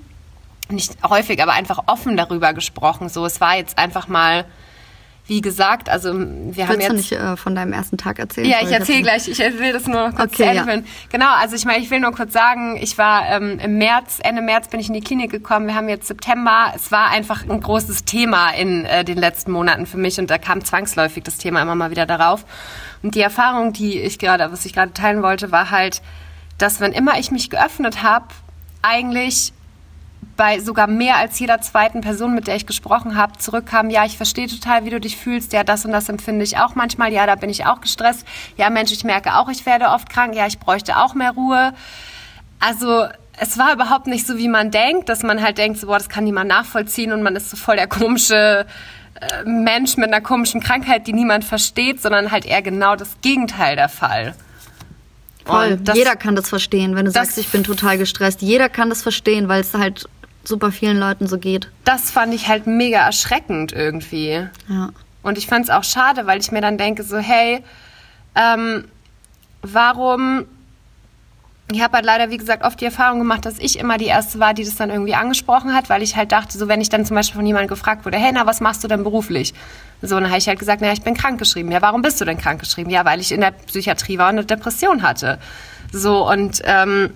nicht 0.69 0.97
häufig, 1.09 1.43
aber 1.43 1.53
einfach 1.53 1.85
offen 1.87 2.17
darüber 2.17 2.55
gesprochen. 2.55 3.09
So, 3.09 3.27
es 3.27 3.41
war 3.41 3.57
jetzt 3.57 3.79
einfach 3.79 4.09
mal 4.09 4.45
wie 5.27 5.41
gesagt, 5.41 5.89
also 5.89 6.13
wir 6.13 6.25
Willst 6.55 6.69
haben 6.69 6.81
jetzt... 6.81 6.91
du 6.91 6.97
nicht 6.97 7.13
äh, 7.13 7.37
von 7.37 7.55
deinem 7.55 7.73
ersten 7.73 7.97
Tag 7.97 8.19
erzählen? 8.19 8.47
Ja, 8.47 8.59
ich 8.63 8.71
erzähle 8.71 9.03
gleich. 9.03 9.27
Ich 9.27 9.39
will 9.39 9.73
das 9.73 9.87
nur 9.87 10.11
kurz 10.11 10.33
okay, 10.35 10.55
ja. 10.55 10.67
Genau, 11.11 11.33
also 11.35 11.57
ich 11.57 11.65
meine, 11.65 11.83
ich 11.83 11.91
will 11.91 12.01
nur 12.01 12.13
kurz 12.13 12.35
sagen, 12.35 12.77
ich 12.77 12.99
war 12.99 13.27
ähm, 13.29 13.59
im 13.59 13.79
März, 13.79 14.19
Ende 14.23 14.43
März 14.43 14.69
bin 14.69 14.81
ich 14.81 14.89
in 14.89 14.95
die 14.95 15.01
Klinik 15.01 15.31
gekommen. 15.31 15.67
Wir 15.67 15.77
haben 15.77 15.89
jetzt 15.89 16.09
September. 16.09 16.73
Es 16.75 16.93
war 16.93 17.09
einfach 17.09 17.49
ein 17.49 17.61
großes 17.61 18.05
Thema 18.05 18.51
in 18.51 18.85
äh, 18.85 19.03
den 19.03 19.17
letzten 19.17 19.53
Monaten 19.53 19.87
für 19.87 19.97
mich 19.97 20.19
und 20.19 20.29
da 20.29 20.37
kam 20.37 20.63
zwangsläufig 20.63 21.25
das 21.25 21.39
Thema 21.39 21.63
immer 21.63 21.75
mal 21.75 21.91
wieder 21.91 22.05
darauf. 22.05 22.45
Und 23.03 23.15
die 23.15 23.21
Erfahrung, 23.21 23.73
die 23.73 24.01
ich 24.01 24.19
gerade, 24.19 24.53
was 24.53 24.67
ich 24.67 24.75
gerade 24.75 24.93
teilen 24.93 25.23
wollte, 25.23 25.51
war 25.51 25.71
halt, 25.71 26.03
dass 26.59 26.81
wenn 26.81 26.93
immer 26.93 27.19
ich 27.19 27.31
mich 27.31 27.49
geöffnet 27.49 28.03
habe, 28.03 28.27
eigentlich 28.83 29.55
bei 30.37 30.59
sogar 30.59 30.87
mehr 30.87 31.17
als 31.17 31.39
jeder 31.39 31.61
zweiten 31.61 32.01
Person, 32.01 32.35
mit 32.35 32.47
der 32.47 32.57
ich 32.57 32.67
gesprochen 32.67 33.17
habe, 33.17 33.39
zurückkam, 33.39 33.91
ja, 33.91 34.05
ich 34.05 34.17
verstehe 34.17 34.49
total, 34.49 34.85
wie 34.85 34.91
du 34.91 35.01
dich 35.01 35.17
fühlst, 35.17 35.53
ja, 35.53 35.65
das 35.65 35.85
und 35.85 35.93
das 35.93 36.09
empfinde 36.09 36.45
ich 36.45 36.59
auch 36.59 36.75
manchmal, 36.75 37.13
ja, 37.13 37.27
da 37.27 37.35
bin 37.35 37.51
ich 37.51 37.67
auch 37.67 37.81
gestresst, 37.81 38.27
ja, 38.57 38.71
Mensch, 38.71 38.93
ich 38.93 39.05
merke 39.05 39.37
auch, 39.37 39.49
ich 39.49 39.67
werde 39.67 39.87
oft 39.87 40.11
krank, 40.11 40.35
ja, 40.35 40.47
ich 40.47 40.59
bräuchte 40.59 40.99
auch 40.99 41.15
mehr 41.15 41.33
Ruhe. 41.33 41.73
Also 42.61 43.07
es 43.39 43.59
war 43.59 43.73
überhaupt 43.73 44.07
nicht 44.07 44.27
so, 44.27 44.39
wie 44.39 44.49
man 44.49 44.71
denkt, 44.71 45.09
dass 45.09 45.23
man 45.23 45.43
halt 45.43 45.59
denkt, 45.59 45.79
so, 45.79 45.87
boah, 45.87 45.99
das 45.99 46.09
kann 46.09 46.25
niemand 46.25 46.49
nachvollziehen 46.49 47.13
und 47.13 47.23
man 47.23 47.37
ist 47.37 47.51
so 47.51 47.57
voll 47.57 47.77
der 47.77 47.89
komische 47.89 48.67
äh, 49.21 49.45
Mensch 49.45 49.97
mit 49.97 50.09
einer 50.09 50.21
komischen 50.21 50.61
Krankheit, 50.61 51.07
die 51.07 51.13
niemand 51.13 51.45
versteht, 51.45 52.01
sondern 52.01 52.31
halt 52.31 52.45
eher 52.45 52.63
genau 52.63 52.97
das 52.97 53.17
Gegenteil 53.23 53.77
der 53.77 53.89
Fall. 53.89 54.35
Voll. 55.45 55.77
Das, 55.77 55.97
Jeder 55.97 56.17
kann 56.17 56.37
das 56.37 56.49
verstehen, 56.49 56.97
wenn 56.97 57.05
du 57.05 57.11
sagst, 57.11 57.37
ich 57.37 57.49
bin 57.49 57.65
total 57.65 57.99
gestresst. 57.99 58.41
Jeder 58.41 58.69
kann 58.69 58.89
das 58.89 59.03
verstehen, 59.03 59.49
weil 59.49 59.61
es 59.61 59.75
halt 59.75 60.09
super 60.49 60.73
vielen 60.73 60.99
Leuten 60.99 61.27
so 61.27 61.39
geht. 61.39 61.71
Das 61.85 62.11
fand 62.11 62.35
ich 62.35 62.49
halt 62.49 62.67
mega 62.67 62.99
erschreckend 62.99 63.73
irgendwie. 63.73 64.47
Ja. 64.69 64.91
Und 65.23 65.39
ich 65.39 65.47
fand 65.47 65.65
es 65.65 65.71
auch 65.71 65.85
schade, 65.85 66.27
weil 66.27 66.41
ich 66.41 66.53
mir 66.53 66.61
dann 66.61 66.79
denke, 66.79 67.03
so, 67.03 67.17
hey, 67.17 67.63
ähm, 68.35 68.85
warum 69.63 70.47
ich 71.73 71.83
habe 71.83 71.95
halt 71.95 72.05
leider, 72.05 72.31
wie 72.31 72.37
gesagt, 72.37 72.63
oft 72.63 72.81
die 72.81 72.85
Erfahrung 72.85 73.21
gemacht, 73.21 73.47
dass 73.47 73.59
ich 73.59 73.79
immer 73.79 73.97
die 73.97 74.05
Erste 74.05 74.39
war, 74.39 74.53
die 74.53 74.65
das 74.65 74.77
dann 74.77 74.91
irgendwie 74.91 75.15
angesprochen 75.15 75.75
hat, 75.75 75.89
weil 75.89 76.03
ich 76.03 76.15
halt 76.15 76.31
dachte, 76.31 76.59
so 76.59 76.69
wenn 76.69 76.81
ich 76.81 76.91
dann 76.91 77.07
zum 77.07 77.17
Beispiel 77.17 77.37
von 77.37 77.47
jemandem 77.47 77.69
gefragt 77.69 78.05
wurde, 78.05 78.19
hey, 78.19 78.33
na, 78.35 78.47
was 78.47 78.61
machst 78.61 78.85
du 78.85 78.89
denn 78.89 79.03
beruflich? 79.03 79.55
So, 80.03 80.17
dann 80.21 80.29
habe 80.29 80.39
ich 80.39 80.47
halt 80.47 80.59
gesagt, 80.59 80.83
na, 80.83 80.93
ich 80.93 81.01
bin 81.01 81.15
krankgeschrieben. 81.15 81.73
Ja, 81.73 81.81
warum 81.81 82.03
bist 82.03 82.21
du 82.21 82.27
denn 82.27 82.37
krankgeschrieben? 82.37 82.93
Ja, 82.93 83.07
weil 83.07 83.21
ich 83.21 83.33
in 83.33 83.41
der 83.41 83.53
Psychiatrie 83.53 84.19
war 84.19 84.29
und 84.29 84.37
eine 84.37 84.45
Depression 84.45 85.03
hatte. 85.03 85.39
So, 85.91 86.31
und 86.31 86.61
ähm, 86.65 87.11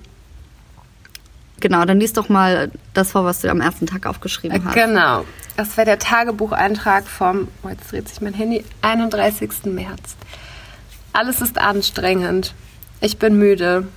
Genau, 1.60 1.84
dann 1.84 1.98
liest 1.98 2.16
doch 2.16 2.28
mal 2.28 2.70
das 2.94 3.12
vor, 3.12 3.24
was 3.24 3.40
du 3.40 3.50
am 3.50 3.60
ersten 3.60 3.86
Tag 3.86 4.06
aufgeschrieben 4.06 4.64
hast. 4.64 4.74
Genau. 4.74 5.24
Das 5.56 5.76
wäre 5.76 5.86
der 5.86 5.98
Tagebucheintrag 5.98 7.08
vom, 7.08 7.48
oh, 7.64 7.68
jetzt 7.68 7.90
dreht 7.90 8.08
sich 8.08 8.20
mein 8.20 8.34
Handy, 8.34 8.64
31. 8.82 9.64
März. 9.64 10.16
Alles 11.12 11.40
ist 11.40 11.58
anstrengend. 11.58 12.54
Ich 13.00 13.18
bin 13.18 13.36
müde. 13.36 13.88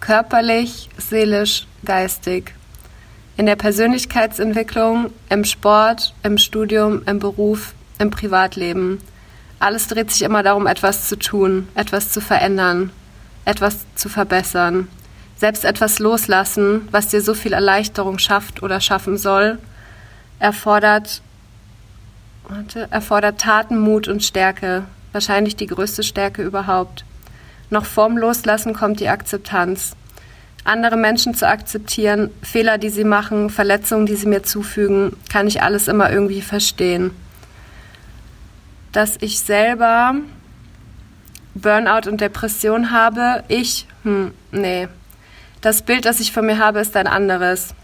Körperlich, 0.00 0.88
seelisch, 0.96 1.66
geistig. 1.84 2.54
In 3.36 3.46
der 3.46 3.56
Persönlichkeitsentwicklung, 3.56 5.10
im 5.28 5.44
Sport, 5.44 6.14
im 6.22 6.38
Studium, 6.38 7.02
im 7.04 7.18
Beruf, 7.18 7.74
im 7.98 8.10
Privatleben. 8.10 8.98
Alles 9.58 9.88
dreht 9.88 10.10
sich 10.10 10.22
immer 10.22 10.42
darum, 10.42 10.66
etwas 10.66 11.08
zu 11.08 11.18
tun, 11.18 11.68
etwas 11.74 12.10
zu 12.10 12.20
verändern, 12.20 12.90
etwas 13.44 13.86
zu 13.94 14.08
verbessern. 14.08 14.88
Selbst 15.44 15.66
etwas 15.66 15.98
loslassen, 15.98 16.88
was 16.90 17.08
dir 17.08 17.20
so 17.20 17.34
viel 17.34 17.52
Erleichterung 17.52 18.18
schafft 18.18 18.62
oder 18.62 18.80
schaffen 18.80 19.18
soll, 19.18 19.58
erfordert, 20.38 21.20
warte, 22.48 22.88
erfordert 22.90 23.42
Taten, 23.42 23.78
Mut 23.78 24.08
und 24.08 24.24
Stärke. 24.24 24.84
Wahrscheinlich 25.12 25.54
die 25.54 25.66
größte 25.66 26.02
Stärke 26.02 26.42
überhaupt. 26.42 27.04
Noch 27.68 27.84
vorm 27.84 28.16
Loslassen 28.16 28.72
kommt 28.72 29.00
die 29.00 29.10
Akzeptanz. 29.10 29.96
Andere 30.64 30.96
Menschen 30.96 31.34
zu 31.34 31.46
akzeptieren, 31.46 32.30
Fehler, 32.40 32.78
die 32.78 32.88
sie 32.88 33.04
machen, 33.04 33.50
Verletzungen, 33.50 34.06
die 34.06 34.16
sie 34.16 34.28
mir 34.28 34.44
zufügen, 34.44 35.14
kann 35.30 35.46
ich 35.46 35.60
alles 35.60 35.88
immer 35.88 36.10
irgendwie 36.10 36.40
verstehen. 36.40 37.10
Dass 38.92 39.18
ich 39.20 39.40
selber 39.40 40.14
Burnout 41.54 42.08
und 42.08 42.22
Depression 42.22 42.92
habe, 42.92 43.44
ich, 43.48 43.86
hm, 44.04 44.32
nee, 44.50 44.88
das 45.64 45.80
Bild, 45.80 46.04
das 46.04 46.20
ich 46.20 46.30
von 46.30 46.44
mir 46.44 46.58
habe, 46.58 46.80
ist 46.80 46.94
ein 46.94 47.06
anderes. 47.06 47.74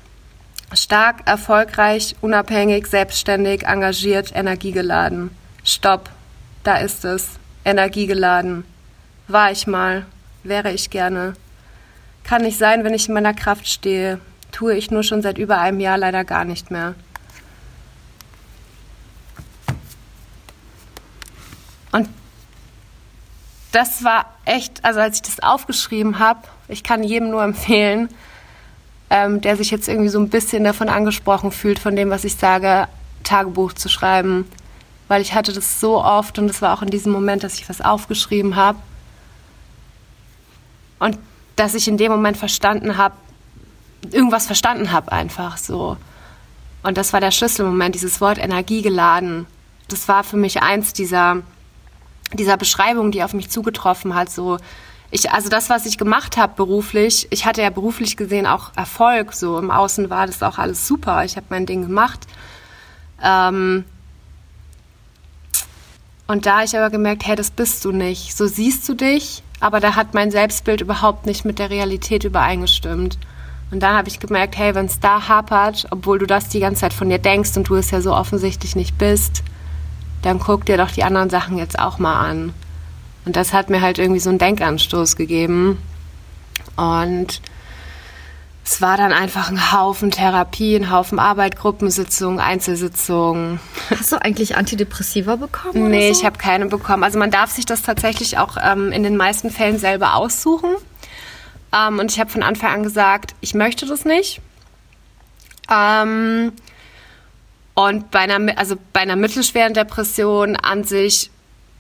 Stark, 0.75 1.27
erfolgreich, 1.27 2.15
unabhängig, 2.21 2.87
selbstständig, 2.87 3.63
engagiert, 3.63 4.37
energiegeladen. 4.37 5.31
Stopp, 5.65 6.11
da 6.63 6.77
ist 6.77 7.07
es. 7.07 7.31
Energiegeladen. 7.65 8.65
War 9.29 9.51
ich 9.51 9.67
mal, 9.67 10.05
wäre 10.43 10.73
ich 10.73 10.91
gerne. 10.91 11.33
Kann 12.23 12.43
nicht 12.43 12.59
sein, 12.59 12.85
wenn 12.85 12.93
ich 12.93 13.09
in 13.09 13.15
meiner 13.15 13.33
Kraft 13.33 13.67
stehe. 13.67 14.21
Tue 14.53 14.75
ich 14.75 14.91
nur 14.91 15.03
schon 15.03 15.23
seit 15.23 15.39
über 15.39 15.59
einem 15.59 15.81
Jahr 15.81 15.97
leider 15.97 16.25
gar 16.25 16.45
nicht 16.45 16.71
mehr. 16.71 16.95
Und 21.93 22.11
das 23.73 24.05
war 24.05 24.27
echt, 24.45 24.85
also 24.85 25.01
als 25.01 25.17
ich 25.17 25.23
das 25.23 25.43
aufgeschrieben 25.43 26.19
habe, 26.19 26.43
ich 26.71 26.83
kann 26.83 27.03
jedem 27.03 27.31
nur 27.31 27.43
empfehlen, 27.43 28.09
ähm, 29.11 29.41
der 29.41 29.57
sich 29.57 29.71
jetzt 29.71 29.89
irgendwie 29.89 30.09
so 30.09 30.19
ein 30.19 30.29
bisschen 30.29 30.65
davon 30.65 30.89
angesprochen 30.89 31.51
fühlt, 31.51 31.79
von 31.79 31.97
dem, 31.97 32.11
was 32.11 32.25
ich 32.25 32.37
sage, 32.37 32.89
Tagebuch 33.25 33.73
zu 33.73 33.89
schreiben. 33.89 34.47
Weil 35.09 35.23
ich 35.23 35.35
hatte 35.35 35.53
das 35.53 35.81
so 35.81 36.03
oft 36.03 36.39
und 36.39 36.49
es 36.49 36.63
war 36.63 36.73
auch 36.73 36.83
in 36.83 36.91
diesem 36.91 37.13
Moment, 37.13 37.43
dass 37.43 37.55
ich 37.59 37.69
was 37.69 37.81
aufgeschrieben 37.81 38.55
habe. 38.55 38.79
Und 41.01 41.19
dass 41.57 41.75
ich 41.75 41.89
in 41.89 41.97
dem 41.97 42.13
Moment 42.13 42.37
verstanden 42.37 42.97
habe, 42.97 43.15
irgendwas 44.11 44.47
verstanden 44.47 44.93
habe 44.93 45.11
einfach 45.13 45.57
so. 45.57 45.97
Und 46.83 46.97
das 46.97 47.13
war 47.13 47.21
der 47.21 47.33
Schlüsselmoment, 47.33 47.95
dieses 47.95 48.21
Wort 48.21 48.39
Energie 48.39 48.83
geladen. 48.83 49.47
Das 49.89 50.09
war 50.09 50.25
für 50.25 50.37
mich 50.37 50.63
eins 50.63 50.93
dieser, 50.93 51.43
dieser 52.33 52.57
Beschreibungen, 52.57 53.13
die 53.13 53.23
auf 53.23 53.35
mich 53.35 53.51
zugetroffen 53.51 54.15
hat. 54.15 54.31
So, 54.31 54.59
ich, 55.11 55.33
also 55.33 55.49
das, 55.49 55.71
was 55.71 55.87
ich 55.87 55.99
gemacht 55.99 56.37
habe 56.37 56.53
beruflich, 56.57 57.27
ich 57.31 57.45
hatte 57.45 57.63
ja 57.63 57.71
beruflich 57.71 58.17
gesehen 58.17 58.47
auch 58.47 58.71
Erfolg. 58.77 59.33
So 59.33 59.59
im 59.59 59.71
Außen 59.71 60.09
war 60.09 60.27
das 60.27 60.43
auch 60.43 60.59
alles 60.59 60.87
super. 60.87 61.25
Ich 61.25 61.37
habe 61.37 61.47
mein 61.51 61.67
Ding 61.67 61.83
gemacht. 61.83 62.21
Ähm, 63.23 63.85
und 66.29 66.47
da 66.47 66.57
habe 66.57 66.65
ich 66.65 66.77
aber 66.77 66.91
gemerkt, 66.91 67.27
hey, 67.27 67.35
das 67.35 67.51
bist 67.51 67.85
du 67.85 67.91
nicht. 67.91 68.37
So 68.37 68.47
siehst 68.47 68.89
du 68.89 68.95
dich, 68.95 69.43
aber 69.59 69.81
da 69.81 69.97
hat 69.97 70.15
mein 70.15 70.31
Selbstbild 70.31 70.81
überhaupt 70.81 71.27
nicht 71.27 71.45
mit 71.45 71.59
der 71.59 71.71
Realität 71.71 72.23
übereingestimmt. 72.23 73.19
Und 73.73 73.81
dann 73.81 73.97
habe 73.97 74.09
ich 74.09 74.21
gemerkt, 74.21 74.57
hey, 74.57 74.77
wenn 74.77 74.87
es 74.87 75.01
da 75.01 75.29
hapert, 75.29 75.89
obwohl 75.91 76.21
du 76.21 76.27
das 76.27 76.49
die 76.49 76.61
ganze 76.61 76.83
Zeit 76.83 76.93
von 76.93 77.09
dir 77.09 77.19
denkst 77.19 77.57
und 77.57 77.69
du 77.69 77.75
es 77.75 77.91
ja 77.91 78.01
so 78.01 78.15
offensichtlich 78.15 78.77
nicht 78.77 78.97
bist, 78.97 79.43
dann 80.23 80.39
guck 80.39 80.67
dir 80.67 80.77
doch 80.77 80.91
die 80.91 81.03
anderen 81.03 81.31
Sachen 81.31 81.59
jetzt 81.59 81.79
auch 81.79 81.99
mal 81.99 82.21
an. 82.21 82.55
Und 83.25 83.37
das 83.37 83.53
hat 83.53 83.71
mir 83.71 83.81
halt 83.81 83.99
irgendwie 83.99 84.21
so 84.21 84.31
einen 84.31 84.39
Denkanstoß 84.39 85.17
gegeben. 85.17 85.79
Und 86.77 87.41
es 88.65 88.81
war 88.81 88.97
dann 88.97 89.13
einfach 89.13 89.51
ein 89.51 89.73
Haufen 89.73 90.11
Therapie, 90.11 90.77
ein 90.77 90.91
Haufen 90.91 91.19
Arbeit, 91.19 91.57
Gruppensitzungen, 91.57 92.39
Einzelsitzungen. 92.39 93.59
Hast 93.91 94.13
du 94.13 94.23
eigentlich 94.23 94.57
Antidepressiva 94.57 95.37
bekommen? 95.37 95.91
Nee, 95.91 96.13
so? 96.13 96.21
ich 96.21 96.25
habe 96.25 96.39
keine 96.39 96.67
bekommen. 96.67 97.03
Also 97.03 97.19
man 97.19 97.31
darf 97.31 97.51
sich 97.51 97.67
das 97.67 97.83
tatsächlich 97.83 98.39
auch 98.39 98.57
ähm, 98.63 98.93
in 98.93 99.03
den 99.03 99.17
meisten 99.17 99.51
Fällen 99.51 99.79
selber 99.79 100.15
aussuchen. 100.15 100.71
Ähm, 101.77 101.99
und 101.99 102.11
ich 102.13 102.21
habe 102.21 102.31
von 102.31 102.43
Anfang 102.43 102.73
an 102.73 102.83
gesagt, 102.83 103.35
ich 103.41 103.55
möchte 103.55 103.87
das 103.87 104.05
nicht. 104.05 104.41
Ähm, 105.71 106.53
und 107.75 108.11
bei 108.11 108.21
einer, 108.21 108.59
also 108.59 108.77
bei 108.93 109.01
einer 109.01 109.17
mittelschweren 109.17 109.75
Depression 109.75 110.57
an 110.57 110.85
sich, 110.85 111.31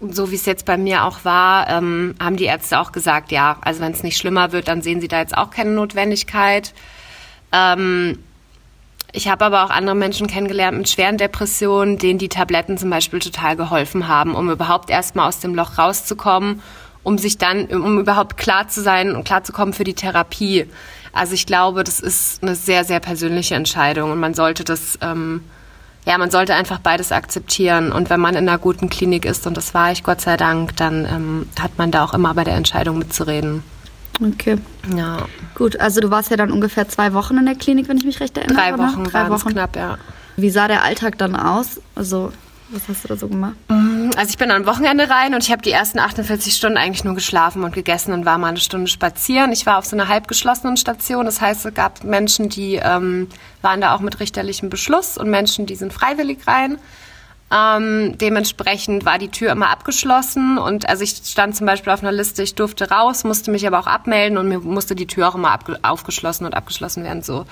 so 0.00 0.30
wie 0.30 0.34
es 0.34 0.46
jetzt 0.46 0.64
bei 0.64 0.78
mir 0.78 1.04
auch 1.04 1.24
war, 1.24 1.68
ähm, 1.68 2.14
haben 2.20 2.36
die 2.36 2.44
Ärzte 2.44 2.80
auch 2.80 2.92
gesagt, 2.92 3.32
ja, 3.32 3.58
also 3.60 3.80
wenn 3.80 3.92
es 3.92 4.02
nicht 4.02 4.16
schlimmer 4.16 4.52
wird, 4.52 4.68
dann 4.68 4.82
sehen 4.82 5.00
sie 5.00 5.08
da 5.08 5.20
jetzt 5.20 5.36
auch 5.36 5.50
keine 5.50 5.70
Notwendigkeit. 5.70 6.72
Ähm, 7.52 8.18
ich 9.12 9.28
habe 9.28 9.44
aber 9.44 9.64
auch 9.64 9.70
andere 9.70 9.96
Menschen 9.96 10.26
kennengelernt 10.26 10.78
mit 10.78 10.88
schweren 10.88 11.18
Depressionen, 11.18 11.98
denen 11.98 12.18
die 12.18 12.28
Tabletten 12.28 12.78
zum 12.78 12.90
Beispiel 12.90 13.18
total 13.18 13.56
geholfen 13.56 14.08
haben, 14.08 14.34
um 14.34 14.50
überhaupt 14.50 14.88
erstmal 14.88 15.28
aus 15.28 15.40
dem 15.40 15.54
Loch 15.54 15.78
rauszukommen, 15.78 16.62
um 17.02 17.18
sich 17.18 17.36
dann, 17.36 17.66
um 17.66 17.98
überhaupt 17.98 18.36
klar 18.36 18.68
zu 18.68 18.82
sein 18.82 19.14
und 19.14 19.24
klar 19.24 19.42
zu 19.42 19.52
kommen 19.52 19.72
für 19.72 19.84
die 19.84 19.94
Therapie. 19.94 20.66
Also 21.12 21.34
ich 21.34 21.44
glaube, 21.44 21.82
das 21.82 21.98
ist 21.98 22.42
eine 22.42 22.54
sehr, 22.54 22.84
sehr 22.84 23.00
persönliche 23.00 23.56
Entscheidung 23.56 24.12
und 24.12 24.20
man 24.20 24.34
sollte 24.34 24.62
das 24.64 24.98
ähm, 25.02 25.42
ja, 26.06 26.16
man 26.18 26.30
sollte 26.30 26.54
einfach 26.54 26.78
beides 26.78 27.12
akzeptieren. 27.12 27.92
Und 27.92 28.10
wenn 28.10 28.20
man 28.20 28.34
in 28.34 28.48
einer 28.48 28.58
guten 28.58 28.88
Klinik 28.88 29.24
ist, 29.24 29.46
und 29.46 29.56
das 29.56 29.74
war 29.74 29.92
ich 29.92 30.02
Gott 30.02 30.20
sei 30.20 30.36
Dank, 30.36 30.76
dann 30.76 31.04
ähm, 31.04 31.48
hat 31.60 31.78
man 31.78 31.90
da 31.90 32.04
auch 32.04 32.14
immer 32.14 32.34
bei 32.34 32.44
der 32.44 32.54
Entscheidung 32.54 32.98
mitzureden. 32.98 33.62
Okay. 34.22 34.58
Ja. 34.94 35.26
Gut, 35.54 35.78
also 35.80 36.00
du 36.00 36.10
warst 36.10 36.30
ja 36.30 36.36
dann 36.36 36.52
ungefähr 36.52 36.88
zwei 36.88 37.14
Wochen 37.14 37.38
in 37.38 37.46
der 37.46 37.54
Klinik, 37.54 37.88
wenn 37.88 37.96
ich 37.96 38.04
mich 38.04 38.20
recht 38.20 38.36
erinnere. 38.36 38.56
Drei 38.56 38.78
Wochen, 38.78 39.04
drei 39.04 39.30
Wochen 39.30 39.50
knapp, 39.50 39.76
ja. 39.76 39.98
Wie 40.36 40.50
sah 40.50 40.68
der 40.68 40.84
Alltag 40.84 41.18
dann 41.18 41.36
aus? 41.36 41.80
Also 41.94 42.32
was 42.72 42.88
hast 42.88 43.04
du 43.04 43.08
da 43.08 43.16
so 43.16 43.28
gemacht? 43.28 43.54
Mhm, 43.68 44.10
also 44.16 44.30
ich 44.30 44.38
bin 44.38 44.50
am 44.50 44.66
Wochenende 44.66 45.08
rein 45.08 45.34
und 45.34 45.42
ich 45.42 45.50
habe 45.50 45.62
die 45.62 45.72
ersten 45.72 45.98
48 45.98 46.54
Stunden 46.54 46.78
eigentlich 46.78 47.04
nur 47.04 47.14
geschlafen 47.14 47.64
und 47.64 47.74
gegessen 47.74 48.12
und 48.12 48.24
war 48.24 48.38
mal 48.38 48.48
eine 48.48 48.60
Stunde 48.60 48.86
spazieren. 48.86 49.52
Ich 49.52 49.66
war 49.66 49.78
auf 49.78 49.86
so 49.86 49.96
einer 49.96 50.08
halbgeschlossenen 50.08 50.76
Station. 50.76 51.24
Das 51.24 51.40
heißt, 51.40 51.66
es 51.66 51.74
gab 51.74 52.04
Menschen, 52.04 52.48
die 52.48 52.76
ähm, 52.76 53.28
waren 53.62 53.80
da 53.80 53.94
auch 53.94 54.00
mit 54.00 54.20
richterlichem 54.20 54.70
Beschluss 54.70 55.18
und 55.18 55.30
Menschen, 55.30 55.66
die 55.66 55.76
sind 55.76 55.92
freiwillig 55.92 56.46
rein. 56.46 56.78
Ähm, 57.52 58.16
dementsprechend 58.18 59.04
war 59.04 59.18
die 59.18 59.28
Tür 59.28 59.50
immer 59.50 59.70
abgeschlossen 59.70 60.56
und 60.56 60.88
also 60.88 61.02
ich 61.02 61.20
stand 61.24 61.56
zum 61.56 61.66
Beispiel 61.66 61.92
auf 61.92 62.00
einer 62.00 62.12
Liste, 62.12 62.44
ich 62.44 62.54
durfte 62.54 62.90
raus, 62.90 63.24
musste 63.24 63.50
mich 63.50 63.66
aber 63.66 63.80
auch 63.80 63.88
abmelden 63.88 64.38
und 64.38 64.48
mir 64.48 64.60
musste 64.60 64.94
die 64.94 65.08
Tür 65.08 65.28
auch 65.28 65.34
immer 65.34 65.58
aufgeschlossen 65.82 66.46
und 66.46 66.54
abgeschlossen 66.54 67.02
werden 67.02 67.22
so. 67.22 67.46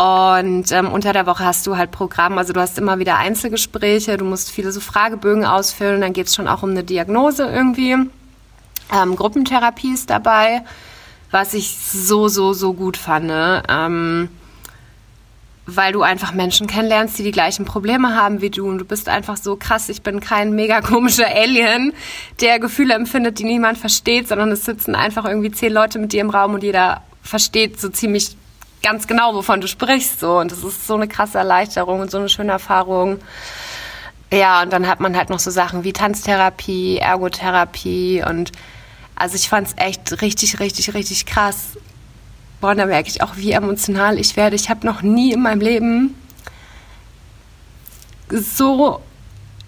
Und 0.00 0.72
ähm, 0.72 0.90
unter 0.90 1.12
der 1.12 1.26
Woche 1.26 1.44
hast 1.44 1.66
du 1.66 1.76
halt 1.76 1.90
Programm, 1.90 2.38
also 2.38 2.54
du 2.54 2.60
hast 2.60 2.78
immer 2.78 2.98
wieder 2.98 3.18
Einzelgespräche, 3.18 4.16
du 4.16 4.24
musst 4.24 4.50
viele 4.50 4.72
so 4.72 4.80
Fragebögen 4.80 5.44
ausfüllen, 5.44 6.00
dann 6.00 6.14
geht 6.14 6.28
es 6.28 6.34
schon 6.34 6.48
auch 6.48 6.62
um 6.62 6.70
eine 6.70 6.84
Diagnose 6.84 7.44
irgendwie. 7.44 7.92
Ähm, 7.92 9.14
Gruppentherapie 9.14 9.92
ist 9.92 10.08
dabei, 10.08 10.62
was 11.30 11.52
ich 11.52 11.76
so, 11.76 12.28
so, 12.28 12.54
so 12.54 12.72
gut 12.72 12.96
fand. 12.96 13.26
Ne? 13.26 13.62
Ähm, 13.68 14.30
weil 15.66 15.92
du 15.92 16.00
einfach 16.00 16.32
Menschen 16.32 16.66
kennenlernst, 16.66 17.18
die 17.18 17.22
die 17.22 17.30
gleichen 17.30 17.66
Probleme 17.66 18.16
haben 18.16 18.40
wie 18.40 18.48
du. 18.48 18.66
Und 18.66 18.78
du 18.78 18.86
bist 18.86 19.06
einfach 19.06 19.36
so 19.36 19.56
krass. 19.56 19.90
Ich 19.90 20.00
bin 20.00 20.20
kein 20.20 20.54
mega 20.54 20.80
komischer 20.80 21.26
Alien, 21.28 21.92
der 22.40 22.58
Gefühle 22.58 22.94
empfindet, 22.94 23.38
die 23.38 23.44
niemand 23.44 23.76
versteht, 23.76 24.28
sondern 24.28 24.50
es 24.50 24.64
sitzen 24.64 24.94
einfach 24.94 25.26
irgendwie 25.26 25.50
zehn 25.50 25.74
Leute 25.74 25.98
mit 25.98 26.14
dir 26.14 26.22
im 26.22 26.30
Raum 26.30 26.54
und 26.54 26.62
jeder 26.62 27.02
versteht 27.22 27.78
so 27.78 27.90
ziemlich 27.90 28.38
ganz 28.82 29.06
genau, 29.06 29.34
wovon 29.34 29.60
du 29.60 29.68
sprichst. 29.68 30.20
So. 30.20 30.38
Und 30.38 30.52
das 30.52 30.64
ist 30.64 30.86
so 30.86 30.94
eine 30.94 31.08
krasse 31.08 31.38
Erleichterung 31.38 32.00
und 32.00 32.10
so 32.10 32.18
eine 32.18 32.28
schöne 32.28 32.52
Erfahrung. 32.52 33.20
Ja, 34.32 34.62
und 34.62 34.72
dann 34.72 34.86
hat 34.86 35.00
man 35.00 35.16
halt 35.16 35.28
noch 35.28 35.40
so 35.40 35.50
Sachen 35.50 35.82
wie 35.82 35.92
Tanztherapie, 35.92 36.98
Ergotherapie 36.98 38.22
und 38.24 38.52
also 39.16 39.34
ich 39.34 39.48
fand 39.48 39.66
es 39.66 39.74
echt 39.76 40.22
richtig, 40.22 40.60
richtig, 40.60 40.94
richtig 40.94 41.26
krass. 41.26 41.76
Boah, 42.60 42.74
da 42.74 42.86
merke 42.86 43.08
ich 43.08 43.22
auch, 43.22 43.36
wie 43.36 43.52
emotional 43.52 44.18
ich 44.18 44.36
werde. 44.36 44.54
Ich 44.54 44.70
habe 44.70 44.86
noch 44.86 45.02
nie 45.02 45.32
in 45.32 45.42
meinem 45.42 45.60
Leben 45.60 46.14
so 48.30 49.02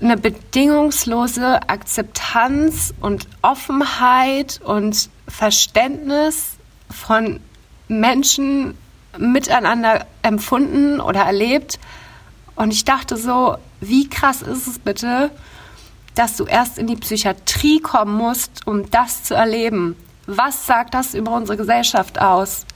eine 0.01 0.17
bedingungslose 0.17 1.69
Akzeptanz 1.69 2.95
und 3.01 3.29
Offenheit 3.43 4.61
und 4.65 5.11
Verständnis 5.29 6.57
von 6.91 7.41
Menschen 7.89 8.77
miteinander 9.19 10.07
empfunden 10.23 11.01
oder 11.01 11.21
erlebt. 11.21 11.79
Und 12.55 12.73
ich 12.73 12.85
dachte 12.85 13.17
so, 13.17 13.57
wie 13.81 14.09
krass 14.09 14.43
ist 14.43 14.67
es 14.67 14.79
bitte, 14.79 15.31
dass 16.15 16.37
du 16.37 16.45
erst 16.45 16.79
in 16.79 16.87
die 16.87 16.97
Psychiatrie 16.97 17.81
kommen 17.81 18.15
musst, 18.15 18.67
um 18.67 18.91
das 18.91 19.25
zu 19.25 19.35
erleben. 19.35 19.97
Was 20.27 20.67
sagt 20.67 20.95
das 20.95 21.15
über 21.15 21.35
unsere 21.35 21.57
Gesellschaft 21.57 22.21
aus? 22.21 22.67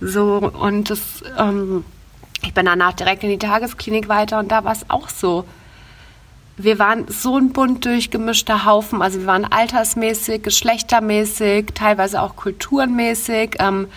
So, 0.00 0.38
und 0.38 0.90
das, 0.90 1.00
ähm, 1.38 1.84
ich 2.42 2.54
bin 2.54 2.66
danach 2.66 2.94
direkt 2.94 3.22
in 3.22 3.30
die 3.30 3.38
Tagesklinik 3.38 4.08
weiter 4.08 4.38
und 4.38 4.50
da 4.50 4.64
war 4.64 4.72
es 4.72 4.88
auch 4.88 5.08
so. 5.08 5.44
Wir 6.56 6.78
waren 6.78 7.06
so 7.08 7.38
ein 7.38 7.52
bunt 7.52 7.84
durchgemischter 7.84 8.64
Haufen, 8.64 9.00
also 9.00 9.20
wir 9.20 9.26
waren 9.26 9.44
altersmäßig, 9.44 10.42
geschlechtermäßig, 10.42 11.66
teilweise 11.74 12.20
auch 12.20 12.36
kulturenmäßig. 12.36 13.56
Ähm, 13.58 13.88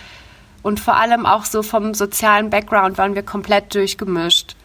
und 0.66 0.80
vor 0.80 0.98
allem 0.98 1.28
auch 1.28 1.46
so 1.46 1.62
vom 1.62 1.94
sozialen 1.94 2.50
Background 2.50 2.98
waren 2.98 3.14
wir 3.14 3.22
komplett 3.22 3.76
durchgemischt. 3.76 4.56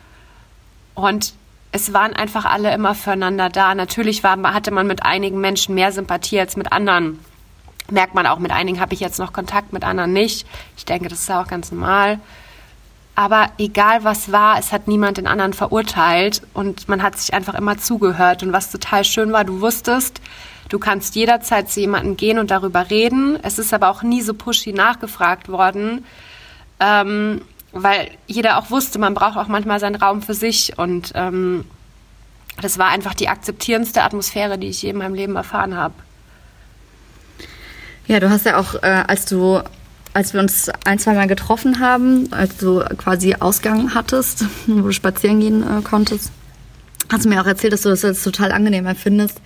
Und 0.95 1.35
es 1.73 1.93
waren 1.93 2.15
einfach 2.15 2.47
alle 2.47 2.73
immer 2.73 2.95
füreinander 2.95 3.51
da. 3.51 3.75
Natürlich 3.75 4.25
war, 4.25 4.39
hatte 4.55 4.71
man 4.71 4.87
mit 4.87 5.03
einigen 5.05 5.43
Menschen 5.43 5.75
mehr 5.75 5.93
Sympathie 5.93 6.41
als 6.41 6.57
mit 6.57 6.73
anderen. 6.73 7.21
Merkt 7.91 8.15
man 8.15 8.27
auch, 8.27 8.39
mit 8.39 8.51
einigen 8.51 8.81
habe 8.81 8.95
ich 8.95 9.01
jetzt 9.01 9.19
noch 9.19 9.35
Kontakt, 9.35 9.75
mit 9.75 9.85
anderen 9.85 10.15
nicht. 10.15 10.47
Ich 10.75 10.87
denke, 10.87 11.11
das 11.11 11.21
ist 11.21 11.31
auch 11.31 11.49
ganz 11.49 11.71
normal. 11.71 12.19
Aber 13.15 13.51
egal 13.59 14.03
was 14.03 14.33
war, 14.33 14.59
es 14.59 14.73
hat 14.73 14.89
niemand 14.89 15.19
den 15.19 15.27
anderen 15.27 15.53
verurteilt 15.53 16.41
und 16.55 16.89
man 16.89 17.03
hat 17.03 17.19
sich 17.19 17.35
einfach 17.35 17.53
immer 17.53 17.77
zugehört. 17.77 18.43
Und 18.43 18.55
was 18.55 18.71
total 18.71 19.05
schön 19.05 19.33
war, 19.33 19.45
du 19.45 19.61
wusstest, 19.61 20.23
Du 20.71 20.79
kannst 20.79 21.17
jederzeit 21.17 21.69
zu 21.69 21.81
jemandem 21.81 22.17
gehen 22.17 22.39
und 22.39 22.51
darüber 22.51 22.91
reden. 22.91 23.39
Es 23.43 23.59
ist 23.59 23.75
aber 23.75 23.91
auch 23.91 24.03
nie 24.03 24.23
so 24.23 24.35
pushy 24.35 24.73
nachgefragt 24.73 25.49
worden, 25.49 26.05
ähm, 26.79 27.43
weil 27.73 28.09
jeder 28.29 28.57
auch 28.57 28.71
wusste, 28.71 28.99
man 29.01 29.13
braucht 29.13 29.37
auch 29.37 29.49
manchmal 29.49 29.81
seinen 29.81 29.97
Raum 29.97 30.23
für 30.23 30.33
sich. 30.33 30.79
Und 30.79 31.11
ähm, 31.17 31.65
das 32.63 32.79
war 32.79 32.89
einfach 32.89 33.15
die 33.15 33.29
akzeptierendste 33.29 34.03
Atmosphäre, 34.03 34.59
die 34.59 34.69
ich 34.69 34.81
je 34.83 34.91
in 34.91 34.97
meinem 34.97 35.15
Leben 35.15 35.35
erfahren 35.35 35.77
habe. 35.77 35.95
Ja, 38.07 38.21
du 38.21 38.31
hast 38.31 38.47
ja 38.47 38.57
auch, 38.57 38.75
äh, 38.77 39.05
als 39.07 39.27
du 39.27 39.61
als 40.13 40.35
wir 40.35 40.41
uns 40.41 40.69
ein, 40.85 40.99
zwei 40.99 41.15
Mal 41.15 41.29
getroffen 41.29 41.79
haben, 41.79 42.33
als 42.33 42.57
du 42.57 42.81
quasi 42.97 43.37
Ausgang 43.39 43.95
hattest, 43.95 44.45
wo 44.67 44.83
du 44.83 44.93
spazieren 44.93 45.41
gehen 45.41 45.63
äh, 45.63 45.83
konntest, 45.83 46.31
hast 47.11 47.25
du 47.25 47.29
mir 47.29 47.41
auch 47.41 47.47
erzählt, 47.47 47.73
dass 47.73 47.83
du 47.83 47.89
das 47.89 48.03
jetzt 48.03 48.23
total 48.23 48.53
angenehm 48.53 48.87
empfindest, 48.87 49.41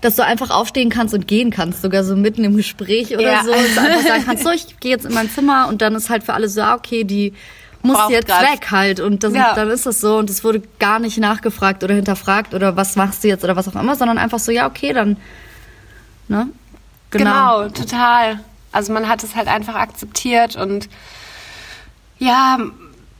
dass 0.00 0.16
du 0.16 0.24
einfach 0.24 0.50
aufstehen 0.50 0.90
kannst 0.90 1.14
und 1.14 1.26
gehen 1.26 1.50
kannst, 1.50 1.82
sogar 1.82 2.04
so 2.04 2.16
mitten 2.16 2.44
im 2.44 2.56
Gespräch 2.56 3.12
oder 3.14 3.22
Ja. 3.32 3.44
so. 3.44 3.52
Und 3.52 3.76
du 3.76 3.80
einfach 3.80 4.02
sagen 4.02 4.22
kannst, 4.26 4.44
so, 4.44 4.50
ich 4.50 4.78
gehe 4.80 4.90
jetzt 4.90 5.06
in 5.06 5.14
mein 5.14 5.30
Zimmer 5.30 5.68
und 5.68 5.80
dann 5.82 5.94
ist 5.94 6.10
halt 6.10 6.22
für 6.24 6.34
alle 6.34 6.48
so, 6.48 6.60
ah, 6.62 6.74
okay, 6.74 7.04
die 7.04 7.32
muss 7.82 7.96
Braucht 7.96 8.10
jetzt 8.10 8.26
grad- 8.28 8.42
weg 8.42 8.70
halt. 8.70 9.00
Und 9.00 9.22
das, 9.22 9.32
Ja. 9.34 9.54
dann 9.54 9.70
ist 9.70 9.86
das 9.86 10.00
so. 10.00 10.16
Und 10.18 10.28
es 10.28 10.42
wurde 10.42 10.60
gar 10.78 10.98
nicht 10.98 11.18
nachgefragt 11.18 11.84
oder 11.84 11.94
hinterfragt 11.94 12.52
oder 12.52 12.76
was 12.76 12.96
machst 12.96 13.22
du 13.24 13.28
jetzt 13.28 13.44
oder 13.44 13.54
was 13.56 13.68
auch 13.68 13.76
immer, 13.80 13.94
sondern 13.94 14.18
einfach 14.18 14.38
so, 14.40 14.50
ja, 14.52 14.66
okay, 14.66 14.92
dann, 14.92 15.16
ne? 16.28 16.48
Genau. 17.10 17.68
total. 17.68 18.40
Also 18.72 18.92
man 18.92 19.08
hat 19.08 19.22
es 19.24 19.34
halt 19.36 19.48
einfach 19.48 19.76
akzeptiert 19.76 20.56
und 20.56 20.88
ja, 22.18 22.58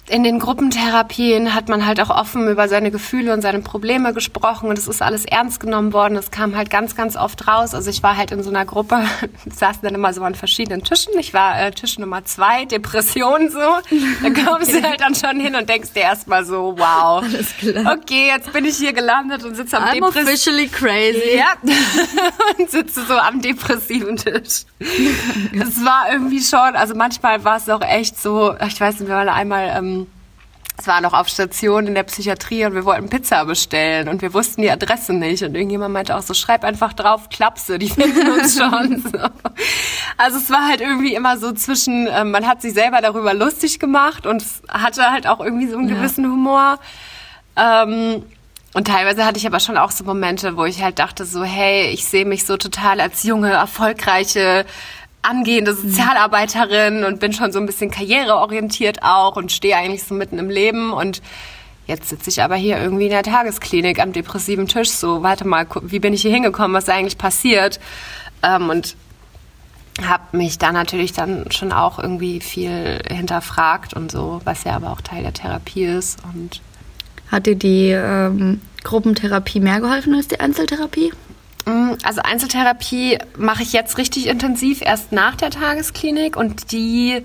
in 0.09 0.23
den 0.23 0.39
Gruppentherapien 0.39 1.55
hat 1.55 1.69
man 1.69 1.85
halt 1.87 2.01
auch 2.01 2.11
offen 2.11 2.49
über 2.49 2.69
seine 2.69 2.91
Gefühle 2.91 3.33
und 3.33 3.43
seine 3.43 3.61
Probleme 3.61 4.13
gesprochen 4.15 4.69
und 4.69 4.79
es 4.79 4.87
ist 4.87 5.03
alles 5.03 5.25
ernst 5.25 5.59
genommen 5.59 5.93
worden. 5.93 6.15
Das 6.15 6.31
kam 6.31 6.57
halt 6.57 6.71
ganz, 6.71 6.95
ganz 6.95 7.17
oft 7.17 7.49
raus. 7.49 7.75
Also 7.75 7.91
ich 7.91 8.03
war 8.03 8.17
halt 8.17 8.31
in 8.31 8.43
so 8.43 8.51
einer 8.51 8.65
Gruppe, 8.65 9.05
saßen 9.53 9.81
dann 9.83 9.95
immer 9.95 10.13
so 10.13 10.23
an 10.23 10.35
verschiedenen 10.35 10.85
Tischen. 10.85 11.13
Ich 11.19 11.35
war 11.35 11.61
äh, 11.61 11.71
Tisch 11.73 11.99
Nummer 11.99 12.25
zwei, 12.25 12.65
Depression 12.67 13.51
so. 13.51 13.59
Da 13.59 14.31
kommst 14.45 14.73
du 14.73 14.83
halt 14.83 15.01
dann 15.01 15.15
schon 15.15 15.41
hin 15.41 15.57
und 15.57 15.69
denkst 15.69 15.93
dir 15.93 16.03
erstmal 16.03 16.45
so, 16.45 16.75
wow. 16.79 17.25
Alles 17.25 17.57
klar. 17.57 17.97
Okay, 18.01 18.29
jetzt 18.29 18.53
bin 18.53 18.65
ich 18.65 18.77
hier 18.77 18.93
gelandet 18.93 19.45
und 19.45 19.57
sitze 19.57 19.77
am 19.79 19.85
I'm 19.85 19.95
Depression. 19.95 20.25
officially 20.25 20.69
crazy. 20.69 21.37
Ja, 21.37 21.55
und 22.59 22.71
sitze 22.71 23.05
so 23.07 23.15
am 23.15 23.41
depressiven 23.41 24.17
Tisch. 24.17 24.65
Das 25.53 25.85
war 25.85 26.13
irgendwie 26.13 26.41
schon, 26.41 26.75
also 26.77 26.95
manchmal 26.95 27.43
war 27.45 27.57
es 27.57 27.69
auch 27.69 27.81
echt 27.81 28.21
so, 28.21 28.55
ich 28.67 28.81
weiß 28.81 29.01
nicht, 29.01 29.09
wir 29.09 29.17
waren 29.17 29.29
einmal, 29.29 29.73
ähm, 29.77 29.96
es 30.79 30.87
war 30.87 31.01
noch 31.01 31.15
auf 31.15 31.29
Station 31.29 31.87
in 31.87 31.95
der 31.95 32.03
Psychiatrie 32.03 32.65
und 32.67 32.75
wir 32.75 32.85
wollten 32.85 33.09
Pizza 33.09 33.45
bestellen 33.47 34.09
und 34.09 34.21
wir 34.23 34.35
wussten 34.35 34.63
die 34.63 34.71
Adresse 34.71 35.13
nicht 35.15 35.43
und 35.43 35.55
irgendjemand 35.55 35.95
meinte 35.95 36.15
auch 36.17 36.23
so, 36.23 36.35
schreib 36.35 36.65
einfach 36.65 36.93
drauf, 36.93 37.29
Klapse, 37.31 37.79
die 37.79 37.89
finden 37.89 38.29
uns 38.31 38.59
schon. 38.59 39.03
So. 39.03 39.19
Also 40.19 40.37
es 40.39 40.51
war 40.51 40.69
halt 40.69 40.81
irgendwie 40.83 41.15
immer 41.15 41.39
so 41.39 41.53
zwischen, 41.53 42.09
ähm, 42.11 42.31
man 42.31 42.47
hat 42.47 42.61
sich 42.63 42.75
selber 42.75 43.01
darüber 43.01 43.33
lustig 43.33 43.79
gemacht 43.79 44.27
und 44.27 44.43
es 44.43 44.63
hatte 44.69 45.11
halt 45.11 45.27
auch 45.27 45.41
irgendwie 45.41 45.67
so 45.69 45.79
einen 45.79 45.89
Ja. 45.89 45.95
gewissen 45.97 46.27
Humor. 46.27 46.79
Ähm, 47.57 48.23
und 48.75 48.87
teilweise 48.87 49.25
hatte 49.25 49.39
ich 49.39 49.47
aber 49.47 49.61
schon 49.61 49.79
auch 49.79 49.91
so 49.91 50.05
Momente, 50.05 50.59
wo 50.59 50.67
ich 50.67 50.83
halt 50.83 50.99
dachte 50.99 51.25
so, 51.25 51.43
hey, 51.43 51.89
ich 51.89 52.05
sehe 52.05 52.27
mich 52.27 52.45
so 52.45 52.59
total 52.59 53.01
als 53.01 53.23
junge, 53.23 53.51
erfolgreiche, 53.53 54.67
angehende 55.27 55.75
Sozialarbeiterin 55.75 57.05
und 57.05 57.21
bin 57.21 57.33
schon 57.33 57.53
so 57.53 57.59
ein 57.59 57.67
bisschen 57.67 57.91
karriereorientiert 57.91 59.03
auch 59.03 59.37
und 59.37 59.53
stehe 59.53 59.77
eigentlich 59.77 60.05
so 60.05 60.15
mitten 60.15 60.39
im 60.39 60.51
Leben. 60.51 60.93
Und 60.93 61.23
jetzt 61.87 62.09
sitze 62.09 62.31
ich 62.31 62.43
aber 62.43 62.57
hier 62.57 62.79
irgendwie 62.79 63.05
in 63.05 63.11
der 63.11 63.23
Tagesklinik 63.23 64.01
am 64.01 64.13
depressiven 64.13 64.69
Tisch. 64.69 64.91
So, 64.91 65.23
warte 65.23 65.47
mal, 65.47 65.67
wie 65.83 65.99
bin 65.99 66.13
ich 66.13 66.23
hier 66.23 66.33
hingekommen, 66.33 66.75
was 66.75 66.85
ist 66.85 66.91
eigentlich 66.91 67.19
passiert? 67.19 67.81
Ähm, 68.43 68.71
und 68.71 68.97
habe 70.05 70.37
mich 70.37 70.59
da 70.59 70.73
natürlich 70.73 71.13
dann 71.13 71.51
schon 71.51 71.73
auch 71.73 71.99
irgendwie 71.99 72.41
viel 72.41 73.01
hinterfragt 73.09 73.95
und 73.95 74.11
so, 74.13 74.41
was 74.45 74.65
ja 74.65 74.77
aber 74.77 74.91
auch 74.91 75.01
Teil 75.01 75.23
der 75.23 75.33
Therapie 75.33 75.85
ist. 75.85 76.19
Und 76.35 76.61
Hat 77.33 77.47
dir 77.47 77.57
die 77.57 77.91
ähm, 77.91 78.61
Gruppentherapie 78.85 79.61
mehr 79.61 79.81
geholfen 79.81 80.15
als 80.15 80.29
die 80.29 80.39
Einzeltherapie? 80.39 81.13
Mm, 81.67 81.93
Also 82.05 82.23
Einzeltherapie 82.23 83.19
mache 83.37 83.63
ich 83.63 83.73
jetzt 83.73 83.99
richtig 83.99 84.27
intensiv 84.29 84.81
erst 84.83 85.13
nach 85.13 85.35
der 85.37 85.51
Tagesklinik 85.51 86.37
und 86.37 86.73
die, 86.73 87.25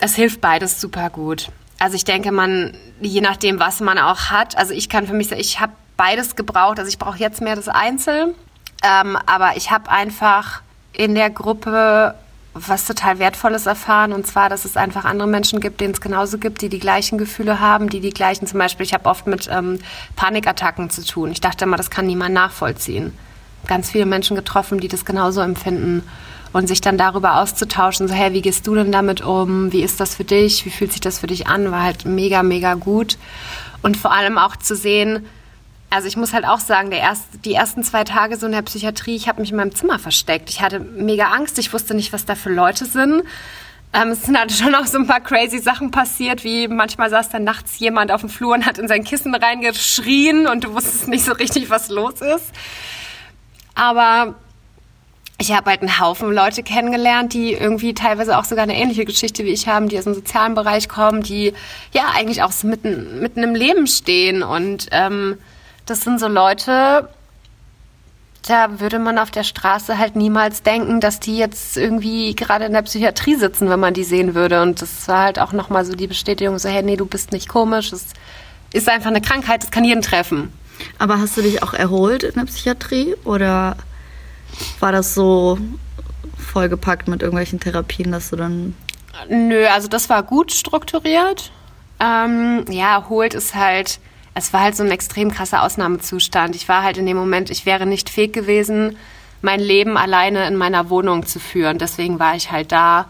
das 0.00 0.14
hilft 0.14 0.40
beides 0.40 0.80
super 0.80 1.10
gut. 1.10 1.50
Also 1.78 1.94
ich 1.94 2.04
denke, 2.04 2.32
man, 2.32 2.72
je 3.00 3.20
nachdem, 3.20 3.60
was 3.60 3.80
man 3.80 3.98
auch 3.98 4.30
hat, 4.30 4.56
also 4.56 4.74
ich 4.74 4.88
kann 4.88 5.06
für 5.06 5.12
mich 5.12 5.28
sagen, 5.28 5.40
ich 5.40 5.60
habe 5.60 5.72
beides 5.96 6.34
gebraucht. 6.34 6.78
Also 6.78 6.88
ich 6.88 6.98
brauche 6.98 7.18
jetzt 7.18 7.40
mehr 7.40 7.54
das 7.56 7.68
Einzel, 7.68 8.34
ähm, 8.82 9.16
aber 9.26 9.56
ich 9.56 9.70
habe 9.70 9.90
einfach 9.90 10.62
in 10.92 11.14
der 11.14 11.30
Gruppe 11.30 12.14
was 12.66 12.86
total 12.86 13.18
Wertvolles 13.18 13.66
erfahren 13.66 14.12
und 14.12 14.26
zwar, 14.26 14.48
dass 14.48 14.64
es 14.64 14.76
einfach 14.76 15.04
andere 15.04 15.28
Menschen 15.28 15.60
gibt, 15.60 15.80
denen 15.80 15.94
es 15.94 16.00
genauso 16.00 16.38
gibt, 16.38 16.62
die 16.62 16.68
die 16.68 16.78
gleichen 16.78 17.18
Gefühle 17.18 17.60
haben, 17.60 17.88
die 17.88 18.00
die 18.00 18.10
gleichen, 18.10 18.46
zum 18.46 18.58
Beispiel, 18.58 18.84
ich 18.84 18.94
habe 18.94 19.08
oft 19.08 19.26
mit 19.26 19.48
ähm, 19.52 19.78
Panikattacken 20.16 20.90
zu 20.90 21.04
tun. 21.04 21.30
Ich 21.30 21.40
dachte 21.40 21.64
immer, 21.64 21.76
das 21.76 21.90
kann 21.90 22.06
niemand 22.06 22.34
nachvollziehen. 22.34 23.12
Ganz 23.66 23.90
viele 23.90 24.06
Menschen 24.06 24.36
getroffen, 24.36 24.80
die 24.80 24.88
das 24.88 25.04
genauso 25.04 25.40
empfinden 25.40 26.02
und 26.52 26.66
sich 26.66 26.80
dann 26.80 26.96
darüber 26.96 27.40
auszutauschen, 27.40 28.08
so, 28.08 28.14
hey, 28.14 28.32
wie 28.32 28.42
gehst 28.42 28.66
du 28.66 28.74
denn 28.74 28.92
damit 28.92 29.20
um? 29.20 29.72
Wie 29.72 29.82
ist 29.82 30.00
das 30.00 30.14
für 30.14 30.24
dich? 30.24 30.64
Wie 30.64 30.70
fühlt 30.70 30.92
sich 30.92 31.00
das 31.00 31.18
für 31.18 31.26
dich 31.26 31.46
an? 31.46 31.70
War 31.70 31.82
halt 31.82 32.04
mega, 32.04 32.42
mega 32.42 32.74
gut. 32.74 33.18
Und 33.82 33.96
vor 33.96 34.12
allem 34.12 34.38
auch 34.38 34.56
zu 34.56 34.74
sehen, 34.74 35.26
also 35.90 36.06
ich 36.06 36.16
muss 36.16 36.32
halt 36.32 36.44
auch 36.44 36.60
sagen, 36.60 36.90
der 36.90 37.00
erste, 37.00 37.38
die 37.38 37.54
ersten 37.54 37.82
zwei 37.82 38.04
Tage 38.04 38.36
so 38.36 38.46
in 38.46 38.52
der 38.52 38.62
Psychiatrie, 38.62 39.16
ich 39.16 39.28
habe 39.28 39.40
mich 39.40 39.50
in 39.50 39.56
meinem 39.56 39.74
Zimmer 39.74 39.98
versteckt. 39.98 40.50
Ich 40.50 40.60
hatte 40.60 40.80
mega 40.80 41.30
Angst, 41.30 41.58
ich 41.58 41.72
wusste 41.72 41.94
nicht, 41.94 42.12
was 42.12 42.26
da 42.26 42.34
für 42.34 42.50
Leute 42.50 42.84
sind. 42.84 43.22
Ähm, 43.94 44.08
es 44.08 44.22
sind 44.22 44.38
halt 44.38 44.52
schon 44.58 44.74
auch 44.74 44.86
so 44.86 44.98
ein 44.98 45.06
paar 45.06 45.20
crazy 45.20 45.58
Sachen 45.58 45.90
passiert, 45.90 46.44
wie 46.44 46.68
manchmal 46.68 47.08
saß 47.08 47.30
dann 47.30 47.44
nachts 47.44 47.78
jemand 47.78 48.12
auf 48.12 48.20
dem 48.20 48.28
Flur 48.28 48.54
und 48.54 48.66
hat 48.66 48.78
in 48.78 48.88
sein 48.88 49.04
Kissen 49.04 49.34
reingeschrien 49.34 50.46
und 50.46 50.64
du 50.64 50.74
wusstest 50.74 51.08
nicht 51.08 51.24
so 51.24 51.32
richtig, 51.32 51.70
was 51.70 51.88
los 51.88 52.20
ist. 52.20 52.52
Aber 53.74 54.34
ich 55.40 55.52
habe 55.52 55.70
halt 55.70 55.80
einen 55.82 56.00
Haufen 56.00 56.32
Leute 56.32 56.64
kennengelernt, 56.64 57.32
die 57.32 57.52
irgendwie 57.52 57.94
teilweise 57.94 58.36
auch 58.36 58.44
sogar 58.44 58.64
eine 58.64 58.76
ähnliche 58.76 59.04
Geschichte 59.04 59.44
wie 59.44 59.50
ich 59.50 59.68
haben, 59.68 59.88
die 59.88 59.96
aus 59.96 60.04
dem 60.04 60.14
sozialen 60.14 60.54
Bereich 60.54 60.88
kommen, 60.88 61.22
die 61.22 61.54
ja 61.92 62.10
eigentlich 62.14 62.42
auch 62.42 62.50
so 62.50 62.66
mitten, 62.66 63.20
mitten 63.20 63.44
im 63.44 63.54
Leben 63.54 63.86
stehen. 63.86 64.42
Und 64.42 64.88
ähm, 64.90 65.38
das 65.90 66.02
sind 66.02 66.20
so 66.20 66.28
Leute, 66.28 67.08
da 68.46 68.80
würde 68.80 68.98
man 68.98 69.18
auf 69.18 69.30
der 69.30 69.44
Straße 69.44 69.98
halt 69.98 70.16
niemals 70.16 70.62
denken, 70.62 71.00
dass 71.00 71.20
die 71.20 71.36
jetzt 71.36 71.76
irgendwie 71.76 72.34
gerade 72.34 72.64
in 72.64 72.72
der 72.72 72.82
Psychiatrie 72.82 73.34
sitzen, 73.34 73.68
wenn 73.68 73.80
man 73.80 73.94
die 73.94 74.04
sehen 74.04 74.34
würde. 74.34 74.62
Und 74.62 74.80
das 74.80 75.08
war 75.08 75.24
halt 75.24 75.38
auch 75.38 75.52
nochmal 75.52 75.84
so 75.84 75.94
die 75.94 76.06
Bestätigung, 76.06 76.58
so, 76.58 76.68
hey, 76.68 76.82
nee, 76.82 76.96
du 76.96 77.06
bist 77.06 77.32
nicht 77.32 77.48
komisch, 77.48 77.92
es 77.92 78.06
ist 78.72 78.88
einfach 78.88 79.10
eine 79.10 79.20
Krankheit, 79.20 79.62
das 79.62 79.70
kann 79.70 79.84
jeden 79.84 80.02
treffen. 80.02 80.52
Aber 80.98 81.18
hast 81.18 81.36
du 81.36 81.42
dich 81.42 81.62
auch 81.62 81.74
erholt 81.74 82.22
in 82.22 82.34
der 82.34 82.44
Psychiatrie 82.44 83.14
oder 83.24 83.76
war 84.80 84.92
das 84.92 85.14
so 85.14 85.58
vollgepackt 86.36 87.08
mit 87.08 87.22
irgendwelchen 87.22 87.60
Therapien, 87.60 88.12
dass 88.12 88.30
du 88.30 88.36
dann 88.36 88.74
Nö, 89.28 89.66
also 89.66 89.88
das 89.88 90.08
war 90.08 90.22
gut 90.22 90.52
strukturiert. 90.52 91.50
Ähm, 92.00 92.64
ja, 92.70 92.94
erholt 92.94 93.34
ist 93.34 93.54
halt, 93.54 93.98
es 94.38 94.52
war 94.52 94.62
halt 94.62 94.76
so 94.76 94.82
ein 94.82 94.90
extrem 94.90 95.30
krasser 95.30 95.62
Ausnahmezustand. 95.62 96.56
Ich 96.56 96.68
war 96.68 96.82
halt 96.82 96.96
in 96.96 97.06
dem 97.06 97.16
Moment, 97.16 97.50
ich 97.50 97.66
wäre 97.66 97.86
nicht 97.86 98.08
fähig 98.08 98.32
gewesen, 98.32 98.96
mein 99.42 99.60
Leben 99.60 99.96
alleine 99.96 100.46
in 100.46 100.56
meiner 100.56 100.90
Wohnung 100.90 101.26
zu 101.26 101.38
führen. 101.38 101.78
Deswegen 101.78 102.18
war 102.18 102.34
ich 102.34 102.50
halt 102.50 102.72
da. 102.72 103.06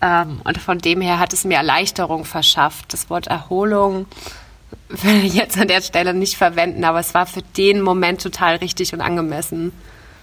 Ähm, 0.00 0.40
und 0.44 0.58
von 0.58 0.78
dem 0.78 1.00
her 1.00 1.18
hat 1.18 1.32
es 1.32 1.44
mir 1.44 1.58
Erleichterung 1.58 2.24
verschafft. 2.24 2.92
Das 2.92 3.10
Wort 3.10 3.26
Erholung 3.26 4.06
will 4.88 5.24
ich 5.24 5.34
jetzt 5.34 5.58
an 5.58 5.68
der 5.68 5.82
Stelle 5.82 6.14
nicht 6.14 6.36
verwenden, 6.36 6.84
aber 6.84 7.00
es 7.00 7.14
war 7.14 7.26
für 7.26 7.42
den 7.56 7.82
Moment 7.82 8.22
total 8.22 8.56
richtig 8.56 8.94
und 8.94 9.00
angemessen. 9.00 9.72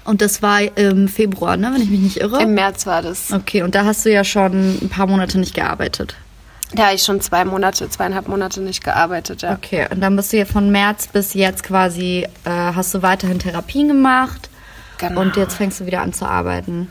Und 0.03 0.21
das 0.21 0.41
war 0.41 0.61
im 0.77 1.09
Februar, 1.09 1.57
ne, 1.57 1.69
wenn 1.73 1.81
ich 1.81 1.89
mich 1.89 1.99
nicht 1.99 2.17
irre? 2.17 2.41
Im 2.41 2.53
März 2.53 2.85
war 2.85 3.01
das. 3.01 3.33
okay, 3.33 3.63
und 3.63 3.75
da 3.75 3.83
hast 3.83 4.05
du 4.05 4.11
ja 4.11 4.23
schon 4.23 4.77
ein 4.81 4.89
paar 4.89 5.05
Monate 5.05 5.37
nicht 5.37 5.53
gearbeitet. 5.53 6.15
Da 6.73 6.87
habe 6.87 6.95
ich 6.95 7.03
schon 7.03 7.21
zwei 7.21 7.45
Monate, 7.45 7.89
zweieinhalb 7.89 8.27
Monate 8.27 8.59
nicht 8.61 8.83
gearbeitet, 8.83 9.41
ja. 9.41 9.53
Okay, 9.53 9.87
und 9.89 10.01
dann 10.01 10.15
bist 10.15 10.33
du 10.33 10.37
ja 10.37 10.45
von 10.45 10.69
März 10.71 11.07
bis 11.07 11.33
jetzt 11.33 11.63
quasi, 11.63 12.27
äh, 12.43 12.49
hast 12.49 12.93
du 12.93 13.01
weiterhin 13.01 13.39
Therapien 13.39 13.87
gemacht 13.87 14.49
Genau. 14.97 15.21
und 15.21 15.37
jetzt 15.37 15.55
fängst 15.55 15.79
du 15.79 15.85
wieder 15.85 16.01
an 16.01 16.11
zu 16.11 16.25
arbeiten. 16.25 16.89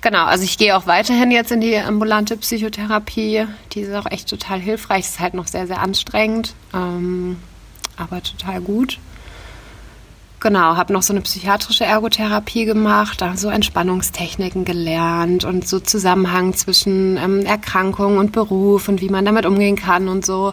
Genau, 0.00 0.24
also 0.24 0.44
ich 0.44 0.58
gehe 0.58 0.76
auch 0.76 0.86
weiterhin 0.86 1.30
jetzt 1.30 1.50
in 1.52 1.60
die 1.60 1.76
ambulante 1.76 2.36
Psychotherapie. 2.36 3.46
Die 3.72 3.80
ist 3.80 3.94
auch 3.94 4.06
echt 4.10 4.28
total 4.28 4.60
hilfreich. 4.60 5.00
Ist 5.06 5.20
halt 5.20 5.34
noch 5.34 5.46
sehr, 5.46 5.66
sehr 5.66 5.80
anstrengend, 5.80 6.54
ähm, 6.74 7.38
aber 7.96 8.22
total 8.22 8.60
gut. 8.60 8.98
Genau, 10.40 10.76
habe 10.76 10.92
noch 10.92 11.02
so 11.02 11.12
eine 11.14 11.22
psychiatrische 11.22 11.84
Ergotherapie 11.84 12.66
gemacht, 12.66 13.20
da 13.22 13.36
so 13.36 13.48
Entspannungstechniken 13.48 14.64
gelernt 14.66 15.44
und 15.44 15.66
so 15.66 15.80
Zusammenhang 15.80 16.52
zwischen 16.54 17.16
ähm, 17.16 17.46
Erkrankung 17.46 18.18
und 18.18 18.32
Beruf 18.32 18.88
und 18.88 19.00
wie 19.00 19.08
man 19.08 19.24
damit 19.24 19.46
umgehen 19.46 19.76
kann 19.76 20.08
und 20.08 20.26
so. 20.26 20.52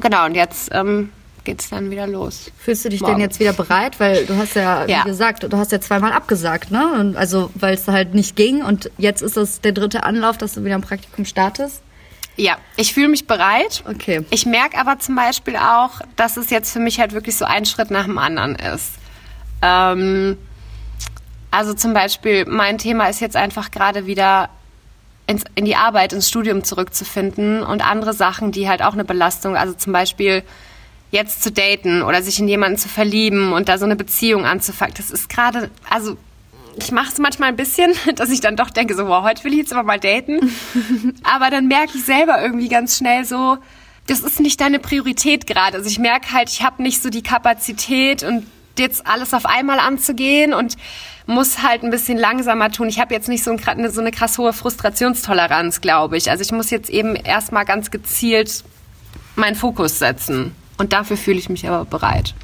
Genau, 0.00 0.24
und 0.26 0.34
jetzt 0.34 0.70
ähm, 0.72 1.10
geht's 1.44 1.70
dann 1.70 1.92
wieder 1.92 2.08
los. 2.08 2.50
Fühlst 2.58 2.84
du 2.84 2.88
dich 2.88 3.00
Morgen. 3.02 3.14
denn 3.14 3.20
jetzt 3.20 3.38
wieder 3.38 3.52
bereit? 3.52 4.00
Weil 4.00 4.26
du 4.26 4.36
hast 4.36 4.56
ja, 4.56 4.84
Ja. 4.86 5.04
wie 5.04 5.08
gesagt, 5.10 5.44
du 5.44 5.56
hast 5.56 5.70
ja 5.70 5.80
zweimal 5.80 6.12
abgesagt, 6.12 6.72
ne? 6.72 6.94
Und 6.98 7.16
also, 7.16 7.50
weil 7.54 7.74
es 7.74 7.86
halt 7.86 8.14
nicht 8.14 8.34
ging 8.34 8.64
und 8.64 8.90
jetzt 8.98 9.22
ist 9.22 9.36
es 9.36 9.60
der 9.60 9.72
dritte 9.72 10.02
Anlauf, 10.02 10.38
dass 10.38 10.54
du 10.54 10.64
wieder 10.64 10.74
ein 10.74 10.82
Praktikum 10.82 11.24
startest. 11.24 11.82
Ja, 12.36 12.56
ich 12.76 12.92
fühle 12.92 13.08
mich 13.08 13.28
bereit. 13.28 13.84
Okay. 13.88 14.24
Ich 14.30 14.44
merke 14.44 14.76
aber 14.76 14.98
zum 14.98 15.14
Beispiel 15.14 15.54
auch, 15.56 16.00
dass 16.16 16.36
es 16.36 16.50
jetzt 16.50 16.72
für 16.72 16.80
mich 16.80 16.98
halt 16.98 17.12
wirklich 17.12 17.36
so 17.36 17.44
ein 17.44 17.64
Schritt 17.64 17.92
nach 17.92 18.06
dem 18.06 18.18
anderen 18.18 18.56
ist. 18.56 18.94
Ähm, 19.64 20.36
also 21.50 21.72
zum 21.72 21.94
Beispiel, 21.94 22.44
mein 22.46 22.78
Thema 22.78 23.08
ist 23.08 23.20
jetzt 23.20 23.36
einfach 23.36 23.70
gerade 23.70 24.06
wieder 24.06 24.50
ins, 25.26 25.44
in 25.54 25.64
die 25.64 25.76
Arbeit, 25.76 26.12
ins 26.12 26.28
Studium 26.28 26.64
zurückzufinden 26.64 27.62
und 27.62 27.88
andere 27.88 28.12
Sachen, 28.12 28.52
die 28.52 28.68
halt 28.68 28.82
auch 28.82 28.92
eine 28.92 29.04
Belastung, 29.04 29.56
also 29.56 29.72
zum 29.72 29.92
Beispiel, 29.92 30.42
jetzt 31.10 31.42
zu 31.44 31.52
daten 31.52 32.02
oder 32.02 32.22
sich 32.22 32.40
in 32.40 32.48
jemanden 32.48 32.76
zu 32.76 32.88
verlieben 32.88 33.52
und 33.52 33.68
da 33.68 33.78
so 33.78 33.84
eine 33.84 33.94
Beziehung 33.94 34.44
anzufangen, 34.46 34.94
das 34.96 35.12
ist 35.12 35.28
gerade, 35.28 35.70
also 35.88 36.16
ich 36.76 36.90
mache 36.90 37.12
es 37.12 37.18
manchmal 37.18 37.50
ein 37.50 37.56
bisschen, 37.56 37.92
dass 38.16 38.30
ich 38.30 38.40
dann 38.40 38.56
doch 38.56 38.68
denke, 38.68 38.94
so, 38.94 39.06
wow, 39.06 39.22
heute 39.22 39.44
will 39.44 39.52
ich 39.52 39.58
jetzt 39.58 39.72
aber 39.72 39.84
mal 39.84 40.00
daten. 40.00 40.52
aber 41.22 41.50
dann 41.50 41.68
merke 41.68 41.92
ich 41.96 42.04
selber 42.04 42.42
irgendwie 42.42 42.68
ganz 42.68 42.98
schnell 42.98 43.24
so, 43.24 43.58
das 44.08 44.20
ist 44.20 44.40
nicht 44.40 44.60
deine 44.60 44.80
Priorität 44.80 45.46
gerade. 45.46 45.78
Also 45.78 45.88
ich 45.88 46.00
merke 46.00 46.32
halt, 46.32 46.50
ich 46.50 46.62
habe 46.62 46.82
nicht 46.82 47.00
so 47.00 47.10
die 47.10 47.22
Kapazität 47.22 48.24
und 48.24 48.44
jetzt 48.78 49.06
alles 49.06 49.34
auf 49.34 49.46
einmal 49.46 49.78
anzugehen 49.78 50.54
und 50.54 50.76
muss 51.26 51.62
halt 51.62 51.82
ein 51.82 51.90
bisschen 51.90 52.18
langsamer 52.18 52.70
tun. 52.70 52.88
Ich 52.88 53.00
habe 53.00 53.14
jetzt 53.14 53.28
nicht 53.28 53.44
so, 53.44 53.50
ein, 53.50 53.90
so 53.90 54.00
eine 54.00 54.10
krass 54.10 54.38
hohe 54.38 54.52
Frustrationstoleranz, 54.52 55.80
glaube 55.80 56.16
ich. 56.16 56.30
Also 56.30 56.42
ich 56.42 56.52
muss 56.52 56.70
jetzt 56.70 56.90
eben 56.90 57.16
erstmal 57.16 57.64
ganz 57.64 57.90
gezielt 57.90 58.64
meinen 59.36 59.56
Fokus 59.56 59.98
setzen. 59.98 60.54
Und 60.76 60.92
dafür 60.92 61.16
fühle 61.16 61.38
ich 61.38 61.48
mich 61.48 61.68
aber 61.68 61.84
bereit. 61.84 62.34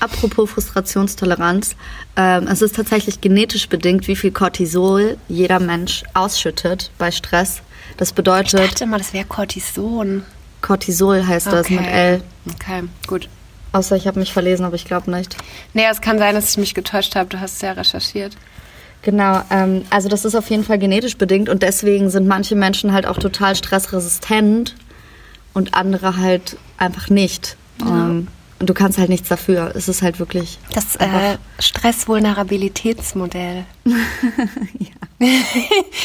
Apropos 0.00 0.50
Frustrationstoleranz, 0.50 1.74
ähm, 2.16 2.46
es 2.46 2.62
ist 2.62 2.76
tatsächlich 2.76 3.20
genetisch 3.20 3.68
bedingt, 3.68 4.06
wie 4.08 4.16
viel 4.16 4.30
Cortisol 4.30 5.16
jeder 5.28 5.58
Mensch 5.58 6.04
ausschüttet 6.14 6.90
bei 6.98 7.10
Stress. 7.10 7.62
Das 7.96 8.12
bedeutet. 8.12 8.60
Ich 8.60 8.70
dachte 8.70 8.86
mal, 8.86 8.98
das 8.98 9.12
wäre 9.12 9.24
Cortison. 9.24 10.22
Cortisol 10.60 11.26
heißt 11.26 11.48
okay. 11.48 11.56
das 11.56 11.70
mit 11.70 11.86
L. 11.86 12.22
Okay, 12.54 12.82
gut. 13.06 13.28
Außer 13.72 13.96
ich 13.96 14.06
habe 14.06 14.18
mich 14.18 14.32
verlesen, 14.32 14.64
aber 14.64 14.76
ich 14.76 14.84
glaube 14.84 15.10
nicht. 15.10 15.36
Nee, 15.74 15.84
es 15.90 16.00
kann 16.00 16.18
sein, 16.18 16.34
dass 16.34 16.50
ich 16.50 16.58
mich 16.58 16.74
getäuscht 16.74 17.16
habe. 17.16 17.28
Du 17.28 17.40
hast 17.40 17.56
es 17.56 17.60
ja 17.60 17.72
recherchiert. 17.72 18.36
Genau, 19.02 19.42
ähm, 19.50 19.84
also 19.90 20.08
das 20.08 20.24
ist 20.24 20.34
auf 20.34 20.50
jeden 20.50 20.64
Fall 20.64 20.78
genetisch 20.78 21.16
bedingt 21.16 21.48
und 21.48 21.62
deswegen 21.62 22.10
sind 22.10 22.26
manche 22.26 22.56
Menschen 22.56 22.92
halt 22.92 23.06
auch 23.06 23.18
total 23.18 23.54
stressresistent 23.54 24.74
und 25.54 25.74
andere 25.74 26.16
halt 26.16 26.56
einfach 26.78 27.08
nicht. 27.08 27.56
Ja. 27.80 27.86
Ähm, 27.86 28.28
und 28.60 28.68
du 28.68 28.74
kannst 28.74 28.98
halt 28.98 29.08
nichts 29.08 29.28
dafür. 29.28 29.72
Es 29.76 29.88
ist 29.88 30.02
halt 30.02 30.18
wirklich. 30.18 30.58
Das 30.72 30.96
äh, 30.96 31.38
Stressvulnerabilitätsmodell. 31.60 33.64
ja. 33.84 34.88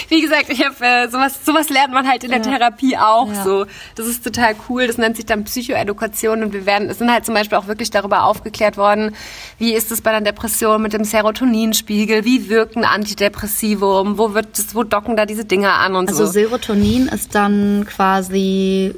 Wie 0.10 0.22
gesagt, 0.22 0.50
ich 0.50 0.66
habe 0.66 0.76
äh, 0.80 1.08
sowas, 1.08 1.46
sowas 1.46 1.70
lernt 1.70 1.94
man 1.94 2.08
halt 2.08 2.24
in 2.24 2.32
der 2.32 2.40
ja. 2.40 2.46
Therapie 2.46 2.98
auch 2.98 3.32
ja. 3.32 3.44
so. 3.44 3.66
Das 3.96 4.08
ist 4.08 4.24
total 4.24 4.56
cool. 4.70 4.88
Das 4.88 4.98
nennt 4.98 5.16
sich 5.16 5.26
dann 5.26 5.44
Psychoedukation 5.44 6.44
und 6.44 6.54
wir 6.54 6.66
werden, 6.66 6.90
es 6.90 6.98
sind 6.98 7.12
halt 7.12 7.26
zum 7.26 7.36
Beispiel 7.36 7.58
auch 7.58 7.68
wirklich 7.68 7.92
darüber 7.92 8.24
aufgeklärt 8.24 8.78
worden, 8.78 9.16
wie 9.60 9.74
ist 9.74 9.92
es 9.92 10.02
bei 10.02 10.12
einer 10.12 10.26
Depression 10.26 10.82
mit 10.82 10.94
dem 10.94 11.04
Serotoninspiegel, 11.04 12.26
wie 12.26 12.50
wirkt 12.50 12.76
ein 12.76 12.86
Antidepressivum, 12.86 14.18
wo 14.18 14.34
wird 14.34 14.58
das, 14.58 14.74
wo 14.74 14.84
docken 14.84 15.16
da 15.16 15.26
diese 15.26 15.46
Dinger 15.46 15.76
an 15.76 15.96
und 15.96 16.10
also 16.10 16.26
so. 16.26 16.30
Also 16.30 16.40
Serotonin 16.40 17.08
ist 17.08 17.36
dann 17.36 17.86
quasi 17.88 18.96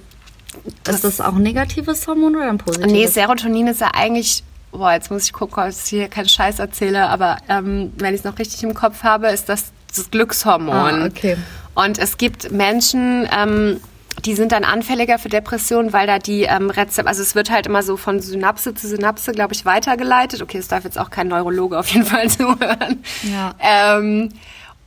das 0.84 0.96
ist 0.96 1.04
das 1.04 1.22
auch 1.22 1.36
ein 1.36 1.44
negatives 1.44 2.08
Hormon 2.08 2.36
oder 2.36 2.50
ein 2.50 2.58
positives? 2.58 2.92
Nee, 2.92 3.08
Serotonin 3.08 3.68
ist 3.68 3.82
ja 3.82 3.92
eigentlich, 3.94 4.44
boah, 4.72 4.94
jetzt 4.94 5.12
muss 5.12 5.24
ich 5.24 5.34
gucken, 5.34 5.64
ob 5.64 5.70
ich 5.70 5.78
hier 5.78 6.08
keinen 6.08 6.30
Scheiß 6.30 6.60
erzähle, 6.60 7.10
aber 7.10 7.38
ähm, 7.50 7.94
wenn 7.98 8.14
ich 8.14 8.22
es 8.22 8.26
noch 8.26 8.40
richtig 8.40 8.64
im 8.64 8.74
Kopf 8.74 9.04
habe, 9.04 9.28
ist 9.28 9.50
das 9.50 9.72
das 9.96 10.12
Glückshormon. 10.12 10.74
Ah, 10.76 11.06
okay. 11.06 11.38
Und 11.74 11.98
es 11.98 12.18
gibt 12.18 12.52
Menschen, 12.52 13.28
ähm, 13.36 13.80
die 14.24 14.34
sind 14.34 14.52
dann 14.52 14.64
anfälliger 14.64 15.20
für 15.20 15.30
Depressionen, 15.30 15.94
weil 15.94 16.08
da 16.08 16.20
die 16.20 16.44
ähm, 16.44 16.70
Rezepte, 16.70 17.08
also 17.08 17.22
es 17.22 17.36
wird 17.36 17.50
halt 17.50 17.68
immer 17.68 17.84
so 17.84 17.98
von 17.98 18.22
Synapse 18.22 18.74
zu 18.74 18.88
Synapse, 18.88 19.32
glaube 19.34 19.54
ich, 19.54 19.66
weitergeleitet. 19.66 20.42
Okay, 20.42 20.58
es 20.58 20.68
darf 20.68 20.84
jetzt 20.84 20.98
auch 20.98 21.10
kein 21.10 21.28
Neurologe 21.28 21.78
auf 21.78 21.88
jeden 21.90 22.06
Fall 22.06 22.30
zuhören. 22.30 23.04
Ja. 23.24 23.56
Ähm, 23.60 24.30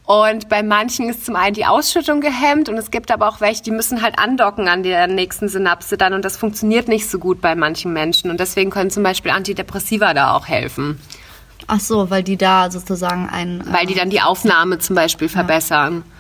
und 0.09 0.49
bei 0.49 0.63
manchen 0.63 1.11
ist 1.11 1.27
zum 1.27 1.37
einen 1.37 1.53
die 1.53 1.67
Ausschüttung 1.67 2.23
gehemmt 2.23 2.71
und 2.71 2.79
es 2.79 2.91
gibt 2.91 3.11
aber 3.11 3.29
auch 3.29 3.43
welche, 3.43 3.63
die 3.63 3.71
müssen 3.71 4.01
halt 4.01 4.19
andocken 4.19 4.67
an 4.67 4.83
der 4.83 5.07
nächsten 5.07 5.51
Synapse 5.51 5.99
dann 5.99 6.15
und 6.15 6.25
das 6.25 6.39
funktioniert 6.39 6.89
nicht 6.89 7.11
so 7.11 7.19
gut 7.19 7.43
bei 7.43 7.55
manchen 7.55 7.93
Menschen 7.93 8.31
und 8.31 8.41
deswegen 8.41 8.71
können 8.71 8.89
zum 8.89 9.03
Beispiel 9.03 9.33
Antidepressiva 9.33 10.15
da 10.15 10.33
auch 10.33 10.49
helfen. 10.49 10.99
Ach 11.67 11.79
so, 11.79 12.09
weil 12.09 12.23
die 12.23 12.39
da 12.39 12.71
sozusagen 12.71 13.29
ein... 13.29 13.63
Weil 13.71 13.85
die 13.85 13.95
dann 13.95 14.09
die 14.09 14.23
Aufnahme 14.23 14.79
zum 14.79 14.97
Beispiel 14.97 15.29
verbessern. 15.29 15.97
Ja. 16.07 16.13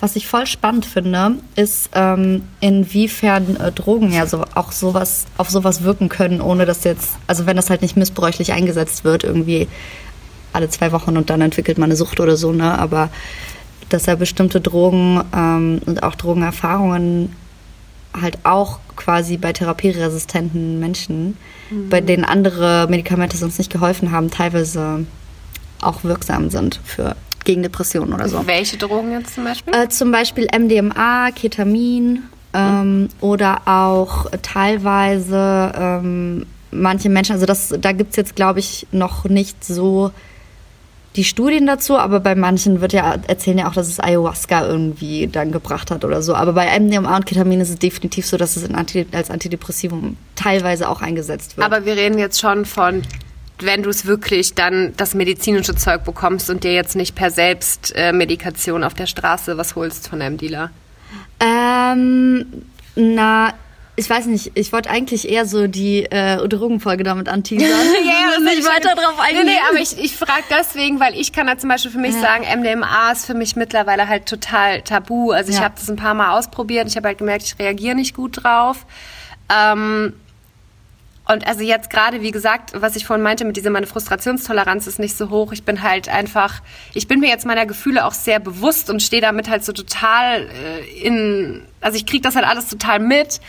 Was 0.00 0.16
ich 0.16 0.26
voll 0.26 0.46
spannend 0.46 0.86
finde, 0.86 1.36
ist, 1.56 1.90
ähm, 1.94 2.42
inwiefern 2.60 3.56
äh, 3.56 3.70
Drogen 3.70 4.12
ja 4.12 4.26
so, 4.26 4.44
auch 4.54 4.72
sowas, 4.72 5.26
auf 5.36 5.50
sowas 5.50 5.82
wirken 5.82 6.08
können, 6.08 6.40
ohne 6.40 6.64
dass 6.64 6.84
jetzt, 6.84 7.18
also 7.26 7.44
wenn 7.44 7.56
das 7.56 7.68
halt 7.68 7.82
nicht 7.82 7.98
missbräuchlich 7.98 8.54
eingesetzt 8.54 9.04
wird, 9.04 9.24
irgendwie 9.24 9.68
alle 10.54 10.68
zwei 10.68 10.92
Wochen 10.92 11.16
und 11.16 11.30
dann 11.30 11.40
entwickelt 11.40 11.78
man 11.78 11.88
eine 11.88 11.96
Sucht 11.96 12.20
oder 12.20 12.36
so, 12.36 12.52
ne? 12.52 12.78
Aber 12.78 13.10
dass 13.88 14.08
er 14.08 14.16
bestimmte 14.16 14.60
Drogen 14.60 15.22
ähm, 15.34 15.80
und 15.86 16.02
auch 16.02 16.14
Drogenerfahrungen 16.14 17.34
halt 18.18 18.38
auch 18.44 18.78
quasi 18.96 19.36
bei 19.36 19.52
therapieresistenten 19.52 20.78
Menschen, 20.78 21.36
mhm. 21.70 21.88
bei 21.88 22.00
denen 22.00 22.24
andere 22.24 22.86
Medikamente 22.88 23.36
sonst 23.36 23.58
nicht 23.58 23.72
geholfen 23.72 24.12
haben, 24.12 24.30
teilweise 24.30 25.04
auch 25.80 26.04
wirksam 26.04 26.50
sind 26.50 26.80
für 26.84 27.16
gegen 27.44 27.62
Depressionen 27.62 28.14
oder 28.14 28.28
so. 28.28 28.46
Welche 28.46 28.76
Drogen 28.76 29.12
jetzt 29.12 29.34
zum 29.34 29.44
Beispiel? 29.44 29.74
Äh, 29.74 29.88
zum 29.88 30.10
Beispiel 30.10 30.46
MDMA, 30.46 31.30
Ketamin 31.32 32.22
ähm, 32.54 33.00
mhm. 33.00 33.08
oder 33.20 33.62
auch 33.66 34.30
teilweise 34.42 35.72
ähm, 35.76 36.46
manche 36.70 37.08
Menschen, 37.08 37.32
also 37.32 37.46
das, 37.46 37.74
da 37.78 37.92
gibt 37.92 38.10
es 38.10 38.16
jetzt, 38.16 38.34
glaube 38.34 38.60
ich, 38.60 38.86
noch 38.92 39.24
nicht 39.24 39.62
so 39.64 40.10
die 41.16 41.24
Studien 41.24 41.66
dazu, 41.66 41.96
aber 41.96 42.18
bei 42.20 42.34
manchen 42.34 42.80
wird 42.80 42.92
ja 42.92 43.16
erzählen 43.28 43.58
ja 43.58 43.68
auch, 43.68 43.74
dass 43.74 43.88
es 43.88 44.00
Ayahuasca 44.00 44.66
irgendwie 44.66 45.28
dann 45.28 45.52
gebracht 45.52 45.90
hat 45.90 46.04
oder 46.04 46.22
so. 46.22 46.34
Aber 46.34 46.54
bei 46.54 46.78
MDMA 46.78 47.16
und 47.16 47.26
Ketamin 47.26 47.60
ist 47.60 47.70
es 47.70 47.78
definitiv 47.78 48.26
so, 48.26 48.36
dass 48.36 48.56
es 48.56 48.68
Anti 48.68 49.06
als 49.12 49.30
Antidepressivum 49.30 50.16
teilweise 50.34 50.88
auch 50.88 51.02
eingesetzt 51.02 51.56
wird. 51.56 51.64
Aber 51.64 51.84
wir 51.84 51.96
reden 51.96 52.18
jetzt 52.18 52.40
schon 52.40 52.64
von 52.64 53.02
wenn 53.60 53.84
du 53.84 53.90
es 53.90 54.04
wirklich 54.04 54.54
dann 54.54 54.94
das 54.96 55.14
medizinische 55.14 55.76
Zeug 55.76 56.02
bekommst 56.04 56.50
und 56.50 56.64
dir 56.64 56.74
jetzt 56.74 56.96
nicht 56.96 57.14
per 57.14 57.30
Selbstmedikation 57.30 58.82
äh, 58.82 58.84
auf 58.84 58.94
der 58.94 59.06
Straße 59.06 59.56
was 59.56 59.76
holst 59.76 60.08
von 60.08 60.20
einem 60.20 60.38
Dealer? 60.38 60.70
Ähm, 61.38 62.46
na, 62.96 63.54
ich 63.96 64.10
weiß 64.10 64.26
nicht, 64.26 64.52
ich 64.54 64.72
wollte 64.72 64.90
eigentlich 64.90 65.28
eher 65.28 65.46
so 65.46 65.68
die 65.68 66.04
äh, 66.06 66.36
Drogenfolge 66.48 67.04
damit 67.04 67.28
anteasern. 67.28 67.68
ja, 68.04 68.36
und 68.36 68.44
nicht 68.44 68.64
weiter 68.64 68.94
drauf 68.96 69.20
eingehen. 69.20 69.46
Nee, 69.46 69.52
nee, 69.52 69.58
aber 69.70 69.78
ich, 69.78 69.96
ich 69.98 70.16
frage 70.16 70.42
deswegen, 70.50 70.98
weil 70.98 71.14
ich 71.14 71.32
kann 71.32 71.46
da 71.46 71.56
zum 71.56 71.68
Beispiel 71.68 71.92
für 71.92 71.98
mich 71.98 72.14
ja. 72.14 72.20
sagen, 72.20 72.44
MDMA 72.60 73.12
ist 73.12 73.26
für 73.26 73.34
mich 73.34 73.54
mittlerweile 73.54 74.08
halt 74.08 74.26
total 74.26 74.82
tabu. 74.82 75.30
Also 75.30 75.50
ich 75.50 75.58
ja. 75.58 75.64
habe 75.64 75.74
das 75.76 75.88
ein 75.88 75.96
paar 75.96 76.14
Mal 76.14 76.36
ausprobiert. 76.36 76.88
Ich 76.88 76.96
habe 76.96 77.06
halt 77.06 77.18
gemerkt, 77.18 77.44
ich 77.44 77.58
reagiere 77.58 77.94
nicht 77.94 78.16
gut 78.16 78.42
drauf. 78.42 78.84
Ähm, 79.48 80.14
und 81.26 81.46
also 81.46 81.62
jetzt 81.62 81.88
gerade, 81.88 82.20
wie 82.20 82.32
gesagt, 82.32 82.72
was 82.74 82.96
ich 82.96 83.06
vorhin 83.06 83.22
meinte 83.22 83.44
mit 83.44 83.56
dieser, 83.56 83.70
meine 83.70 83.86
Frustrationstoleranz 83.86 84.88
ist 84.88 84.98
nicht 84.98 85.16
so 85.16 85.30
hoch. 85.30 85.52
Ich 85.52 85.62
bin 85.62 85.82
halt 85.82 86.08
einfach, 86.08 86.62
ich 86.94 87.06
bin 87.06 87.20
mir 87.20 87.28
jetzt 87.28 87.46
meiner 87.46 87.64
Gefühle 87.64 88.04
auch 88.04 88.12
sehr 88.12 88.40
bewusst 88.40 88.90
und 88.90 89.02
stehe 89.02 89.22
damit 89.22 89.48
halt 89.48 89.64
so 89.64 89.72
total 89.72 90.48
äh, 90.48 91.00
in, 91.00 91.62
also 91.80 91.96
ich 91.96 92.06
kriege 92.06 92.22
das 92.22 92.34
halt 92.34 92.46
alles 92.46 92.68
total 92.68 92.98
mit 92.98 93.40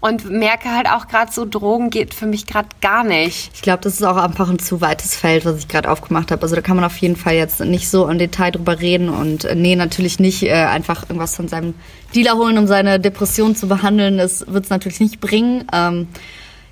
und 0.00 0.30
merke 0.30 0.70
halt 0.74 0.88
auch 0.88 1.08
gerade 1.08 1.32
so, 1.32 1.44
Drogen 1.44 1.90
geht 1.90 2.14
für 2.14 2.26
mich 2.26 2.46
gerade 2.46 2.68
gar 2.80 3.02
nicht. 3.02 3.50
Ich 3.54 3.62
glaube, 3.62 3.80
das 3.82 3.94
ist 3.94 4.04
auch 4.04 4.16
einfach 4.16 4.48
ein 4.48 4.60
zu 4.60 4.80
weites 4.80 5.16
Feld, 5.16 5.44
was 5.44 5.58
ich 5.58 5.68
gerade 5.68 5.90
aufgemacht 5.90 6.30
habe. 6.30 6.42
Also 6.42 6.54
da 6.54 6.62
kann 6.62 6.76
man 6.76 6.84
auf 6.84 6.96
jeden 6.98 7.16
Fall 7.16 7.34
jetzt 7.34 7.60
nicht 7.60 7.88
so 7.88 8.08
im 8.08 8.18
Detail 8.18 8.52
drüber 8.52 8.78
reden 8.78 9.08
und 9.08 9.44
äh, 9.44 9.56
nee, 9.56 9.74
natürlich 9.74 10.20
nicht 10.20 10.44
äh, 10.44 10.52
einfach 10.52 11.02
irgendwas 11.02 11.34
von 11.34 11.48
seinem 11.48 11.74
Dealer 12.14 12.36
holen, 12.36 12.58
um 12.58 12.66
seine 12.68 13.00
Depression 13.00 13.56
zu 13.56 13.66
behandeln. 13.66 14.18
Das 14.18 14.46
wird 14.46 14.64
es 14.64 14.70
natürlich 14.70 15.00
nicht 15.00 15.20
bringen. 15.20 15.64
Ähm, 15.72 16.06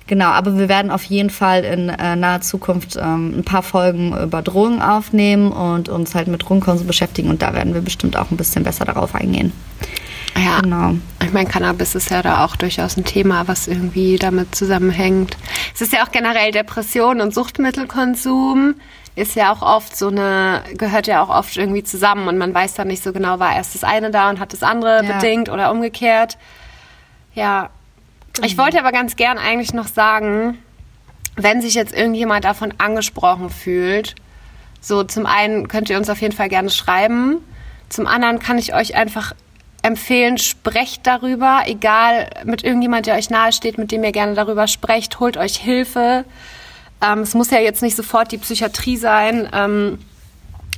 genau, 0.07 0.27
aber 0.27 0.57
wir 0.57 0.69
werden 0.69 0.89
auf 0.89 1.03
jeden 1.03 1.29
Fall 1.29 1.65
in 1.65 1.89
äh, 1.89 2.15
naher 2.15 2.39
Zukunft 2.39 2.95
ähm, 2.95 3.39
ein 3.39 3.43
paar 3.43 3.63
Folgen 3.63 4.17
über 4.17 4.41
Drogen 4.41 4.81
aufnehmen 4.81 5.51
und 5.51 5.89
uns 5.89 6.15
halt 6.15 6.29
mit 6.29 6.43
Drogenkonsum 6.43 6.87
beschäftigen 6.87 7.29
und 7.29 7.41
da 7.41 7.53
werden 7.53 7.73
wir 7.73 7.81
bestimmt 7.81 8.15
auch 8.15 8.31
ein 8.31 8.37
bisschen 8.37 8.63
besser 8.63 8.85
darauf 8.85 9.15
eingehen. 9.15 9.51
Ja, 10.37 10.61
genau. 10.61 10.95
Ich 11.23 11.33
meine, 11.33 11.49
Cannabis 11.49 11.95
ist 11.95 12.11
ja 12.11 12.21
da 12.21 12.45
auch 12.45 12.55
durchaus 12.55 12.95
ein 12.95 13.05
Thema, 13.05 13.47
was 13.47 13.67
irgendwie 13.67 14.17
damit 14.17 14.55
zusammenhängt. 14.55 15.35
Es 15.73 15.81
ist 15.81 15.93
ja 15.93 16.05
auch 16.05 16.11
generell 16.11 16.51
Depression 16.51 17.21
und 17.21 17.33
Suchtmittelkonsum 17.33 18.75
ist 19.15 19.35
ja 19.35 19.51
auch 19.51 19.63
oft 19.63 19.97
so 19.97 20.09
eine, 20.09 20.63
gehört 20.77 21.07
ja 21.07 21.23
auch 21.23 21.29
oft 21.29 21.57
irgendwie 21.57 21.83
zusammen 21.83 22.27
und 22.27 22.37
man 22.37 22.53
weiß 22.53 22.75
dann 22.75 22.87
nicht 22.87 23.03
so 23.03 23.11
genau, 23.13 23.39
war 23.39 23.55
erst 23.55 23.73
das 23.73 23.83
eine 23.83 24.11
da 24.11 24.29
und 24.29 24.39
hat 24.39 24.53
das 24.53 24.61
andere 24.61 25.03
ja. 25.03 25.13
bedingt 25.13 25.49
oder 25.49 25.71
umgekehrt. 25.71 26.37
Ja. 27.33 27.71
Ich 28.43 28.55
mhm. 28.55 28.61
wollte 28.61 28.79
aber 28.79 28.91
ganz 28.91 29.15
gern 29.15 29.39
eigentlich 29.39 29.73
noch 29.73 29.87
sagen, 29.87 30.59
wenn 31.35 31.61
sich 31.61 31.73
jetzt 31.73 31.95
irgendjemand 31.95 32.45
davon 32.45 32.75
angesprochen 32.77 33.49
fühlt, 33.49 34.13
so 34.81 35.03
zum 35.03 35.25
einen 35.25 35.67
könnt 35.67 35.89
ihr 35.89 35.97
uns 35.97 36.11
auf 36.11 36.21
jeden 36.21 36.35
Fall 36.35 36.49
gerne 36.49 36.69
schreiben. 36.69 37.37
Zum 37.89 38.05
anderen 38.05 38.37
kann 38.37 38.59
ich 38.59 38.75
euch 38.75 38.95
einfach 38.95 39.33
empfehlen, 39.87 40.37
sprecht 40.37 41.07
darüber, 41.07 41.63
egal 41.65 42.29
mit 42.43 42.63
irgendjemand, 42.63 43.07
der 43.07 43.15
euch 43.15 43.29
nahesteht, 43.29 43.77
mit 43.77 43.91
dem 43.91 44.03
ihr 44.03 44.11
gerne 44.11 44.35
darüber 44.35 44.67
sprecht, 44.67 45.19
holt 45.19 45.37
euch 45.37 45.57
Hilfe. 45.57 46.25
Ähm, 47.01 47.19
es 47.19 47.33
muss 47.33 47.49
ja 47.49 47.59
jetzt 47.59 47.81
nicht 47.81 47.95
sofort 47.95 48.31
die 48.31 48.37
Psychiatrie 48.37 48.97
sein. 48.97 49.49
Ähm, 49.53 49.99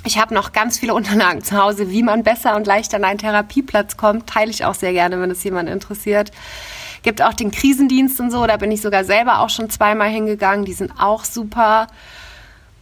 ich 0.06 0.18
habe 0.18 0.34
noch 0.34 0.52
ganz 0.54 0.80
viele 0.80 0.94
Unterlagen 1.00 1.44
zu 1.44 1.58
Hause, 1.58 1.90
wie 1.90 2.04
man 2.04 2.24
besser 2.24 2.56
und 2.56 2.68
leichter 2.68 2.98
an 2.98 3.04
einen 3.04 3.20
Therapieplatz 3.20 3.98
kommt. 3.98 4.28
Teile 4.28 4.52
ich 4.52 4.64
auch 4.64 4.76
sehr 4.76 4.94
gerne, 4.94 5.20
wenn 5.20 5.32
es 5.32 5.44
jemand 5.44 5.70
interessiert. 5.70 6.32
Gibt 7.02 7.22
auch 7.22 7.34
den 7.34 7.52
Krisendienst 7.52 8.20
und 8.20 8.32
so, 8.32 8.46
da 8.46 8.58
bin 8.58 8.72
ich 8.72 8.82
sogar 8.82 9.04
selber 9.04 9.40
auch 9.40 9.50
schon 9.50 9.70
zweimal 9.70 10.10
hingegangen, 10.10 10.66
die 10.66 10.74
sind 10.74 10.92
auch 11.00 11.24
super. 11.24 11.88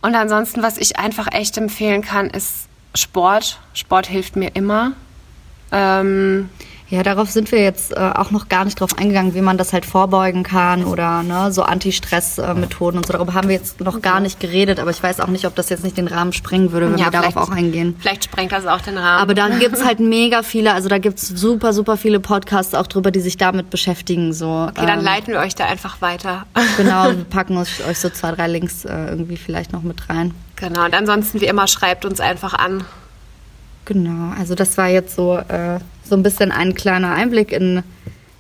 Und 0.02 0.16
ansonsten, 0.16 0.64
was 0.64 0.78
ich 0.78 0.98
einfach 0.98 1.28
echt 1.32 1.58
empfehlen 1.58 2.02
kann, 2.02 2.30
ist 2.30 2.68
Sport. 2.96 3.60
Sport 3.74 4.08
hilft 4.08 4.36
mir 4.36 4.56
immer. 4.56 4.94
Ähm, 5.72 6.50
ja, 6.90 7.04
darauf 7.04 7.30
sind 7.30 7.52
wir 7.52 7.62
jetzt 7.62 7.92
äh, 7.92 8.00
auch 8.00 8.32
noch 8.32 8.48
gar 8.48 8.64
nicht 8.64 8.80
drauf 8.80 8.98
eingegangen, 8.98 9.34
wie 9.34 9.42
man 9.42 9.58
das 9.58 9.74
halt 9.74 9.86
vorbeugen 9.86 10.44
kann 10.44 10.86
oder 10.86 11.22
ne, 11.22 11.52
so 11.52 11.64
Anti-Stress-Methoden 11.64 12.98
und 12.98 13.06
so. 13.06 13.12
Darüber 13.12 13.34
haben 13.34 13.50
wir 13.50 13.58
jetzt 13.58 13.82
noch 13.82 14.02
gar 14.02 14.22
nicht 14.22 14.40
geredet, 14.40 14.80
aber 14.80 14.92
ich 14.92 15.04
weiß 15.04 15.20
auch 15.20 15.28
nicht, 15.28 15.46
ob 15.46 15.54
das 15.56 15.68
jetzt 15.68 15.84
nicht 15.84 15.98
den 15.98 16.08
Rahmen 16.08 16.32
sprengen 16.32 16.72
würde, 16.72 16.90
wenn 16.90 16.98
ja, 16.98 17.08
wir 17.08 17.12
darauf 17.12 17.36
auch 17.36 17.50
eingehen. 17.50 17.98
Vielleicht 18.00 18.24
sprengt 18.24 18.54
das 18.54 18.66
auch 18.66 18.80
den 18.80 18.98
Rahmen. 18.98 19.22
Aber 19.22 19.34
da 19.34 19.50
gibt's 19.50 19.84
halt 19.84 20.00
mega 20.00 20.44
viele, 20.44 20.74
also 20.74 20.88
da 20.88 20.98
gibt's 20.98 21.28
super, 21.28 21.74
super 21.74 21.98
viele 21.98 22.22
Podcasts 22.22 22.74
auch 22.74 22.88
drüber, 22.88 23.12
die 23.12 23.20
sich 23.20 23.36
damit 23.36 23.70
beschäftigen. 23.70 24.32
So. 24.32 24.70
Okay, 24.70 24.86
dann 24.86 25.00
ähm, 25.00 25.06
leiten 25.06 25.34
wir 25.34 25.42
euch 25.42 25.56
da 25.56 25.66
einfach 25.66 26.02
weiter. 26.02 26.46
Genau, 26.78 27.06
wir 27.06 27.24
packen 27.24 27.58
euch, 27.58 27.86
euch 27.88 27.98
so 27.98 28.10
zwei, 28.10 28.32
drei 28.34 28.48
Links 28.48 28.86
äh, 28.86 29.08
irgendwie 29.08 29.38
vielleicht 29.38 29.74
noch 29.74 29.82
mit 29.82 30.10
rein. 30.10 30.34
Genau, 30.58 30.86
und 30.86 30.94
ansonsten 30.94 31.42
wie 31.42 31.46
immer 31.46 31.68
schreibt 31.68 32.06
uns 32.06 32.20
einfach 32.20 32.54
an. 32.54 32.86
Genau, 33.88 34.34
also 34.38 34.54
das 34.54 34.78
war 34.78 34.90
jetzt 34.90 35.16
so, 35.16 35.38
äh, 35.38 35.80
so 36.04 36.16
ein 36.16 36.22
bisschen 36.22 36.52
ein 36.52 36.76
kleiner 36.76 37.14
Einblick 37.14 37.54
in 37.54 37.84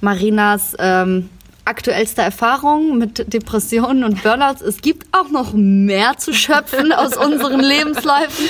Marinas 0.01 0.75
ähm, 0.77 1.29
aktuellste 1.63 2.21
Erfahrung 2.21 2.97
mit 2.97 3.31
Depressionen 3.31 4.03
und 4.03 4.23
Burnouts. 4.23 4.61
Es 4.61 4.81
gibt 4.81 5.07
auch 5.13 5.29
noch 5.29 5.53
mehr 5.53 6.17
zu 6.17 6.33
schöpfen 6.33 6.91
aus 6.91 7.15
unseren 7.25 7.61
Lebensläufen, 7.61 8.45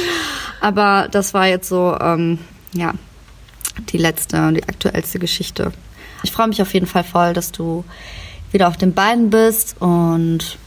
aber 0.60 1.08
das 1.12 1.36
war 1.36 1.46
jetzt 1.46 1.70
so, 1.70 1.96
ähm, 2.02 2.40
ja, 2.74 2.96
die 3.90 4.00
letzte, 4.00 4.52
die 4.54 4.64
aktuellste 4.64 5.20
Geschichte. 5.20 5.74
Ich 6.24 6.32
freue 6.32 6.48
mich 6.48 6.64
auf 6.64 6.74
jeden 6.74 6.88
Fall 6.88 7.04
voll, 7.04 7.34
dass 7.34 7.52
du 7.52 7.86
wieder 8.52 8.68
auf 8.68 8.78
den 8.78 8.96
Beinen 8.96 9.30
bist 9.30 9.76
und 9.80 10.58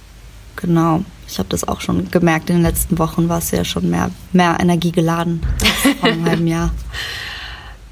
genau, 0.54 1.04
ich 1.30 1.38
habe 1.38 1.48
das 1.48 1.66
auch 1.66 1.80
schon 1.80 2.10
gemerkt, 2.10 2.50
in 2.50 2.56
den 2.56 2.64
letzten 2.64 2.98
Wochen 2.98 3.28
war 3.28 3.38
es 3.38 3.50
ja 3.52 3.64
schon 3.64 3.88
mehr, 3.88 4.10
mehr 4.32 4.56
Energie 4.58 4.90
geladen 4.90 5.40
als 5.62 5.96
vor 5.98 6.08
einem 6.08 6.24
halben 6.24 6.46
Jahr. 6.46 6.70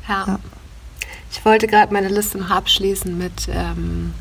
Ja. 0.09 0.25
ja. 0.27 0.39
Ich 1.31 1.45
wollte 1.45 1.67
gerade 1.67 1.93
meine 1.93 2.09
Liste 2.09 2.39
noch 2.39 2.49
abschließen 2.49 3.19
mit, 3.19 3.47
ähm, 3.53 4.15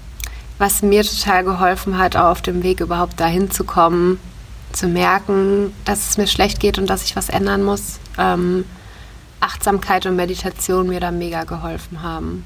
was 0.58 0.82
mir 0.82 1.02
total 1.02 1.46
geholfen 1.46 1.98
hat, 1.98 2.18
auch 2.18 2.32
auf 2.32 2.42
dem 2.42 2.62
Weg 2.62 2.82
überhaupt 2.82 3.18
dahin 3.22 3.50
zu 3.52 3.64
kommen, 3.64 4.20
zu 4.74 4.90
merken, 4.90 5.74
dass 5.86 6.10
es 6.10 6.18
mir 6.18 6.28
schlecht 6.28 6.60
geht 6.60 6.78
und 6.78 6.90
dass 6.90 7.06
ich 7.06 7.16
was 7.16 7.30
ändern 7.30 7.64
muss. 7.64 8.00
Ähm, 8.18 8.66
Achtsamkeit 9.40 10.06
und 10.06 10.18
Meditation 10.18 10.88
mir 10.90 11.00
da 11.00 11.12
mega 11.12 11.46
geholfen 11.46 12.04
haben. 12.04 12.46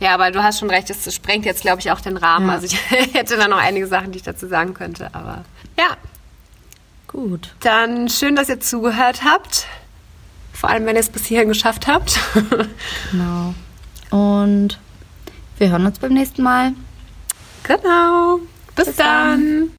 Ja, 0.00 0.14
aber 0.14 0.32
du 0.32 0.42
hast 0.42 0.58
schon 0.58 0.70
recht, 0.70 0.90
es 0.90 1.14
sprengt 1.14 1.44
jetzt, 1.44 1.60
glaube 1.60 1.80
ich, 1.80 1.92
auch 1.92 2.00
den 2.00 2.16
Rahmen. 2.16 2.48
Ja. 2.48 2.54
Also 2.54 2.66
ich 2.66 2.90
hätte 3.14 3.36
da 3.36 3.46
noch 3.46 3.58
einige 3.58 3.86
Sachen, 3.86 4.10
die 4.10 4.18
ich 4.18 4.24
dazu 4.24 4.48
sagen 4.48 4.74
könnte, 4.74 5.14
aber 5.14 5.44
ja. 5.80 5.96
Gut. 7.06 7.54
Dann 7.60 8.08
schön, 8.08 8.36
dass 8.36 8.48
ihr 8.48 8.60
zugehört 8.60 9.24
habt. 9.24 9.66
Vor 10.52 10.70
allem, 10.70 10.86
wenn 10.86 10.94
ihr 10.94 11.00
es 11.00 11.08
bis 11.08 11.24
hierhin 11.26 11.48
geschafft 11.48 11.86
habt. 11.86 12.20
genau. 13.10 13.54
Und 14.10 14.78
wir 15.58 15.70
hören 15.70 15.86
uns 15.86 15.98
beim 15.98 16.12
nächsten 16.12 16.42
Mal. 16.42 16.72
Genau. 17.64 18.40
Bis, 18.76 18.86
bis 18.86 18.96
dann. 18.96 19.40
dann. 19.40 19.68